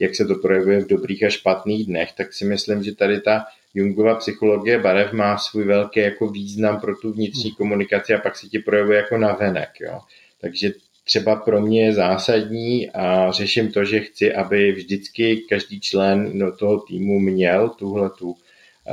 jak 0.00 0.14
se 0.14 0.24
to 0.24 0.34
projevuje 0.34 0.80
v 0.80 0.88
dobrých 0.88 1.22
a 1.22 1.28
špatných 1.28 1.86
dnech, 1.86 2.12
tak 2.12 2.32
si 2.32 2.44
myslím, 2.44 2.82
že 2.82 2.94
tady 2.94 3.20
ta 3.20 3.44
Jungova 3.74 4.14
psychologie 4.14 4.78
barev 4.78 5.12
má 5.12 5.38
svůj 5.38 5.64
velký 5.64 6.00
jako 6.00 6.28
význam 6.28 6.80
pro 6.80 6.96
tu 6.96 7.12
vnitřní 7.12 7.52
komunikaci 7.52 8.14
a 8.14 8.18
pak 8.18 8.36
se 8.36 8.46
ti 8.46 8.58
projevuje 8.58 8.96
jako 8.96 9.18
navenek. 9.18 9.70
Jo. 9.80 10.00
Takže 10.40 10.72
třeba 11.04 11.36
pro 11.36 11.60
mě 11.60 11.84
je 11.84 11.92
zásadní 11.92 12.90
a 12.90 13.32
řeším 13.32 13.72
to, 13.72 13.84
že 13.84 14.00
chci, 14.00 14.34
aby 14.34 14.72
vždycky 14.72 15.36
každý 15.36 15.80
člen 15.80 16.30
no, 16.34 16.52
toho 16.52 16.80
týmu 16.80 17.18
měl 17.18 17.68
tuhle 17.68 18.10
tu 18.10 18.34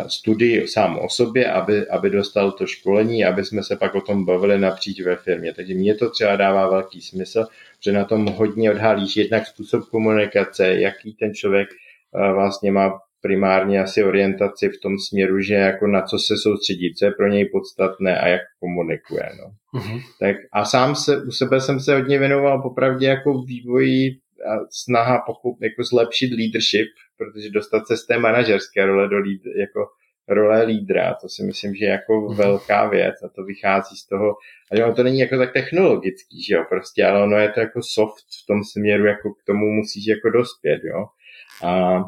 studii 0.07 0.67
sám 0.67 0.99
o 0.99 1.09
sobě, 1.09 1.51
aby, 1.51 1.87
aby 1.87 2.09
dostal 2.09 2.51
to 2.51 2.65
školení, 2.65 3.25
aby 3.25 3.45
jsme 3.45 3.63
se 3.63 3.75
pak 3.75 3.95
o 3.95 4.01
tom 4.01 4.25
bavili 4.25 4.59
napříč 4.59 5.01
ve 5.01 5.15
firmě. 5.15 5.53
Takže 5.53 5.73
mně 5.73 5.95
to 5.95 6.09
třeba 6.09 6.35
dává 6.35 6.69
velký 6.69 7.01
smysl, 7.01 7.45
že 7.83 7.91
na 7.91 8.05
tom 8.05 8.27
hodně 8.27 8.71
odhalíš 8.71 9.17
jednak 9.17 9.47
způsob 9.47 9.89
komunikace, 9.89 10.67
jaký 10.67 11.13
ten 11.13 11.33
člověk 11.33 11.69
eh, 11.69 12.33
vlastně 12.33 12.71
má 12.71 12.99
primárně 13.21 13.81
asi 13.81 14.03
orientaci 14.03 14.69
v 14.69 14.81
tom 14.81 14.99
směru, 14.99 15.41
že 15.41 15.53
jako 15.53 15.87
na 15.87 16.01
co 16.01 16.19
se 16.19 16.37
soustředí, 16.37 16.93
co 16.93 17.05
je 17.05 17.11
pro 17.11 17.27
něj 17.27 17.45
podstatné 17.45 18.19
a 18.19 18.27
jak 18.27 18.41
komunikuje. 18.59 19.29
No. 19.39 19.79
Uh-huh. 19.79 20.01
Tak 20.19 20.35
a 20.53 20.65
sám 20.65 20.95
se, 20.95 21.23
u 21.23 21.31
sebe 21.31 21.61
jsem 21.61 21.79
se 21.79 21.95
hodně 21.95 22.19
věnoval 22.19 22.61
popravdě 22.61 23.07
jako 23.07 23.41
vývoji 23.41 24.11
a 24.47 24.59
snaha 24.71 25.23
pokud, 25.25 25.61
jako 25.61 25.83
zlepšit 25.83 26.31
leadership, 26.37 26.87
protože 27.17 27.49
dostat 27.49 27.87
se 27.87 27.97
z 27.97 28.05
té 28.05 28.19
manažerské 28.19 28.85
role 28.85 29.09
do 29.09 29.17
lead, 29.17 29.41
jako 29.59 29.87
role 30.27 30.63
lídra, 30.63 31.13
to 31.21 31.29
si 31.29 31.43
myslím, 31.43 31.75
že 31.75 31.85
je 31.85 31.91
jako 31.91 32.13
uh-huh. 32.13 32.35
velká 32.35 32.89
věc 32.89 33.15
a 33.23 33.29
to 33.35 33.43
vychází 33.43 33.95
z 33.95 34.07
toho, 34.07 34.35
a 34.71 34.85
ono 34.85 34.95
to 34.95 35.03
není 35.03 35.19
jako 35.19 35.37
tak 35.37 35.53
technologický, 35.53 36.43
že 36.43 36.55
jo, 36.55 36.65
prostě, 36.69 37.05
ale 37.05 37.23
ono 37.23 37.37
je 37.37 37.49
to 37.49 37.59
jako 37.59 37.79
soft 37.83 38.25
v 38.43 38.45
tom 38.47 38.63
směru, 38.63 39.05
jako 39.05 39.33
k 39.33 39.43
tomu 39.45 39.65
musíš 39.65 40.07
jako 40.07 40.29
dospět, 40.29 40.81
jo. 40.83 41.05
A 41.63 41.99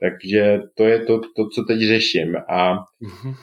takže 0.00 0.58
to 0.74 0.84
je 0.84 0.98
to, 0.98 1.20
to 1.36 1.48
co 1.48 1.62
teď 1.62 1.80
řeším. 1.80 2.36
A 2.36 2.74
mm-hmm. 2.74 3.34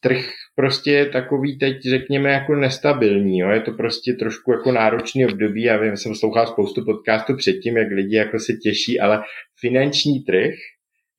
trh 0.00 0.24
prostě 0.58 0.92
je 0.92 1.06
takový 1.06 1.58
teď, 1.58 1.82
řekněme, 1.82 2.32
jako 2.32 2.54
nestabilní. 2.54 3.38
Jo? 3.38 3.50
Je 3.50 3.60
to 3.60 3.72
prostě 3.72 4.12
trošku 4.12 4.52
jako 4.52 4.72
náročný 4.72 5.26
období. 5.26 5.62
Já 5.62 5.76
vím, 5.76 5.96
jsem 5.96 6.14
slouchal 6.14 6.46
spoustu 6.46 6.84
podcastů 6.84 7.36
předtím, 7.36 7.76
jak 7.76 7.88
lidi 7.90 8.16
jako 8.16 8.38
se 8.38 8.52
těší, 8.52 9.00
ale 9.00 9.22
finanční 9.60 10.20
trh 10.20 10.54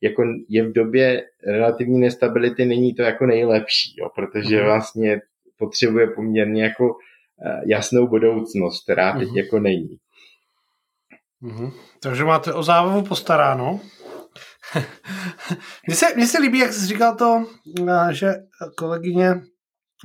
jako 0.00 0.22
je 0.48 0.68
v 0.68 0.72
době 0.72 1.22
relativní 1.46 2.00
nestability, 2.00 2.66
není 2.66 2.94
to 2.94 3.02
jako 3.02 3.26
nejlepší, 3.26 3.94
jo? 3.98 4.08
protože 4.14 4.56
mm-hmm. 4.56 4.64
vlastně 4.64 5.20
potřebuje 5.58 6.06
poměrně 6.06 6.62
jako 6.62 6.96
eh, 7.46 7.60
jasnou 7.66 8.08
budoucnost, 8.08 8.84
která 8.84 9.18
teď 9.18 9.28
mm-hmm. 9.28 9.36
jako 9.36 9.60
není. 9.60 9.96
Mm-hmm. 11.42 11.72
Takže 12.02 12.24
máte 12.24 12.52
o 12.52 12.62
zábavu 12.62 13.02
postaráno? 13.02 13.80
mně, 15.86 15.96
se, 15.96 16.06
mně 16.16 16.26
se 16.26 16.38
líbí, 16.38 16.58
jak 16.58 16.72
jsi 16.72 16.86
říkal 16.86 17.14
to, 17.16 17.46
eh, 17.88 18.14
že 18.14 18.34
kolegyně, 18.76 19.40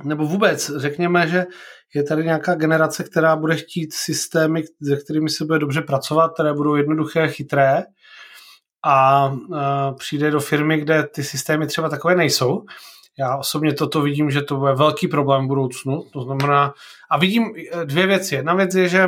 nebo 0.04 0.26
vůbec 0.26 0.70
řekněme, 0.76 1.28
že 1.28 1.46
je 1.94 2.02
tady 2.02 2.24
nějaká 2.24 2.54
generace, 2.54 3.04
která 3.04 3.36
bude 3.36 3.56
chtít 3.56 3.92
systémy, 3.92 4.62
se 4.88 4.96
kterými 4.96 5.30
se 5.30 5.44
bude 5.44 5.58
dobře 5.58 5.82
pracovat, 5.82 6.32
které 6.34 6.52
budou 6.52 6.74
jednoduché, 6.74 7.28
chytré 7.28 7.82
a 8.84 9.26
uh, 9.28 9.56
přijde 9.98 10.30
do 10.30 10.40
firmy, 10.40 10.80
kde 10.80 11.06
ty 11.06 11.24
systémy 11.24 11.66
třeba 11.66 11.88
takové 11.88 12.14
nejsou. 12.14 12.64
Já 13.18 13.36
osobně 13.36 13.72
toto 13.72 14.02
vidím, 14.02 14.30
že 14.30 14.42
to 14.42 14.56
bude 14.56 14.72
velký 14.72 15.08
problém 15.08 15.44
v 15.44 15.48
budoucnu. 15.48 16.02
To 16.12 16.22
znamená, 16.22 16.74
a 17.10 17.18
vidím 17.18 17.44
eh, 17.72 17.84
dvě 17.84 18.06
věci. 18.06 18.34
Jedna 18.34 18.54
věc 18.54 18.74
je, 18.74 18.88
že 18.88 19.06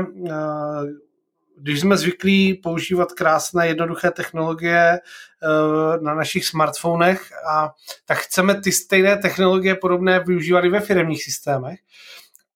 když 1.61 1.81
jsme 1.81 1.97
zvyklí 1.97 2.55
používat 2.55 3.13
krásné, 3.13 3.69
jednoduché 3.69 4.11
technologie 4.11 4.99
eh, 4.99 6.01
na 6.01 6.15
našich 6.15 6.47
smartfonech, 6.47 7.33
a 7.51 7.73
tak 8.05 8.19
chceme 8.19 8.61
ty 8.61 8.73
stejné 8.73 9.17
technologie 9.17 9.75
podobné 9.75 10.21
využívat 10.21 10.65
i 10.65 10.69
ve 10.69 10.81
firmních 10.81 11.25
systémech. 11.25 11.79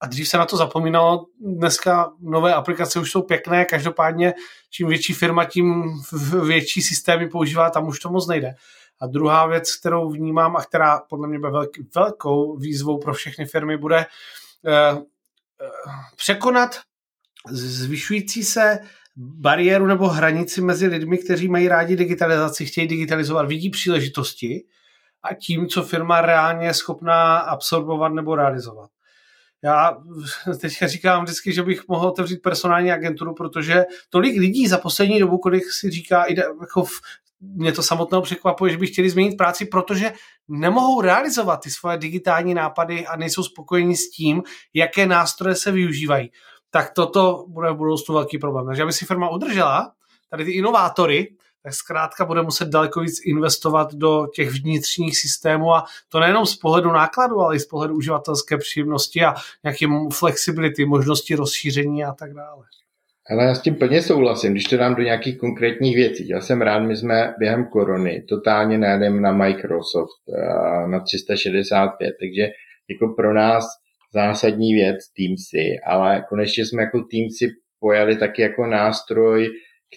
A 0.00 0.06
dřív 0.06 0.28
se 0.28 0.38
na 0.38 0.46
to 0.46 0.56
zapomínalo, 0.56 1.26
dneska 1.40 2.12
nové 2.20 2.54
aplikace 2.54 3.00
už 3.00 3.10
jsou 3.10 3.22
pěkné, 3.22 3.64
každopádně 3.64 4.34
čím 4.70 4.88
větší 4.88 5.12
firma, 5.12 5.44
tím 5.44 5.84
větší 6.46 6.82
systémy 6.82 7.28
používá, 7.28 7.70
tam 7.70 7.88
už 7.88 8.00
to 8.00 8.10
moc 8.10 8.28
nejde. 8.28 8.54
A 9.00 9.06
druhá 9.06 9.46
věc, 9.46 9.76
kterou 9.76 10.10
vnímám 10.10 10.56
a 10.56 10.62
která 10.62 11.00
podle 11.08 11.28
mě 11.28 11.38
bude 11.38 11.52
velkou 11.94 12.56
výzvou 12.56 12.98
pro 12.98 13.14
všechny 13.14 13.46
firmy, 13.46 13.76
bude 13.76 13.96
eh, 13.98 14.06
eh, 14.66 14.96
překonat 16.16 16.80
zvyšující 17.50 18.44
se 18.44 18.78
bariéru 19.16 19.86
nebo 19.86 20.08
hranici 20.08 20.60
mezi 20.60 20.86
lidmi, 20.86 21.18
kteří 21.18 21.48
mají 21.48 21.68
rádi 21.68 21.96
digitalizaci, 21.96 22.66
chtějí 22.66 22.88
digitalizovat, 22.88 23.48
vidí 23.48 23.70
příležitosti 23.70 24.64
a 25.22 25.34
tím, 25.34 25.68
co 25.68 25.82
firma 25.82 26.20
reálně 26.20 26.66
je 26.66 26.74
schopná 26.74 27.38
absorbovat 27.38 28.12
nebo 28.12 28.34
realizovat. 28.34 28.90
Já 29.64 29.96
teďka 30.60 30.86
říkám 30.86 31.24
vždycky, 31.24 31.52
že 31.52 31.62
bych 31.62 31.88
mohl 31.88 32.08
otevřít 32.08 32.42
personální 32.42 32.92
agenturu, 32.92 33.34
protože 33.34 33.84
tolik 34.10 34.40
lidí 34.40 34.68
za 34.68 34.78
poslední 34.78 35.20
dobu, 35.20 35.38
kolik 35.38 35.72
si 35.72 35.90
říká, 35.90 36.24
jako 36.60 36.84
v, 36.84 36.92
mě 37.40 37.72
to 37.72 37.82
samotného 37.82 38.22
překvapuje, 38.22 38.72
že 38.72 38.78
by 38.78 38.86
chtěli 38.86 39.10
změnit 39.10 39.36
práci, 39.36 39.64
protože 39.64 40.12
nemohou 40.48 41.00
realizovat 41.00 41.56
ty 41.56 41.70
svoje 41.70 41.98
digitální 41.98 42.54
nápady 42.54 43.06
a 43.06 43.16
nejsou 43.16 43.42
spokojeni 43.42 43.96
s 43.96 44.10
tím, 44.10 44.42
jaké 44.74 45.06
nástroje 45.06 45.54
se 45.54 45.72
využívají. 45.72 46.30
Tak 46.72 46.92
toto 46.94 47.44
bude 47.48 47.70
v 47.70 47.76
budoucnu 47.76 48.14
velký 48.14 48.38
problém. 48.38 48.66
Takže 48.66 48.82
aby 48.82 48.92
si 48.92 49.06
firma 49.06 49.30
udržela 49.30 49.92
tady 50.30 50.44
ty 50.44 50.52
inovátory, 50.52 51.28
tak 51.62 51.74
zkrátka 51.74 52.24
bude 52.24 52.42
muset 52.42 52.68
daleko 52.68 53.00
víc 53.00 53.26
investovat 53.26 53.94
do 53.94 54.26
těch 54.34 54.50
vnitřních 54.50 55.18
systémů 55.18 55.74
a 55.74 55.84
to 56.08 56.20
nejenom 56.20 56.46
z 56.46 56.56
pohledu 56.56 56.92
nákladu, 56.92 57.40
ale 57.40 57.56
i 57.56 57.60
z 57.60 57.66
pohledu 57.66 57.96
uživatelské 57.96 58.58
příjemnosti 58.58 59.24
a 59.24 59.34
nějaké 59.64 59.86
flexibility, 60.12 60.84
možnosti 60.84 61.34
rozšíření 61.34 62.04
a 62.04 62.12
tak 62.12 62.34
dále. 62.34 62.64
Ale 63.30 63.44
já 63.44 63.54
s 63.54 63.62
tím 63.62 63.74
plně 63.74 64.02
souhlasím, 64.02 64.52
když 64.52 64.64
to 64.64 64.76
dám 64.76 64.94
do 64.94 65.02
nějakých 65.02 65.38
konkrétních 65.38 65.96
věcí. 65.96 66.28
Já 66.28 66.40
jsem 66.40 66.62
rád, 66.62 66.78
my 66.78 66.96
jsme 66.96 67.34
během 67.38 67.66
korony 67.66 68.24
totálně 68.28 68.78
najedeme 68.78 69.20
na 69.20 69.32
Microsoft, 69.32 70.20
na 70.86 71.00
365, 71.00 72.14
takže 72.20 72.42
jako 72.90 73.08
pro 73.08 73.34
nás 73.34 73.64
zásadní 74.12 74.74
věc 74.74 74.96
Teamsy, 75.16 75.76
ale 75.86 76.24
konečně 76.28 76.66
jsme 76.66 76.82
jako 76.82 76.98
Teamsy 77.10 77.48
pojali 77.80 78.16
taky 78.16 78.42
jako 78.42 78.66
nástroj, 78.66 79.48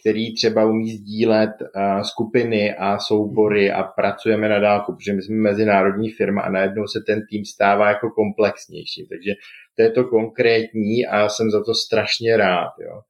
který 0.01 0.35
třeba 0.35 0.65
umí 0.65 0.91
sdílet 0.91 1.49
uh, 1.61 2.01
skupiny 2.01 2.75
a 2.75 2.99
soubory 2.99 3.71
a 3.71 3.83
pracujeme 3.83 4.49
na 4.49 4.59
dálku, 4.59 4.95
protože 4.95 5.13
my 5.13 5.21
jsme 5.21 5.35
mezinárodní 5.35 6.09
firma 6.09 6.41
a 6.41 6.51
najednou 6.51 6.87
se 6.87 6.99
ten 7.07 7.21
tým 7.29 7.45
stává 7.45 7.89
jako 7.89 8.09
komplexnější. 8.09 9.07
Takže 9.07 9.31
to 9.75 9.81
je 9.81 9.91
to 9.91 10.03
konkrétní 10.03 11.05
a 11.05 11.29
jsem 11.29 11.51
za 11.51 11.63
to 11.63 11.73
strašně 11.73 12.37
rád. 12.37 12.71
Jo. 12.81 13.01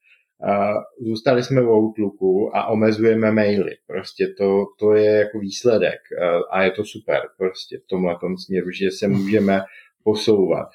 Zůstali 1.01 1.43
jsme 1.43 1.61
v 1.61 1.69
Outlooku 1.69 2.57
a 2.57 2.67
omezujeme 2.67 3.31
maily. 3.31 3.71
Prostě 3.87 4.27
to, 4.27 4.65
to 4.79 4.93
je 4.93 5.11
jako 5.11 5.39
výsledek 5.39 5.99
uh, 6.21 6.41
a 6.51 6.63
je 6.63 6.71
to 6.71 6.83
super 6.85 7.21
prostě 7.37 7.77
v 7.77 7.87
tomhle 7.89 8.15
směru, 8.45 8.71
že 8.71 8.91
se 8.91 9.07
můžeme 9.07 9.61
posouvat. 10.03 10.67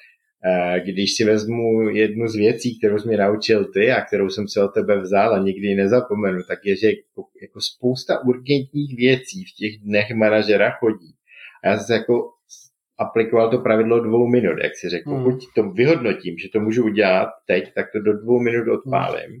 Když 0.83 1.15
si 1.15 1.23
vezmu 1.23 1.89
jednu 1.89 2.27
z 2.27 2.35
věcí, 2.35 2.77
kterou 2.77 2.99
jsi 2.99 3.07
mě 3.07 3.17
naučil 3.17 3.65
ty 3.65 3.91
a 3.91 4.01
kterou 4.01 4.29
jsem 4.29 4.47
se 4.47 4.63
od 4.63 4.67
tebe 4.67 5.01
vzal 5.01 5.33
a 5.33 5.43
nikdy 5.43 5.67
ji 5.67 5.75
nezapomenu, 5.75 6.39
tak 6.47 6.59
je, 6.65 6.75
že 6.75 6.87
jako 7.41 7.61
spousta 7.61 8.23
urgentních 8.25 8.97
věcí 8.97 9.43
v 9.43 9.55
těch 9.57 9.77
dnech 9.77 10.11
manažera 10.15 10.71
chodí. 10.71 11.13
A 11.63 11.67
já 11.67 11.77
jsem 11.77 11.95
jako 11.95 12.29
aplikoval 12.97 13.51
to 13.51 13.57
pravidlo 13.57 13.99
dvou 13.99 14.27
minut, 14.27 14.57
jak 14.63 14.75
si 14.75 14.89
řekl. 14.89 15.09
Hmm. 15.09 15.23
Pokud 15.23 15.39
to 15.55 15.63
vyhodnotím, 15.63 16.37
že 16.37 16.49
to 16.53 16.59
můžu 16.59 16.85
udělat 16.85 17.29
teď, 17.47 17.73
tak 17.75 17.85
to 17.91 17.99
do 17.99 18.13
dvou 18.13 18.39
minut 18.39 18.67
odpálím. 18.67 19.39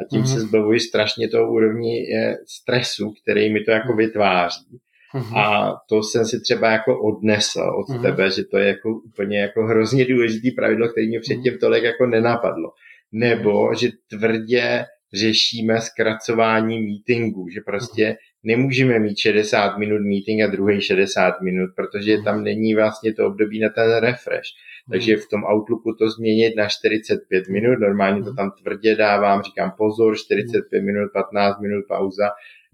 A 0.00 0.04
tím 0.10 0.20
hmm. 0.20 0.28
se 0.28 0.40
zbavuji 0.40 0.80
strašně 0.80 1.28
toho 1.28 1.52
úrovni 1.52 2.06
stresu, 2.46 3.14
který 3.22 3.52
mi 3.52 3.60
to 3.60 3.70
jako 3.70 3.96
vytváří. 3.96 4.80
Mm-hmm. 5.14 5.38
A 5.38 5.76
to 5.88 6.02
jsem 6.02 6.24
si 6.26 6.40
třeba 6.40 6.70
jako 6.70 7.02
odnesl 7.02 7.60
od 7.60 7.88
mm-hmm. 7.88 8.02
tebe, 8.02 8.30
že 8.30 8.44
to 8.44 8.58
je 8.58 8.66
jako 8.68 8.90
úplně 8.90 9.40
jako 9.40 9.66
hrozně 9.66 10.04
důležitý 10.04 10.50
pravidlo, 10.50 10.88
který 10.88 11.08
mě 11.08 11.20
předtím 11.20 11.58
tolik 11.58 11.84
jako 11.84 12.06
nenapadlo. 12.06 12.70
Nebo, 13.12 13.74
že 13.74 13.88
tvrdě 14.08 14.84
řešíme 15.12 15.80
zkracování 15.80 16.82
meetingů, 16.82 17.48
že 17.48 17.60
prostě 17.60 18.16
nemůžeme 18.44 18.98
mít 18.98 19.18
60 19.18 19.78
minut 19.78 20.00
meeting 20.02 20.42
a 20.42 20.46
druhý 20.46 20.80
60 20.80 21.40
minut, 21.40 21.70
protože 21.76 22.18
tam 22.18 22.44
není 22.44 22.74
vlastně 22.74 23.14
to 23.14 23.26
období 23.26 23.60
na 23.60 23.68
ten 23.68 23.96
refresh. 23.96 24.48
Takže 24.90 25.16
v 25.16 25.28
tom 25.28 25.44
Outlooku 25.44 25.94
to 25.94 26.10
změnit 26.10 26.56
na 26.56 26.68
45 26.68 27.48
minut, 27.48 27.78
normálně 27.78 28.22
to 28.24 28.34
tam 28.34 28.50
tvrdě 28.62 28.96
dávám, 28.96 29.42
říkám 29.42 29.72
pozor, 29.78 30.16
45 30.16 30.80
minut, 30.80 31.12
15 31.12 31.60
minut 31.60 31.84
pauza. 31.88 32.30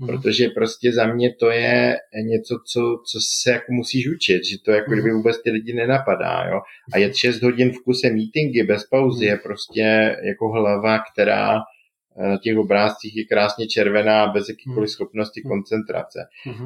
Protože 0.07 0.49
prostě 0.49 0.93
za 0.93 1.07
mě 1.07 1.35
to 1.35 1.51
je 1.51 1.97
něco, 2.23 2.59
co, 2.73 3.03
co 3.13 3.19
se 3.43 3.51
jako 3.51 3.73
musíš 3.73 4.09
učit, 4.09 4.45
že 4.45 4.57
to 4.65 4.71
jako 4.71 4.91
kdyby 4.91 5.09
mhm. 5.09 5.17
vůbec 5.17 5.43
ty 5.43 5.51
lidi 5.51 5.73
nenapadá, 5.73 6.45
jo. 6.49 6.61
A 6.93 6.99
jet 6.99 7.17
6 7.17 7.43
hodin 7.43 7.73
v 7.73 7.83
kuse 7.85 8.11
meetingy 8.11 8.63
bez 8.63 8.87
pauzy 8.87 9.27
je 9.27 9.37
prostě 9.37 10.17
jako 10.23 10.49
hlava, 10.49 10.99
která 11.13 11.57
eh, 11.57 12.29
na 12.29 12.39
těch 12.39 12.59
obrázcích 12.59 13.17
je 13.17 13.25
krásně 13.25 13.67
červená 13.67 14.27
bez 14.27 14.49
jakýkoliv 14.49 14.89
mhm. 14.89 14.93
schopnosti 14.93 15.41
mhm. 15.45 15.49
koncentrace. 15.49 16.19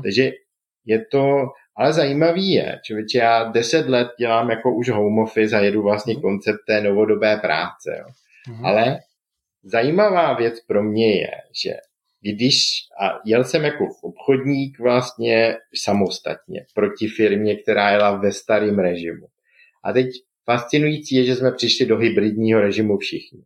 Takže 0.02 0.30
je 0.86 1.04
to, 1.10 1.46
ale 1.76 1.92
zajímavý 1.92 2.52
je, 2.52 2.80
člověče, 2.84 3.18
já 3.18 3.44
deset 3.44 3.88
let 3.88 4.08
dělám 4.18 4.50
jako 4.50 4.74
už 4.74 4.90
home 4.90 5.18
office 5.18 5.56
a 5.56 5.60
jedu 5.60 5.82
vlastně 5.82 6.16
koncept 6.16 6.58
té 6.66 6.80
novodobé 6.80 7.36
práce, 7.36 7.96
jo. 7.98 8.06
Ale 8.64 8.98
zajímavá 9.64 10.34
věc 10.34 10.60
pro 10.60 10.82
mě 10.82 11.20
je, 11.20 11.30
že 11.64 11.72
když 12.22 12.56
a 13.00 13.20
jel 13.24 13.44
jsem 13.44 13.64
jako 13.64 13.84
obchodník 14.02 14.78
vlastně 14.78 15.56
samostatně 15.74 16.64
proti 16.74 17.08
firmě, 17.08 17.56
která 17.56 17.90
jela 17.90 18.16
ve 18.16 18.32
starém 18.32 18.78
režimu. 18.78 19.26
A 19.84 19.92
teď 19.92 20.06
fascinující 20.44 21.14
je, 21.14 21.24
že 21.24 21.36
jsme 21.36 21.52
přišli 21.52 21.86
do 21.86 21.98
hybridního 21.98 22.60
režimu 22.60 22.98
všichni. 22.98 23.42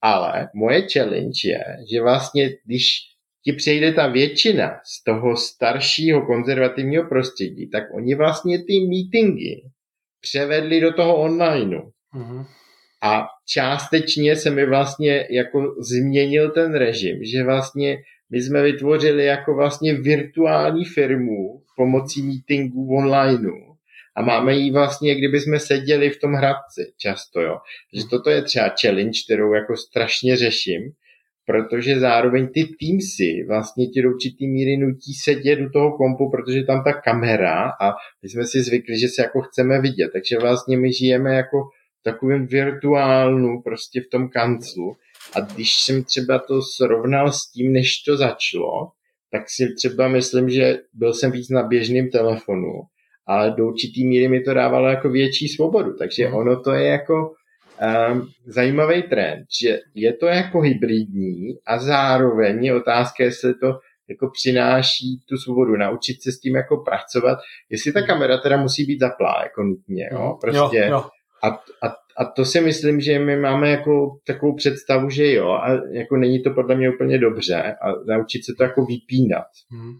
Ale 0.00 0.48
moje 0.54 0.86
challenge 0.92 1.40
je, 1.44 1.64
že 1.92 2.00
vlastně, 2.02 2.50
když 2.64 2.84
ti 3.44 3.52
přejde 3.52 3.92
ta 3.92 4.06
většina 4.06 4.80
z 4.84 5.04
toho 5.04 5.36
staršího 5.36 6.26
konzervativního 6.26 7.08
prostředí, 7.08 7.70
tak 7.70 7.84
oni 7.94 8.14
vlastně 8.14 8.58
ty 8.58 8.72
meetingy 8.80 9.62
převedli 10.20 10.80
do 10.80 10.92
toho 10.92 11.16
onlineu. 11.16 11.90
Mm-hmm. 12.14 12.46
A 13.04 13.26
částečně 13.48 14.36
se 14.36 14.50
mi 14.50 14.66
vlastně 14.66 15.26
jako 15.30 15.74
změnil 15.78 16.50
ten 16.50 16.74
režim, 16.74 17.24
že 17.24 17.44
vlastně 17.44 17.96
my 18.30 18.42
jsme 18.42 18.62
vytvořili 18.62 19.24
jako 19.24 19.54
vlastně 19.54 19.94
virtuální 19.94 20.84
firmu 20.84 21.62
pomocí 21.76 22.22
meetingů 22.22 22.96
online 22.96 23.50
a 24.16 24.22
máme 24.22 24.54
ji 24.54 24.70
vlastně, 24.72 25.14
kdyby 25.14 25.40
jsme 25.40 25.60
seděli 25.60 26.10
v 26.10 26.20
tom 26.20 26.32
hradci 26.32 26.92
často, 26.98 27.40
jo. 27.40 27.56
Že 27.94 28.02
toto 28.10 28.30
je 28.30 28.42
třeba 28.42 28.74
challenge, 28.80 29.18
kterou 29.26 29.54
jako 29.54 29.76
strašně 29.76 30.36
řeším, 30.36 30.82
protože 31.46 32.00
zároveň 32.00 32.46
ty 32.46 32.60
Teamsy 32.80 33.44
vlastně 33.48 33.86
ti 33.86 34.02
do 34.02 34.08
určitý 34.10 34.48
míry 34.48 34.76
nutí 34.76 35.14
sedět 35.24 35.60
u 35.60 35.68
toho 35.70 35.96
kompu, 35.96 36.30
protože 36.30 36.62
tam 36.62 36.84
ta 36.84 36.92
kamera 36.92 37.70
a 37.80 37.92
my 38.22 38.28
jsme 38.28 38.46
si 38.46 38.62
zvykli, 38.62 38.98
že 38.98 39.08
se 39.08 39.22
jako 39.22 39.40
chceme 39.40 39.80
vidět, 39.80 40.10
takže 40.12 40.38
vlastně 40.38 40.76
my 40.76 40.92
žijeme 40.92 41.34
jako 41.34 41.58
takovým 42.04 42.46
virtuálnu 42.46 43.62
prostě 43.62 44.00
v 44.00 44.10
tom 44.10 44.28
kanclu. 44.28 44.96
A 45.36 45.40
když 45.40 45.74
jsem 45.74 46.04
třeba 46.04 46.38
to 46.38 46.62
srovnal 46.62 47.32
s 47.32 47.50
tím, 47.50 47.72
než 47.72 48.02
to 48.02 48.16
začalo, 48.16 48.90
tak 49.32 49.42
si 49.50 49.74
třeba 49.74 50.08
myslím, 50.08 50.50
že 50.50 50.78
byl 50.92 51.14
jsem 51.14 51.30
víc 51.30 51.50
na 51.50 51.62
běžném 51.62 52.10
telefonu, 52.10 52.72
ale 53.26 53.50
do 53.50 53.66
určitý 53.66 54.06
míry 54.06 54.28
mi 54.28 54.40
to 54.40 54.54
dávalo 54.54 54.88
jako 54.88 55.08
větší 55.08 55.48
svobodu. 55.48 55.96
Takže 55.98 56.26
mhm. 56.26 56.34
ono 56.34 56.60
to 56.60 56.72
je 56.72 56.86
jako 56.86 57.32
um, 58.10 58.28
zajímavý 58.46 59.02
trend, 59.02 59.46
že 59.60 59.78
je 59.94 60.12
to 60.12 60.26
jako 60.26 60.60
hybridní 60.60 61.54
a 61.66 61.78
zároveň 61.78 62.64
je 62.64 62.74
otázka, 62.74 63.24
jestli 63.24 63.54
to 63.54 63.78
jako 64.08 64.30
přináší 64.30 65.20
tu 65.28 65.36
svobodu, 65.36 65.76
naučit 65.76 66.22
se 66.22 66.32
s 66.32 66.40
tím 66.40 66.54
jako 66.54 66.76
pracovat, 66.76 67.38
jestli 67.70 67.92
ta 67.92 68.00
mhm. 68.00 68.06
kamera 68.06 68.38
teda 68.38 68.56
musí 68.56 68.84
být 68.84 69.00
zaplá, 69.00 69.40
jako 69.42 69.62
nutně, 69.62 70.08
jo, 70.12 70.38
prostě 70.40 70.76
jo, 70.76 70.90
jo. 70.90 71.04
A, 71.44 71.48
a, 71.86 71.94
a 72.18 72.24
to 72.24 72.44
si 72.44 72.60
myslím, 72.60 73.00
že 73.00 73.18
my 73.18 73.36
máme 73.36 73.70
jako 73.70 74.18
takovou 74.26 74.54
představu, 74.56 75.10
že 75.10 75.32
jo, 75.32 75.48
a 75.48 75.70
jako 75.90 76.16
není 76.16 76.42
to 76.42 76.50
podle 76.50 76.74
mě 76.74 76.90
úplně 76.90 77.18
dobře 77.18 77.76
a 77.82 77.92
naučit 78.06 78.44
se 78.44 78.52
to 78.58 78.62
jako 78.62 78.84
vypínat. 78.84 79.46
Hmm. 79.70 79.92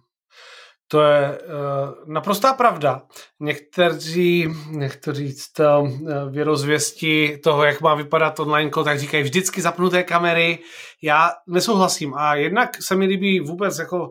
To 0.88 1.02
je 1.02 1.38
uh, 1.38 2.12
naprostá 2.12 2.52
pravda. 2.52 3.02
Někteří, 3.40 4.48
někteří 4.70 5.34
to 5.56 5.80
uh, 5.80 5.90
věrozvěsti 6.30 7.38
toho, 7.44 7.64
jak 7.64 7.80
má 7.80 7.94
vypadat 7.94 8.40
online 8.40 8.70
tak 8.84 8.98
říkají 8.98 9.22
vždycky 9.22 9.62
zapnuté 9.62 10.02
kamery. 10.02 10.58
Já 11.02 11.30
nesouhlasím 11.48 12.14
a 12.14 12.34
jednak 12.34 12.82
se 12.82 12.96
mi 12.96 13.06
líbí 13.06 13.40
vůbec 13.40 13.78
jako 13.78 13.98
uh, 13.98 14.10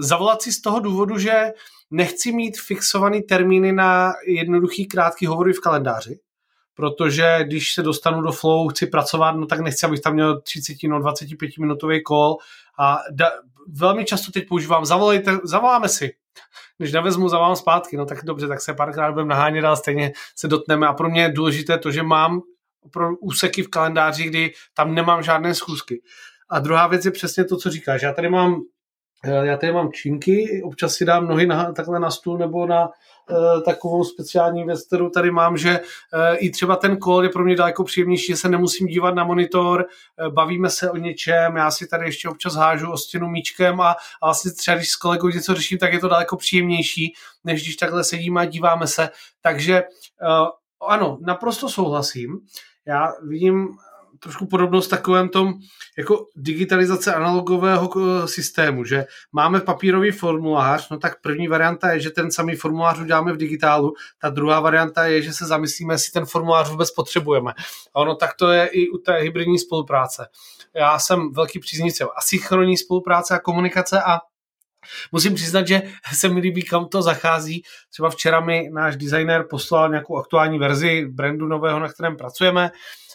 zavolat 0.00 0.42
si 0.42 0.52
z 0.52 0.60
toho 0.60 0.80
důvodu, 0.80 1.18
že 1.18 1.52
nechci 1.90 2.32
mít 2.32 2.60
fixovaný 2.66 3.22
termíny 3.22 3.72
na 3.72 4.12
jednoduchý 4.26 4.86
krátký 4.86 5.26
hovory 5.26 5.52
v 5.52 5.60
kalendáři 5.60 6.18
protože 6.80 7.38
když 7.42 7.74
se 7.74 7.82
dostanu 7.82 8.22
do 8.22 8.32
flow, 8.32 8.68
chci 8.68 8.86
pracovat, 8.86 9.32
no 9.32 9.46
tak 9.46 9.60
nechci, 9.60 9.86
abych 9.86 10.00
tam 10.00 10.14
měl 10.14 10.40
30 10.40 10.76
no 10.82 11.00
25 11.00 11.58
minutový 11.58 12.02
call 12.08 12.36
a 12.78 12.98
da, 13.10 13.30
velmi 13.68 14.04
často 14.04 14.32
teď 14.32 14.48
používám, 14.48 14.84
zavolejte, 14.84 15.38
zavoláme 15.44 15.88
si. 15.88 16.10
Když 16.78 16.92
nevezmu, 16.92 17.28
zavolám 17.28 17.56
zpátky, 17.56 17.96
no 17.96 18.06
tak 18.06 18.24
dobře, 18.24 18.48
tak 18.48 18.60
se 18.60 18.74
párkrát 18.74 19.12
budeme 19.12 19.28
nahánět, 19.28 19.64
ale 19.64 19.76
stejně 19.76 20.12
se 20.36 20.48
dotneme. 20.48 20.86
A 20.86 20.92
pro 20.92 21.10
mě 21.10 21.22
je 21.22 21.32
důležité 21.32 21.78
to, 21.78 21.90
že 21.90 22.02
mám 22.02 22.40
pro 22.90 23.16
úseky 23.16 23.62
v 23.62 23.68
kalendáři, 23.68 24.24
kdy 24.24 24.52
tam 24.74 24.94
nemám 24.94 25.22
žádné 25.22 25.54
schůzky. 25.54 26.02
A 26.50 26.58
druhá 26.58 26.86
věc 26.86 27.04
je 27.04 27.10
přesně 27.10 27.44
to, 27.44 27.56
co 27.56 27.70
říkáš. 27.70 28.02
Já 28.02 28.12
tady 28.12 28.28
mám 28.28 28.60
eh, 29.24 29.46
já 29.46 29.56
tady 29.56 29.72
mám 29.72 29.92
činky, 29.92 30.62
občas 30.64 30.94
si 30.94 31.04
dám 31.04 31.28
nohy 31.28 31.46
na, 31.46 31.72
takhle 31.72 32.00
na 32.00 32.10
stůl 32.10 32.38
nebo 32.38 32.66
na, 32.66 32.88
takovou 33.64 34.04
speciální 34.04 34.64
věc, 34.64 34.86
kterou 34.86 35.08
tady 35.08 35.30
mám, 35.30 35.56
že 35.56 35.70
eh, 35.70 36.36
i 36.36 36.50
třeba 36.50 36.76
ten 36.76 36.96
kol 36.96 37.22
je 37.22 37.28
pro 37.28 37.44
mě 37.44 37.56
daleko 37.56 37.84
příjemnější, 37.84 38.26
že 38.26 38.36
se 38.36 38.48
nemusím 38.48 38.86
dívat 38.86 39.14
na 39.14 39.24
monitor, 39.24 39.84
eh, 40.18 40.30
bavíme 40.30 40.70
se 40.70 40.90
o 40.90 40.96
něčem, 40.96 41.56
já 41.56 41.70
si 41.70 41.86
tady 41.86 42.04
ještě 42.06 42.28
občas 42.28 42.54
hážu 42.54 42.92
o 42.92 42.98
stěnu 42.98 43.28
míčkem 43.28 43.80
a, 43.80 43.90
a 44.22 44.26
vlastně 44.26 44.52
třeba 44.52 44.76
když 44.76 44.90
s 44.90 44.96
kolegou 44.96 45.28
něco 45.28 45.54
řeším, 45.54 45.78
tak 45.78 45.92
je 45.92 45.98
to 45.98 46.08
daleko 46.08 46.36
příjemnější, 46.36 47.14
než 47.44 47.62
když 47.62 47.76
takhle 47.76 48.04
sedíme 48.04 48.40
a 48.40 48.44
díváme 48.44 48.86
se. 48.86 49.08
Takže 49.42 49.82
ano, 50.80 51.18
naprosto 51.20 51.68
souhlasím. 51.68 52.40
Já 52.86 53.12
vidím 53.22 53.68
trošku 54.20 54.46
podobnost 54.46 54.88
takovém 54.88 55.28
tom 55.28 55.54
jako 55.98 56.26
digitalizace 56.36 57.14
analogového 57.14 57.90
eh, 57.96 58.28
systému, 58.28 58.84
že 58.84 59.06
máme 59.32 59.60
papírový 59.60 60.10
formulář, 60.10 60.88
no 60.90 60.98
tak 60.98 61.20
první 61.20 61.48
varianta 61.48 61.92
je, 61.92 62.00
že 62.00 62.10
ten 62.10 62.30
samý 62.30 62.56
formulář 62.56 62.98
uděláme 62.98 63.32
v 63.32 63.36
digitálu, 63.36 63.92
ta 64.18 64.30
druhá 64.30 64.60
varianta 64.60 65.04
je, 65.04 65.22
že 65.22 65.32
se 65.32 65.46
zamyslíme, 65.46 65.94
jestli 65.94 66.12
ten 66.12 66.26
formulář 66.26 66.70
vůbec 66.70 66.90
potřebujeme. 66.90 67.52
A 67.94 68.00
ono 68.00 68.14
tak 68.14 68.34
to 68.34 68.50
je 68.50 68.66
i 68.66 68.88
u 68.88 68.98
té 68.98 69.16
hybridní 69.16 69.58
spolupráce. 69.58 70.26
Já 70.74 70.98
jsem 70.98 71.32
velký 71.32 71.58
příznivce 71.58 72.04
asynchronní 72.16 72.76
spolupráce 72.76 73.34
a 73.34 73.38
komunikace 73.38 74.02
a 74.02 74.18
Musím 75.12 75.34
přiznat, 75.34 75.66
že 75.66 75.82
se 76.14 76.28
mi 76.28 76.40
líbí, 76.40 76.62
kam 76.62 76.88
to 76.88 77.02
zachází. 77.02 77.62
Třeba 77.90 78.10
včera 78.10 78.40
mi 78.40 78.70
náš 78.72 78.96
designer 78.96 79.46
poslal 79.50 79.88
nějakou 79.88 80.16
aktuální 80.16 80.58
verzi 80.58 81.06
brandu 81.06 81.46
nového, 81.46 81.80
na 81.80 81.88
kterém 81.88 82.16
pracujeme 82.16 82.70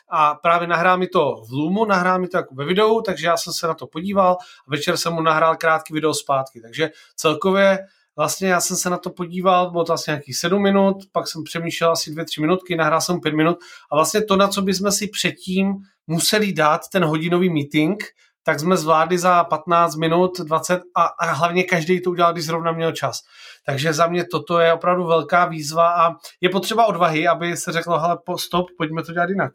a 0.10 0.36
právě 0.36 0.68
nahrál 0.68 0.98
mi 0.98 1.08
to 1.08 1.42
v 1.50 1.52
Loomu, 1.52 1.86
nahrál 1.86 2.20
mi 2.20 2.28
to 2.28 2.38
jako 2.38 2.56
ve 2.56 2.66
videu, 2.66 3.02
takže 3.02 3.28
já 3.28 3.38
jsem 3.38 3.54
se 3.54 3.68
na 3.68 3.74
to 3.74 3.88
podíval 3.88 4.38
a 4.68 4.72
večer 4.72 4.98
jsem 4.98 5.14
mu 5.14 5.22
nahrál 5.22 5.56
krátký 5.56 5.94
video 5.94 6.14
zpátky. 6.14 6.62
Takže 6.62 6.90
celkově 7.16 7.80
vlastně 8.16 8.48
já 8.48 8.62
jsem 8.62 8.78
se 8.78 8.90
na 8.90 8.98
to 8.98 9.10
podíval, 9.10 9.72
bylo 9.72 9.84
to 9.84 9.94
asi 9.94 10.12
nějakých 10.12 10.38
7 10.38 10.62
minut, 10.62 10.98
pak 11.12 11.28
jsem 11.28 11.44
přemýšlel 11.44 11.92
asi 11.92 12.12
2-3 12.12 12.42
minutky, 12.42 12.76
nahrál 12.76 13.02
jsem 13.02 13.22
5 13.22 13.34
minut 13.36 13.58
a 13.92 13.96
vlastně 13.96 14.24
to, 14.26 14.36
na 14.36 14.48
co 14.48 14.62
bychom 14.62 14.92
si 14.92 15.08
předtím 15.08 15.74
museli 16.08 16.54
dát 16.54 16.82
ten 16.92 17.06
hodinový 17.06 17.50
meeting, 17.50 18.04
tak 18.44 18.60
jsme 18.60 18.78
zvládli 18.78 19.18
za 19.18 19.44
15 19.44 19.96
minut, 19.96 20.40
20 20.40 20.82
a, 20.96 21.04
a 21.04 21.26
hlavně 21.26 21.64
každý 21.64 22.02
to 22.02 22.10
udělal, 22.10 22.34
když 22.34 22.46
zrovna 22.46 22.72
měl 22.72 22.92
čas. 22.92 23.22
Takže 23.66 23.94
za 23.94 24.08
mě 24.08 24.26
toto 24.26 24.60
je 24.60 24.74
opravdu 24.74 25.06
velká 25.06 25.46
výzva 25.46 26.06
a 26.06 26.16
je 26.42 26.50
potřeba 26.50 26.86
odvahy, 26.86 27.28
aby 27.28 27.58
se 27.58 27.72
řeklo, 27.72 28.00
hele, 28.00 28.18
stop, 28.38 28.66
pojďme 28.78 29.04
to 29.04 29.14
dělat 29.14 29.30
jinak. 29.30 29.54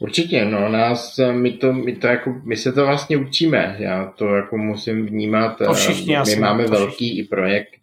Určitě, 0.00 0.44
no, 0.44 0.68
nás, 0.68 1.20
my 1.32 1.52
to, 1.52 1.72
my 1.72 1.96
to 1.96 2.06
jako, 2.06 2.40
my 2.44 2.56
se 2.56 2.72
to 2.72 2.86
vlastně 2.86 3.16
učíme, 3.16 3.76
já 3.78 4.12
to 4.16 4.34
jako 4.34 4.56
musím 4.56 5.06
vnímat. 5.06 5.58
To 5.58 5.74
všichni, 5.74 6.16
my 6.26 6.36
máme 6.36 6.66
velký 6.66 7.18
i 7.18 7.24
projekt, 7.24 7.80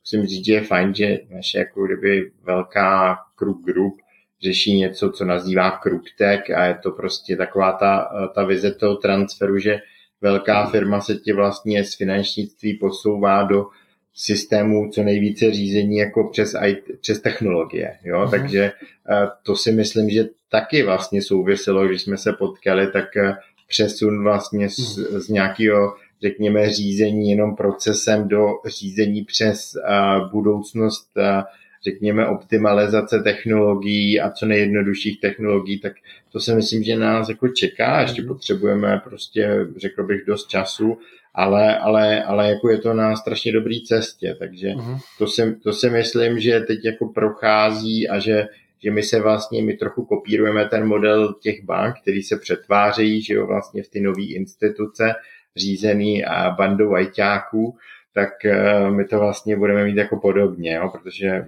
musím 0.00 0.26
říct, 0.26 0.46
že 0.46 0.52
je 0.52 0.60
fajn, 0.60 0.94
že 0.94 1.18
naše 1.30 1.58
jako 1.58 1.86
kdyby 1.86 2.30
velká 2.42 3.18
kruk 3.34 3.64
group 3.64 3.94
řeší 4.42 4.76
něco, 4.76 5.10
co 5.10 5.24
nazývá 5.24 5.70
KrupTech 5.70 6.50
a 6.50 6.64
je 6.64 6.78
to 6.82 6.90
prostě 6.90 7.36
taková 7.36 7.72
ta, 7.72 8.08
ta 8.34 8.44
vize 8.44 8.74
toho 8.74 8.96
transferu, 8.96 9.58
že 9.58 9.78
velká 10.20 10.66
firma 10.66 11.00
se 11.00 11.14
ti 11.14 11.32
vlastně 11.32 11.84
z 11.84 11.96
finančnictví 11.96 12.74
posouvá 12.74 13.42
do 13.42 13.66
systému 14.14 14.90
co 14.90 15.02
nejvíce 15.02 15.50
řízení 15.50 15.96
jako 15.96 16.28
přes, 16.28 16.54
IT, 16.66 17.00
přes 17.00 17.20
technologie. 17.20 17.96
Jo? 18.04 18.18
Uh-huh. 18.18 18.30
Takže 18.30 18.62
eh, 18.62 19.26
to 19.42 19.56
si 19.56 19.72
myslím, 19.72 20.10
že 20.10 20.28
taky 20.50 20.82
vlastně 20.82 21.22
souviselo, 21.22 21.86
když 21.86 22.02
jsme 22.02 22.16
se 22.16 22.32
potkali, 22.32 22.86
tak 22.86 23.16
eh, 23.16 23.34
přesun 23.68 24.22
vlastně 24.22 24.68
z, 24.68 24.78
uh-huh. 24.78 25.18
z 25.18 25.28
nějakého 25.28 25.94
řekněme, 26.22 26.70
řízení 26.70 27.30
jenom 27.30 27.56
procesem 27.56 28.28
do 28.28 28.46
řízení 28.66 29.24
přes 29.24 29.76
uh, 29.76 30.30
budoucnost 30.30 31.10
uh, 31.16 31.42
řekněme, 31.84 32.26
optimalizace 32.26 33.18
technologií 33.18 34.20
a 34.20 34.30
co 34.30 34.46
nejjednodušších 34.46 35.20
technologií, 35.20 35.78
tak 35.78 35.92
to 36.32 36.40
si 36.40 36.54
myslím, 36.54 36.82
že 36.82 36.96
nás 36.96 37.28
jako 37.28 37.48
čeká. 37.48 38.00
Ještě 38.00 38.22
mhm. 38.22 38.28
potřebujeme 38.28 39.00
prostě, 39.04 39.66
řekl 39.76 40.04
bych, 40.04 40.24
dost 40.26 40.48
času, 40.48 40.98
ale, 41.34 41.78
ale, 41.78 42.24
ale 42.24 42.48
jako 42.48 42.70
je 42.70 42.78
to 42.78 42.94
na 42.94 43.16
strašně 43.16 43.52
dobrý 43.52 43.84
cestě, 43.84 44.36
takže 44.38 44.68
uh-huh. 44.68 44.98
to, 45.18 45.26
si, 45.26 45.56
to 45.56 45.72
si 45.72 45.90
myslím, 45.90 46.40
že 46.40 46.60
teď 46.60 46.84
jako 46.84 47.08
prochází 47.08 48.08
a 48.08 48.18
že, 48.18 48.46
že 48.82 48.90
my 48.90 49.02
se 49.02 49.20
vlastně, 49.20 49.62
my 49.62 49.74
trochu 49.74 50.04
kopírujeme 50.04 50.68
ten 50.68 50.86
model 50.86 51.34
těch 51.34 51.64
bank, 51.64 51.96
který 52.02 52.22
se 52.22 52.36
přetvářejí, 52.36 53.22
že 53.22 53.34
jo, 53.34 53.46
vlastně 53.46 53.82
v 53.82 53.88
ty 53.88 54.00
nové 54.00 54.22
instituce, 54.22 55.14
řízený 55.56 56.24
a 56.24 56.50
bandou 56.50 56.94
ajťáků, 56.94 57.76
tak 58.14 58.30
uh, 58.44 58.90
my 58.90 59.04
to 59.04 59.18
vlastně 59.18 59.56
budeme 59.56 59.84
mít 59.84 59.96
jako 59.96 60.16
podobně, 60.16 60.74
jo, 60.74 60.90
protože 60.92 61.44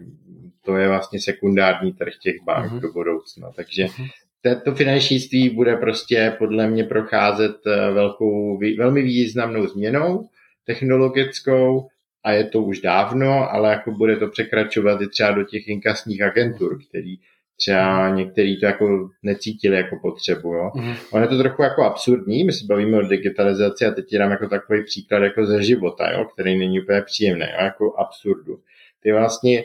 to 0.62 0.76
je 0.76 0.88
vlastně 0.88 1.20
sekundární 1.20 1.92
trh 1.92 2.12
těch 2.22 2.36
bank 2.44 2.72
uh-huh. 2.72 2.80
do 2.80 2.92
budoucna. 2.92 3.50
Takže 3.56 3.84
uh-huh. 3.84 4.10
To 4.54 4.74
finančnictví 4.74 5.50
bude 5.50 5.76
prostě 5.76 6.36
podle 6.38 6.66
mě 6.66 6.84
procházet 6.84 7.56
eh, 7.66 7.92
velkou, 7.92 8.58
velmi 8.78 9.02
významnou 9.02 9.66
změnou 9.66 10.28
technologickou 10.66 11.88
a 12.24 12.32
je 12.32 12.44
to 12.44 12.62
už 12.62 12.80
dávno, 12.80 13.52
ale 13.52 13.70
jako 13.70 13.90
bude 13.90 14.16
to 14.16 14.28
překračovat 14.28 15.00
i 15.00 15.08
třeba 15.08 15.30
do 15.30 15.44
těch 15.44 15.68
inkasních 15.68 16.22
agentur, 16.22 16.78
který 16.88 17.16
třeba 17.56 18.08
některý 18.08 18.60
to 18.60 18.66
jako 18.66 19.10
necítili 19.22 19.76
jako 19.76 19.96
potřebu. 20.02 20.54
Jo. 20.54 20.70
Mm. 20.74 20.94
Ono 21.12 21.24
je 21.24 21.28
to 21.28 21.38
trochu 21.38 21.62
jako 21.62 21.82
absurdní, 21.82 22.44
my 22.44 22.52
se 22.52 22.64
bavíme 22.68 22.98
o 22.98 23.02
digitalizaci 23.02 23.86
a 23.86 23.90
teď 23.90 24.14
dám 24.18 24.30
jako 24.30 24.48
takový 24.48 24.84
příklad 24.84 25.18
jako 25.22 25.46
ze 25.46 25.62
života, 25.62 26.12
jo, 26.12 26.24
který 26.24 26.58
není 26.58 26.80
úplně 26.80 27.02
příjemný, 27.02 27.44
jo, 27.44 27.64
jako 27.64 27.96
absurdu. 27.96 28.58
Ty 29.02 29.12
vlastně 29.12 29.64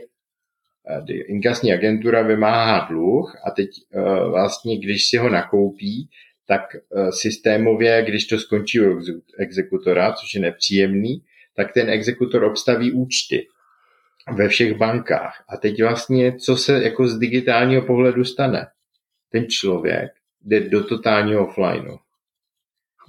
inkasní 1.27 1.73
agentura 1.73 2.21
vymáhá 2.21 2.87
dluh 2.89 3.35
a 3.45 3.51
teď 3.51 3.69
eh, 3.93 3.99
vlastně, 4.29 4.79
když 4.79 5.09
si 5.09 5.17
ho 5.17 5.29
nakoupí, 5.29 6.09
tak 6.47 6.61
eh, 6.75 7.11
systémově, 7.11 8.03
když 8.07 8.27
to 8.27 8.39
skončí 8.39 8.79
u 8.79 9.01
exekutora, 9.37 10.13
což 10.13 10.35
je 10.35 10.41
nepříjemný, 10.41 11.23
tak 11.55 11.73
ten 11.73 11.89
exekutor 11.89 12.43
obstaví 12.43 12.91
účty 12.91 13.47
ve 14.35 14.47
všech 14.47 14.77
bankách. 14.77 15.43
A 15.49 15.57
teď 15.57 15.83
vlastně, 15.83 16.37
co 16.37 16.57
se 16.57 16.83
jako 16.83 17.07
z 17.07 17.19
digitálního 17.19 17.81
pohledu 17.81 18.23
stane? 18.23 18.67
Ten 19.31 19.47
člověk 19.49 20.11
jde 20.41 20.59
do 20.59 20.83
totálního 20.83 21.47
offlineu. 21.47 21.97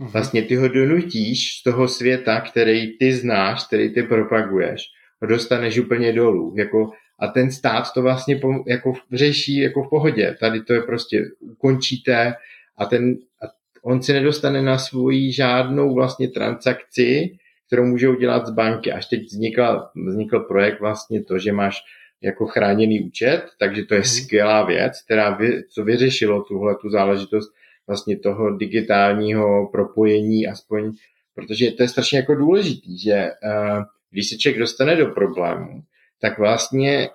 Mhm. 0.00 0.10
Vlastně 0.10 0.42
ty 0.42 0.56
ho 0.56 0.68
donutíš 0.68 1.58
z 1.58 1.62
toho 1.62 1.88
světa, 1.88 2.40
který 2.40 2.98
ty 2.98 3.12
znáš, 3.12 3.66
který 3.66 3.94
ty 3.94 4.02
propaguješ, 4.02 4.82
ho 5.22 5.28
dostaneš 5.28 5.78
úplně 5.78 6.12
dolů. 6.12 6.54
Jako 6.58 6.90
a 7.22 7.26
ten 7.26 7.50
stát 7.50 7.92
to 7.94 8.02
vlastně 8.02 8.36
po, 8.36 8.64
jako 8.66 8.92
řeší 9.12 9.56
jako 9.56 9.82
v 9.82 9.90
pohodě. 9.90 10.36
Tady 10.40 10.62
to 10.62 10.74
je 10.74 10.80
prostě 10.80 11.24
ukončíte 11.40 12.34
a 12.76 12.86
ten 12.86 13.14
a 13.14 13.46
on 13.82 14.02
si 14.02 14.12
nedostane 14.12 14.62
na 14.62 14.78
svoji 14.78 15.32
žádnou 15.32 15.94
vlastně 15.94 16.28
transakci, 16.28 17.36
kterou 17.66 17.84
může 17.84 18.08
udělat 18.08 18.46
z 18.46 18.50
banky. 18.50 18.92
Až 18.92 19.06
teď 19.06 19.22
vznikl, 19.22 19.82
vznikl 20.08 20.40
projekt 20.40 20.80
vlastně 20.80 21.24
to, 21.24 21.38
že 21.38 21.52
máš 21.52 21.78
jako 22.22 22.46
chráněný 22.46 23.00
účet, 23.00 23.42
takže 23.58 23.84
to 23.84 23.94
je 23.94 24.00
mhm. 24.00 24.08
skvělá 24.08 24.64
věc, 24.64 25.02
která 25.02 25.30
vy, 25.30 25.62
co 25.68 25.84
vyřešilo 25.84 26.42
tuhle 26.42 26.76
tu 26.80 26.90
záležitost 26.90 27.52
vlastně 27.86 28.18
toho 28.18 28.56
digitálního 28.56 29.68
propojení 29.72 30.46
aspoň, 30.46 30.92
protože 31.34 31.70
to 31.70 31.82
je 31.82 31.88
strašně 31.88 32.18
jako 32.18 32.34
důležitý, 32.34 32.98
že 32.98 33.30
uh, 33.44 33.82
když 34.10 34.28
se 34.28 34.36
člověk 34.36 34.58
dostane 34.58 34.96
do 34.96 35.06
problému, 35.06 35.82
tak 36.22 36.38
vlastně 36.38 37.08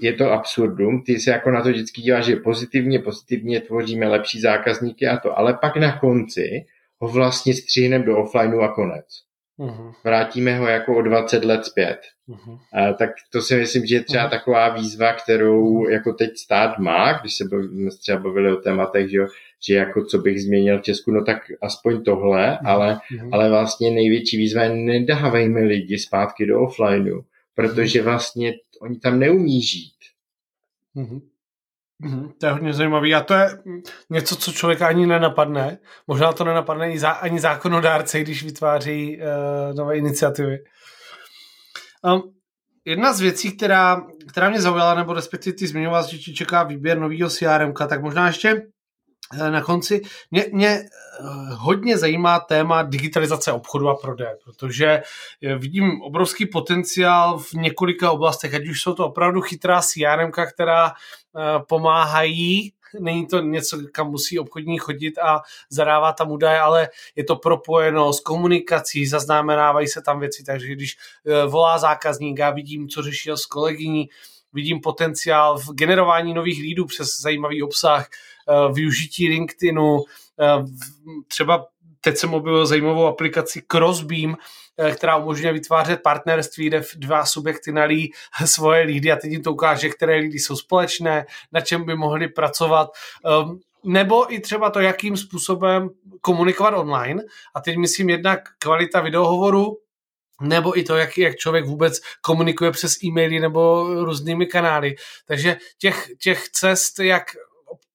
je 0.00 0.12
to 0.12 0.32
absurdum. 0.32 1.02
Ty 1.02 1.20
se 1.20 1.30
jako 1.30 1.50
na 1.50 1.62
to 1.62 1.68
vždycky 1.68 2.02
díváš, 2.02 2.24
že 2.24 2.36
pozitivně, 2.36 2.98
pozitivně 2.98 3.60
tvoříme 3.60 4.08
lepší 4.08 4.40
zákazníky 4.40 5.08
a 5.08 5.16
to, 5.16 5.38
ale 5.38 5.54
pak 5.54 5.76
na 5.76 5.98
konci 5.98 6.66
ho 6.98 7.08
vlastně 7.08 7.54
stříhneme 7.54 8.04
do 8.04 8.18
offlineu 8.18 8.60
a 8.60 8.74
konec. 8.74 9.06
Uh-huh. 9.58 9.94
Vrátíme 10.04 10.58
ho 10.58 10.66
jako 10.66 10.96
o 10.96 11.02
20 11.02 11.44
let 11.44 11.64
zpět. 11.64 11.98
Uh-huh. 12.28 12.58
A, 12.72 12.92
tak 12.92 13.10
to 13.32 13.42
si 13.42 13.56
myslím, 13.56 13.86
že 13.86 13.94
je 13.94 14.04
třeba 14.04 14.26
uh-huh. 14.26 14.30
taková 14.30 14.68
výzva, 14.68 15.12
kterou 15.12 15.88
jako 15.88 16.12
teď 16.12 16.36
stát 16.36 16.78
má, 16.78 17.12
když 17.12 17.34
se 17.34 17.44
bavili, 17.44 17.90
třeba 18.00 18.18
bavili 18.18 18.52
o 18.52 18.56
tématech, 18.56 19.10
že, 19.10 19.18
že 19.66 19.74
jako 19.74 20.04
co 20.04 20.18
bych 20.18 20.42
změnil 20.42 20.78
v 20.78 20.82
Česku, 20.82 21.10
no 21.10 21.24
tak 21.24 21.38
aspoň 21.62 22.02
tohle, 22.02 22.58
uh-huh. 22.62 22.70
ale, 22.70 22.98
ale 23.32 23.48
vlastně 23.48 23.90
největší 23.90 24.36
výzva 24.36 24.62
je 24.62 24.76
nedávejme 24.76 25.60
lidi 25.60 25.98
zpátky 25.98 26.46
do 26.46 26.60
offlineu, 26.60 27.20
protože 27.54 28.02
vlastně 28.02 28.52
oni 28.80 28.98
tam 28.98 29.18
neumí 29.18 29.62
žít. 29.62 29.98
Mm-hmm. 30.96 31.20
To 32.38 32.46
je 32.46 32.52
hodně 32.52 32.72
zajímavé. 32.72 33.14
A 33.14 33.22
to 33.22 33.34
je 33.34 33.58
něco, 34.10 34.36
co 34.36 34.52
člověka 34.52 34.86
ani 34.86 35.06
nenapadne. 35.06 35.78
Možná 36.06 36.32
to 36.32 36.44
nenapadne 36.44 36.94
ani 37.20 37.40
zákonodárce, 37.40 38.20
když 38.20 38.44
vytváří 38.44 39.18
uh, 39.18 39.76
nové 39.76 39.96
iniciativy. 39.98 40.58
Um, 42.02 42.22
jedna 42.84 43.12
z 43.12 43.20
věcí, 43.20 43.56
která, 43.56 44.06
která 44.28 44.50
mě 44.50 44.60
zaujala, 44.60 44.94
nebo 44.94 45.12
respektive 45.12 45.56
ty 45.56 45.66
zmiňoval, 45.66 46.08
že 46.08 46.18
ti 46.18 46.34
čeká 46.34 46.62
výběr 46.62 46.98
nového 46.98 47.30
CRM, 47.30 47.72
tak 47.72 48.02
možná 48.02 48.26
ještě 48.26 48.66
na 49.50 49.62
konci. 49.62 50.02
Mě, 50.30 50.46
mě 50.52 50.68
eh, 50.68 50.88
hodně 51.50 51.98
zajímá 51.98 52.40
téma 52.40 52.82
digitalizace 52.82 53.52
obchodu 53.52 53.88
a 53.88 53.94
prodeje, 53.94 54.36
protože 54.44 55.02
eh, 55.42 55.56
vidím 55.56 56.02
obrovský 56.02 56.46
potenciál 56.46 57.38
v 57.38 57.52
několika 57.52 58.10
oblastech, 58.10 58.54
ať 58.54 58.68
už 58.68 58.82
jsou 58.82 58.94
to 58.94 59.06
opravdu 59.06 59.40
chytrá 59.40 59.80
CRM, 59.82 60.30
která 60.54 60.92
pomáhají 61.68 62.72
není 63.00 63.26
to 63.26 63.40
něco, 63.40 63.78
kam 63.92 64.10
musí 64.10 64.38
obchodní 64.38 64.78
chodit 64.78 65.18
a 65.18 65.40
zadávat 65.70 66.12
tam 66.12 66.30
údaje, 66.30 66.60
ale 66.60 66.88
je 67.16 67.24
to 67.24 67.36
propojeno 67.36 68.12
s 68.12 68.20
komunikací, 68.20 69.06
zaznamenávají 69.06 69.88
se 69.88 70.02
tam 70.02 70.20
věci, 70.20 70.44
takže 70.44 70.72
když 70.72 70.96
volá 71.48 71.78
zákazník, 71.78 72.38
já 72.38 72.50
vidím, 72.50 72.88
co 72.88 73.02
řešil 73.02 73.36
s 73.36 73.46
kolegyní, 73.46 74.08
vidím 74.52 74.80
potenciál 74.80 75.58
v 75.58 75.72
generování 75.72 76.34
nových 76.34 76.62
lídů 76.62 76.84
přes 76.84 77.20
zajímavý 77.20 77.62
obsah, 77.62 78.08
využití 78.72 79.28
LinkedInu, 79.28 79.94
uh, 79.94 80.04
třeba 81.28 81.66
teď 82.00 82.16
jsem 82.16 82.34
objevil 82.34 82.66
zajímavou 82.66 83.06
aplikaci 83.06 83.62
Crossbeam, 83.72 84.36
která 84.94 85.16
umožňuje 85.16 85.52
vytvářet 85.52 86.02
partnerství, 86.02 86.66
kde 86.66 86.82
dva 86.96 87.26
subjekty 87.26 87.72
nalí 87.72 88.12
svoje 88.44 88.82
lídy 88.82 89.12
a 89.12 89.16
teď 89.16 89.30
jim 89.30 89.42
to 89.42 89.52
ukáže, 89.52 89.88
které 89.88 90.16
lídy 90.16 90.38
jsou 90.38 90.56
společné, 90.56 91.26
na 91.52 91.60
čem 91.60 91.84
by 91.84 91.94
mohli 91.96 92.28
pracovat. 92.28 92.90
Nebo 93.84 94.34
i 94.34 94.40
třeba 94.40 94.70
to, 94.70 94.80
jakým 94.80 95.16
způsobem 95.16 95.90
komunikovat 96.20 96.74
online. 96.74 97.22
A 97.54 97.60
teď 97.60 97.76
myslím 97.76 98.10
jednak 98.10 98.40
kvalita 98.58 99.00
videohovoru, 99.00 99.78
nebo 100.40 100.78
i 100.78 100.82
to, 100.82 100.96
jak, 100.96 101.18
jak 101.18 101.36
člověk 101.36 101.64
vůbec 101.64 102.00
komunikuje 102.20 102.70
přes 102.70 103.04
e-maily 103.04 103.40
nebo 103.40 103.86
různými 104.04 104.46
kanály. 104.46 104.94
Takže 105.26 105.56
těch, 105.78 106.08
těch 106.22 106.48
cest, 106.48 106.98
jak 106.98 107.22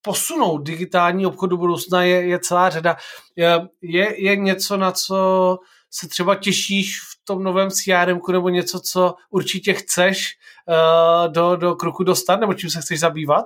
posunout 0.01 0.57
digitální 0.57 1.25
obchod 1.25 1.49
do 1.49 1.57
budoucna 1.57 2.03
je, 2.03 2.21
je 2.27 2.39
celá 2.39 2.69
řada. 2.69 2.95
Je, 3.81 4.23
je 4.23 4.35
něco, 4.35 4.77
na 4.77 4.91
co 4.91 5.57
se 5.91 6.07
třeba 6.07 6.35
těšíš 6.35 6.99
v 6.99 7.25
tom 7.25 7.43
novém 7.43 7.69
CRM 7.69 8.19
nebo 8.31 8.49
něco, 8.49 8.79
co 8.79 9.15
určitě 9.29 9.73
chceš 9.73 10.37
uh, 10.67 11.33
do, 11.33 11.55
do 11.55 11.75
kroku 11.75 12.03
dostat, 12.03 12.39
nebo 12.39 12.53
čím 12.53 12.69
se 12.69 12.81
chceš 12.81 12.99
zabývat? 12.99 13.45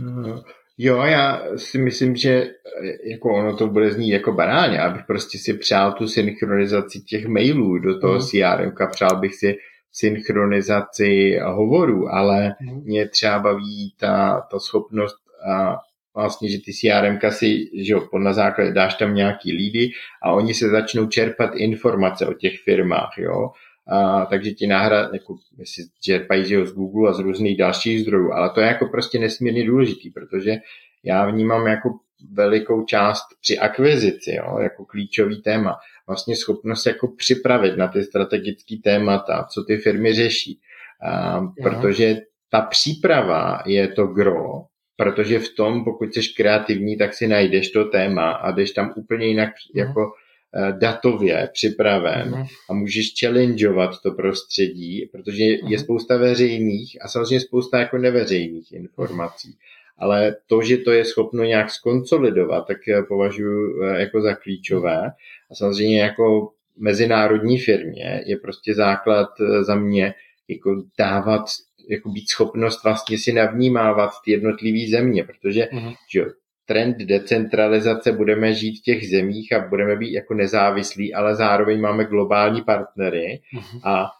No, 0.00 0.42
Jo, 0.78 0.96
já 0.96 1.42
si 1.56 1.78
myslím, 1.78 2.16
že 2.16 2.30
eh, 2.30 3.10
jako 3.10 3.34
ono 3.34 3.56
to 3.56 3.66
bude 3.66 3.92
znít 3.92 4.10
jako 4.10 4.32
banálně, 4.32 4.80
abych 4.80 5.02
prostě 5.06 5.38
si 5.38 5.54
přál 5.54 5.92
tu 5.92 6.08
synchronizaci 6.08 7.00
těch 7.00 7.26
mailů 7.26 7.78
do 7.78 8.00
toho 8.00 8.14
mm. 8.14 8.20
CRM, 8.20 8.72
přál 8.92 9.20
bych 9.20 9.34
si 9.34 9.56
synchronizaci 9.92 11.38
hovorů, 11.44 12.08
ale 12.08 12.54
mm. 12.60 12.82
mě 12.84 13.08
třeba 13.08 13.38
baví 13.38 13.94
ta, 14.00 14.46
ta 14.50 14.58
schopnost 14.58 15.16
a 15.52 15.76
vlastně, 16.14 16.50
že 16.50 16.58
ty 16.64 16.72
CRM 16.72 17.18
si, 17.30 17.70
že 17.74 17.92
jo, 17.92 18.08
na 18.18 18.32
základě 18.32 18.72
dáš 18.72 18.94
tam 18.94 19.14
nějaký 19.14 19.52
lídy 19.52 19.90
a 20.22 20.32
oni 20.32 20.54
se 20.54 20.68
začnou 20.68 21.06
čerpat 21.06 21.50
informace 21.54 22.26
o 22.26 22.34
těch 22.34 22.60
firmách, 22.64 23.12
jo 23.18 23.50
a, 23.88 24.26
takže 24.26 24.50
ti 24.50 24.66
náhrad, 24.66 25.12
jako, 25.12 25.36
si 25.64 25.82
čerpají 26.00 26.44
že 26.44 26.66
z 26.66 26.72
Google 26.72 27.10
a 27.10 27.12
z 27.12 27.18
různých 27.18 27.56
dalších 27.56 28.00
zdrojů, 28.00 28.32
ale 28.32 28.50
to 28.50 28.60
je 28.60 28.66
jako 28.66 28.86
prostě 28.86 29.18
nesmírně 29.18 29.66
důležitý, 29.66 30.10
protože 30.10 30.56
já 31.04 31.26
vnímám 31.30 31.66
jako 31.66 31.88
velikou 32.32 32.84
část 32.84 33.24
při 33.40 33.58
akvizici, 33.58 34.34
jo, 34.34 34.58
jako 34.58 34.84
klíčový 34.84 35.42
téma. 35.42 35.76
Vlastně 36.06 36.36
schopnost 36.36 36.86
jako 36.86 37.08
připravit 37.08 37.76
na 37.76 37.88
ty 37.88 38.02
strategické 38.02 38.76
témata, 38.84 39.46
co 39.50 39.64
ty 39.64 39.76
firmy 39.76 40.14
řeší. 40.14 40.60
A, 41.02 41.40
protože 41.62 42.16
ta 42.50 42.60
příprava 42.60 43.62
je 43.66 43.88
to 43.88 44.06
gro, 44.06 44.62
protože 44.96 45.38
v 45.38 45.48
tom, 45.48 45.84
pokud 45.84 46.14
jsi 46.14 46.20
kreativní, 46.36 46.96
tak 46.96 47.14
si 47.14 47.28
najdeš 47.28 47.70
to 47.70 47.84
téma 47.84 48.32
a 48.32 48.50
jdeš 48.50 48.70
tam 48.70 48.92
úplně 48.96 49.26
jinak 49.26 49.50
jako 49.74 50.12
Eh, 50.58 50.72
datově 50.72 51.48
připraven 51.52 52.28
mm. 52.28 52.44
a 52.70 52.74
můžeš 52.74 53.12
challengeovat 53.20 53.90
to 54.02 54.10
prostředí, 54.10 55.08
protože 55.12 55.44
je 55.44 55.58
mm. 55.62 55.78
spousta 55.78 56.16
veřejných 56.16 57.04
a 57.04 57.08
samozřejmě 57.08 57.40
spousta 57.40 57.78
jako 57.78 57.98
neveřejných 57.98 58.72
informací. 58.72 59.56
Ale 59.98 60.36
to, 60.46 60.62
že 60.62 60.76
to 60.76 60.92
je 60.92 61.04
schopno 61.04 61.44
nějak 61.44 61.70
skonsolidovat, 61.70 62.66
tak 62.66 62.76
považuji 63.08 63.82
eh, 63.82 64.00
jako 64.00 64.20
za 64.20 64.34
klíčové. 64.34 65.12
A 65.50 65.54
samozřejmě 65.54 66.00
jako 66.00 66.52
mezinárodní 66.76 67.58
firmě 67.58 68.22
je 68.26 68.36
prostě 68.36 68.74
základ 68.74 69.28
eh, 69.40 69.64
za 69.64 69.74
mě 69.74 70.14
jako 70.48 70.82
dávat 70.98 71.44
jako 71.88 72.08
být 72.08 72.28
schopnost 72.28 72.84
vlastně 72.84 73.18
si 73.18 73.32
navnímávat 73.32 74.10
ty 74.24 74.30
jednotlivé 74.30 74.90
země, 74.90 75.24
protože 75.24 75.68
mm. 75.72 75.92
že 76.10 76.24
trend 76.66 76.96
decentralizace 76.96 78.12
budeme 78.12 78.54
žít 78.54 78.78
v 78.78 78.82
těch 78.82 79.08
zemích 79.08 79.52
a 79.52 79.68
budeme 79.68 79.96
být 79.96 80.12
jako 80.12 80.34
nezávislí, 80.34 81.14
ale 81.14 81.34
zároveň 81.34 81.80
máme 81.80 82.04
globální 82.04 82.62
partnery 82.62 83.40
uh-huh. 83.58 83.80
a 83.84 84.10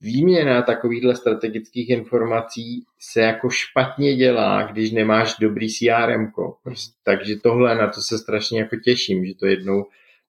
výměna 0.00 0.62
takovýchhle 0.62 1.16
strategických 1.16 1.90
informací 1.90 2.84
se 2.98 3.20
jako 3.20 3.50
špatně 3.50 4.16
dělá, 4.16 4.62
když 4.62 4.90
nemáš 4.90 5.34
dobrý 5.40 5.68
CRM. 5.68 6.32
Prostě, 6.62 6.94
takže 7.04 7.36
tohle 7.36 7.74
na 7.74 7.88
to 7.88 8.00
se 8.00 8.18
strašně 8.18 8.60
jako 8.60 8.76
těším, 8.76 9.26
že 9.26 9.34
to 9.34 9.46
jednou 9.46 9.84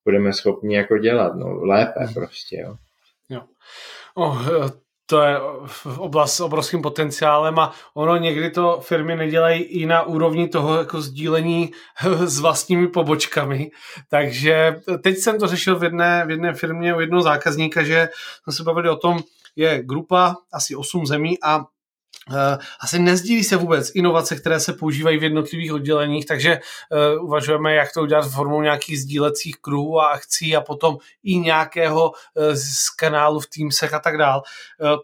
budeme 0.05 0.33
schopni 0.33 0.75
jako 0.75 0.97
dělat, 0.97 1.35
no 1.35 1.65
lépe 1.65 1.99
uh-huh. 1.99 2.13
prostě, 2.13 2.57
jo. 2.59 2.75
jo. 3.29 3.41
Oh, 4.15 4.69
to 5.13 5.21
je 5.21 5.37
oblast 5.97 6.35
s 6.35 6.39
obrovským 6.39 6.81
potenciálem 6.81 7.59
a 7.59 7.73
ono 7.93 8.17
někdy 8.17 8.51
to 8.51 8.79
firmy 8.81 9.15
nedělají 9.15 9.61
i 9.61 9.85
na 9.85 10.03
úrovni 10.03 10.47
toho 10.47 10.77
jako 10.77 11.01
sdílení 11.01 11.71
s 12.25 12.39
vlastními 12.39 12.87
pobočkami. 12.87 13.71
Takže 14.09 14.75
teď 15.03 15.17
jsem 15.17 15.39
to 15.39 15.47
řešil 15.47 15.79
v 15.79 15.83
jedné, 15.83 16.23
v 16.25 16.29
jedné 16.29 16.53
firmě 16.53 16.95
u 16.95 16.99
jednoho 16.99 17.23
zákazníka, 17.23 17.83
že 17.83 18.09
jsme 18.43 18.53
se 18.53 18.63
bavili 18.63 18.89
o 18.89 18.95
tom, 18.95 19.19
je 19.55 19.83
grupa 19.83 20.35
asi 20.53 20.75
8 20.75 21.05
zemí 21.05 21.37
a 21.43 21.65
asi 22.79 22.99
nezdílí 22.99 23.43
se 23.43 23.55
vůbec 23.55 23.91
inovace, 23.95 24.35
které 24.35 24.59
se 24.59 24.73
používají 24.73 25.17
v 25.17 25.23
jednotlivých 25.23 25.73
odděleních, 25.73 26.25
takže 26.25 26.59
uh, 27.17 27.25
uvažujeme, 27.25 27.73
jak 27.73 27.93
to 27.93 28.01
udělat 28.01 28.31
formou 28.31 28.61
nějakých 28.61 28.99
sdílecích 28.99 29.55
kruhů 29.61 29.99
a 29.99 30.07
akcí 30.07 30.55
a 30.55 30.61
potom 30.61 30.97
i 31.23 31.37
nějakého 31.37 32.11
uh, 32.11 32.53
z 32.53 32.89
kanálu 32.89 33.39
v 33.39 33.47
Teamsech 33.47 33.93
a 33.93 33.99
tak 33.99 34.17
dál. 34.17 34.41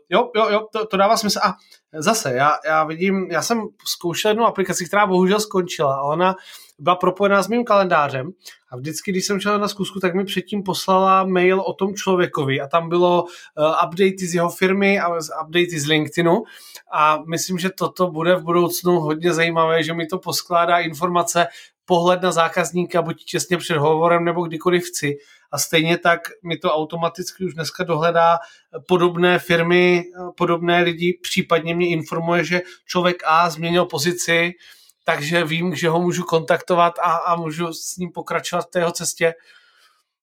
Jo, 0.10 0.32
jo, 0.36 0.50
jo, 0.50 0.68
to, 0.72 0.86
to 0.86 0.98
dává 0.98 1.18
smysl. 1.18 1.40
A 1.44 1.54
zase, 1.94 2.34
já, 2.34 2.58
já 2.66 2.84
vidím, 2.84 3.28
já 3.32 3.42
jsem 3.42 3.62
zkoušel 3.86 4.32
jednu 4.32 4.46
aplikaci, 4.46 4.86
která 4.86 5.08
bohužel 5.08 5.40
skončila 5.40 5.96
a 5.96 6.02
ona 6.02 6.36
byla 6.80 6.96
propojená 6.96 7.44
s 7.44 7.48
mým 7.48 7.64
kalendářem. 7.64 8.32
A 8.72 8.78
vždycky, 8.78 9.12
když 9.12 9.26
jsem 9.26 9.40
šel 9.40 9.60
na 9.60 9.68
zkusku, 9.68 10.00
tak 10.00 10.16
mi 10.16 10.26
předtím 10.26 10.64
poslala 10.64 11.24
mail 11.24 11.62
o 11.62 11.74
tom 11.74 11.96
člověkovi. 11.96 12.62
A 12.62 12.68
tam 12.68 12.90
bylo 12.90 13.24
uh, 13.24 13.88
updaty 13.88 14.28
z 14.28 14.36
jeho 14.36 14.50
firmy 14.50 15.00
a 15.00 15.10
updaty 15.44 15.80
z 15.80 15.88
LinkedInu. 15.88 16.44
A 16.94 17.24
myslím, 17.28 17.58
že 17.58 17.70
toto 17.70 18.08
bude 18.08 18.36
v 18.36 18.44
budoucnu 18.44 19.00
hodně 19.00 19.34
zajímavé, 19.34 19.84
že 19.84 19.94
mi 19.94 20.06
to 20.06 20.18
poskládá 20.18 20.78
informace, 20.78 21.48
pohled 21.86 22.22
na 22.22 22.32
zákazníka, 22.32 23.02
buď 23.02 23.26
těsně 23.26 23.58
před 23.58 23.78
hovorem 23.78 24.26
nebo 24.26 24.44
kdykoliv 24.44 24.84
chci. 24.84 25.18
A 25.52 25.58
stejně 25.58 25.98
tak 25.98 26.20
mi 26.44 26.58
to 26.58 26.74
automaticky 26.74 27.46
už 27.46 27.54
dneska 27.54 27.84
dohledá 27.84 28.38
podobné 28.88 29.40
firmy, 29.40 30.04
podobné 30.38 30.82
lidi, 30.82 31.20
případně 31.22 31.76
mě 31.76 31.90
informuje, 31.90 32.44
že 32.44 32.62
člověk 32.86 33.24
A 33.26 33.50
změnil 33.50 33.86
pozici, 33.86 34.54
takže 35.12 35.44
vím, 35.44 35.76
že 35.76 35.90
ho 35.90 36.02
můžu 36.02 36.24
kontaktovat 36.24 36.94
a, 37.00 37.12
a 37.12 37.36
můžu 37.36 37.74
s 37.74 37.98
ním 37.98 38.12
pokračovat 38.12 38.62
v 38.62 38.70
té 38.70 38.80
jeho 38.80 38.92
cestě. 38.92 39.34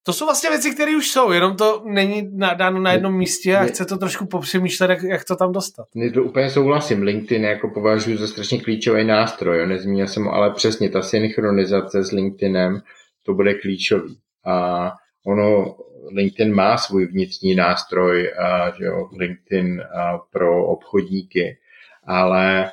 To 0.03 0.13
jsou 0.13 0.25
vlastně 0.25 0.51
věci, 0.51 0.71
které 0.71 0.97
už 0.97 1.11
jsou, 1.11 1.33
jenom 1.33 1.57
to 1.57 1.83
není 1.87 2.39
dáno 2.55 2.81
na 2.81 2.93
jednom 2.93 3.15
místě 3.15 3.57
a 3.57 3.65
chce 3.65 3.85
to 3.85 3.99
trošku 3.99 4.27
popřemýšlet, 4.27 4.91
jak, 4.91 5.03
jak 5.03 5.25
to 5.25 5.37
tam 5.37 5.53
dostat. 5.53 5.87
Ne, 5.95 6.11
to 6.11 6.23
úplně 6.23 6.51
souhlasím. 6.51 7.03
LinkedIn 7.03 7.45
jako 7.45 7.69
považuji 7.69 8.19
za 8.19 8.27
strašně 8.27 8.61
klíčový 8.61 9.05
nástroj. 9.05 9.67
Nezmínil 9.67 10.07
jsem 10.07 10.25
ho, 10.25 10.33
ale 10.33 10.51
přesně 10.51 10.89
ta 10.89 11.03
synchronizace 11.03 12.05
s 12.05 12.13
LinkedInem, 12.13 12.81
to 13.23 13.35
bude 13.35 13.55
klíčový. 13.55 14.19
A 14.45 14.91
ono, 15.27 15.77
LinkedIn 16.13 16.55
má 16.55 16.77
svůj 16.77 17.07
vnitřní 17.07 17.55
nástroj, 17.55 18.33
a, 18.39 18.71
že 18.79 18.85
jo, 18.85 19.09
LinkedIn 19.19 19.81
a, 19.81 20.19
pro 20.19 20.67
obchodníky, 20.67 21.59
ale 22.05 22.71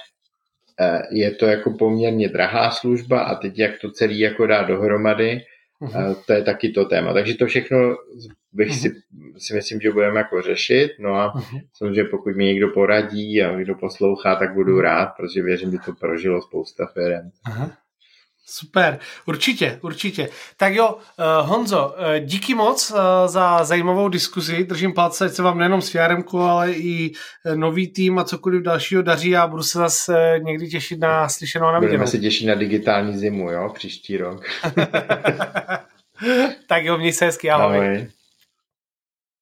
je 1.12 1.32
to 1.32 1.46
jako 1.46 1.72
poměrně 1.72 2.30
drahá 2.30 2.72
služba 2.72 3.22
a 3.24 3.36
teď 3.36 3.60
jak 3.60 3.80
to 3.82 3.92
celý 3.92 4.20
jako 4.20 4.48
dá 4.48 4.64
dohromady, 4.64 5.42
Uh-huh. 5.84 6.16
To 6.26 6.34
je 6.34 6.44
taky 6.44 6.70
to 6.70 6.86
téma. 6.86 7.14
Takže 7.14 7.34
to 7.34 7.46
všechno 7.46 7.96
bych 8.54 8.70
uh-huh. 8.70 8.82
si, 8.82 8.92
si 9.38 9.54
myslím, 9.54 9.82
že 9.82 9.92
budeme 9.92 10.20
jako 10.20 10.42
řešit. 10.42 10.92
No 11.00 11.14
a 11.14 11.34
uh-huh. 11.36 11.62
samozřejmě 11.74 12.04
pokud 12.04 12.36
mi 12.36 12.46
někdo 12.46 12.68
poradí 12.68 13.42
a 13.42 13.56
někdo 13.56 13.76
poslouchá, 13.76 14.36
tak 14.36 14.54
budu 14.54 14.82
rád, 14.82 15.06
protože 15.06 15.44
věřím, 15.44 15.72
že 15.72 15.78
to 15.86 15.94
prožilo 15.94 16.42
spousta 16.42 16.86
firm. 16.86 17.30
Uh-huh. 17.50 17.72
Super, 18.46 19.00
určitě, 19.26 19.80
určitě. 19.82 20.30
Tak 20.58 20.74
jo, 20.74 20.96
uh, 20.96 21.50
Honzo, 21.50 21.88
uh, 21.88 22.26
díky 22.26 22.56
moc 22.56 22.92
uh, 22.92 22.98
za 23.26 23.64
zajímavou 23.64 24.10
diskuzi. 24.10 24.64
Držím 24.64 24.94
palce, 24.94 25.26
ať 25.26 25.32
se 25.32 25.42
vám 25.42 25.58
nejenom 25.58 25.82
s 25.82 25.90
CRM, 25.90 26.24
ale 26.40 26.72
i 26.72 27.12
nový 27.56 27.88
tým 27.88 28.20
a 28.20 28.24
cokoliv 28.24 28.62
dalšího 28.62 29.02
daří 29.02 29.36
a 29.36 29.48
budu 29.48 29.64
se 29.64 29.78
zase 29.78 30.40
někdy 30.44 30.70
těšit 30.70 31.00
na 31.00 31.30
slyšenou 31.30 31.72
na 31.72 31.80
Budeme 31.80 32.08
se 32.08 32.18
těšit 32.18 32.48
na 32.48 32.56
digitální 32.56 33.18
zimu, 33.18 33.52
jo, 33.52 33.72
příští 33.74 34.18
rok. 34.18 34.46
tak 36.68 36.86
jo, 36.86 36.98
měj 36.98 37.14
se 37.14 37.26
hezky, 37.26 37.50
ahoj. 37.50 37.78
ahoj. 37.78 38.08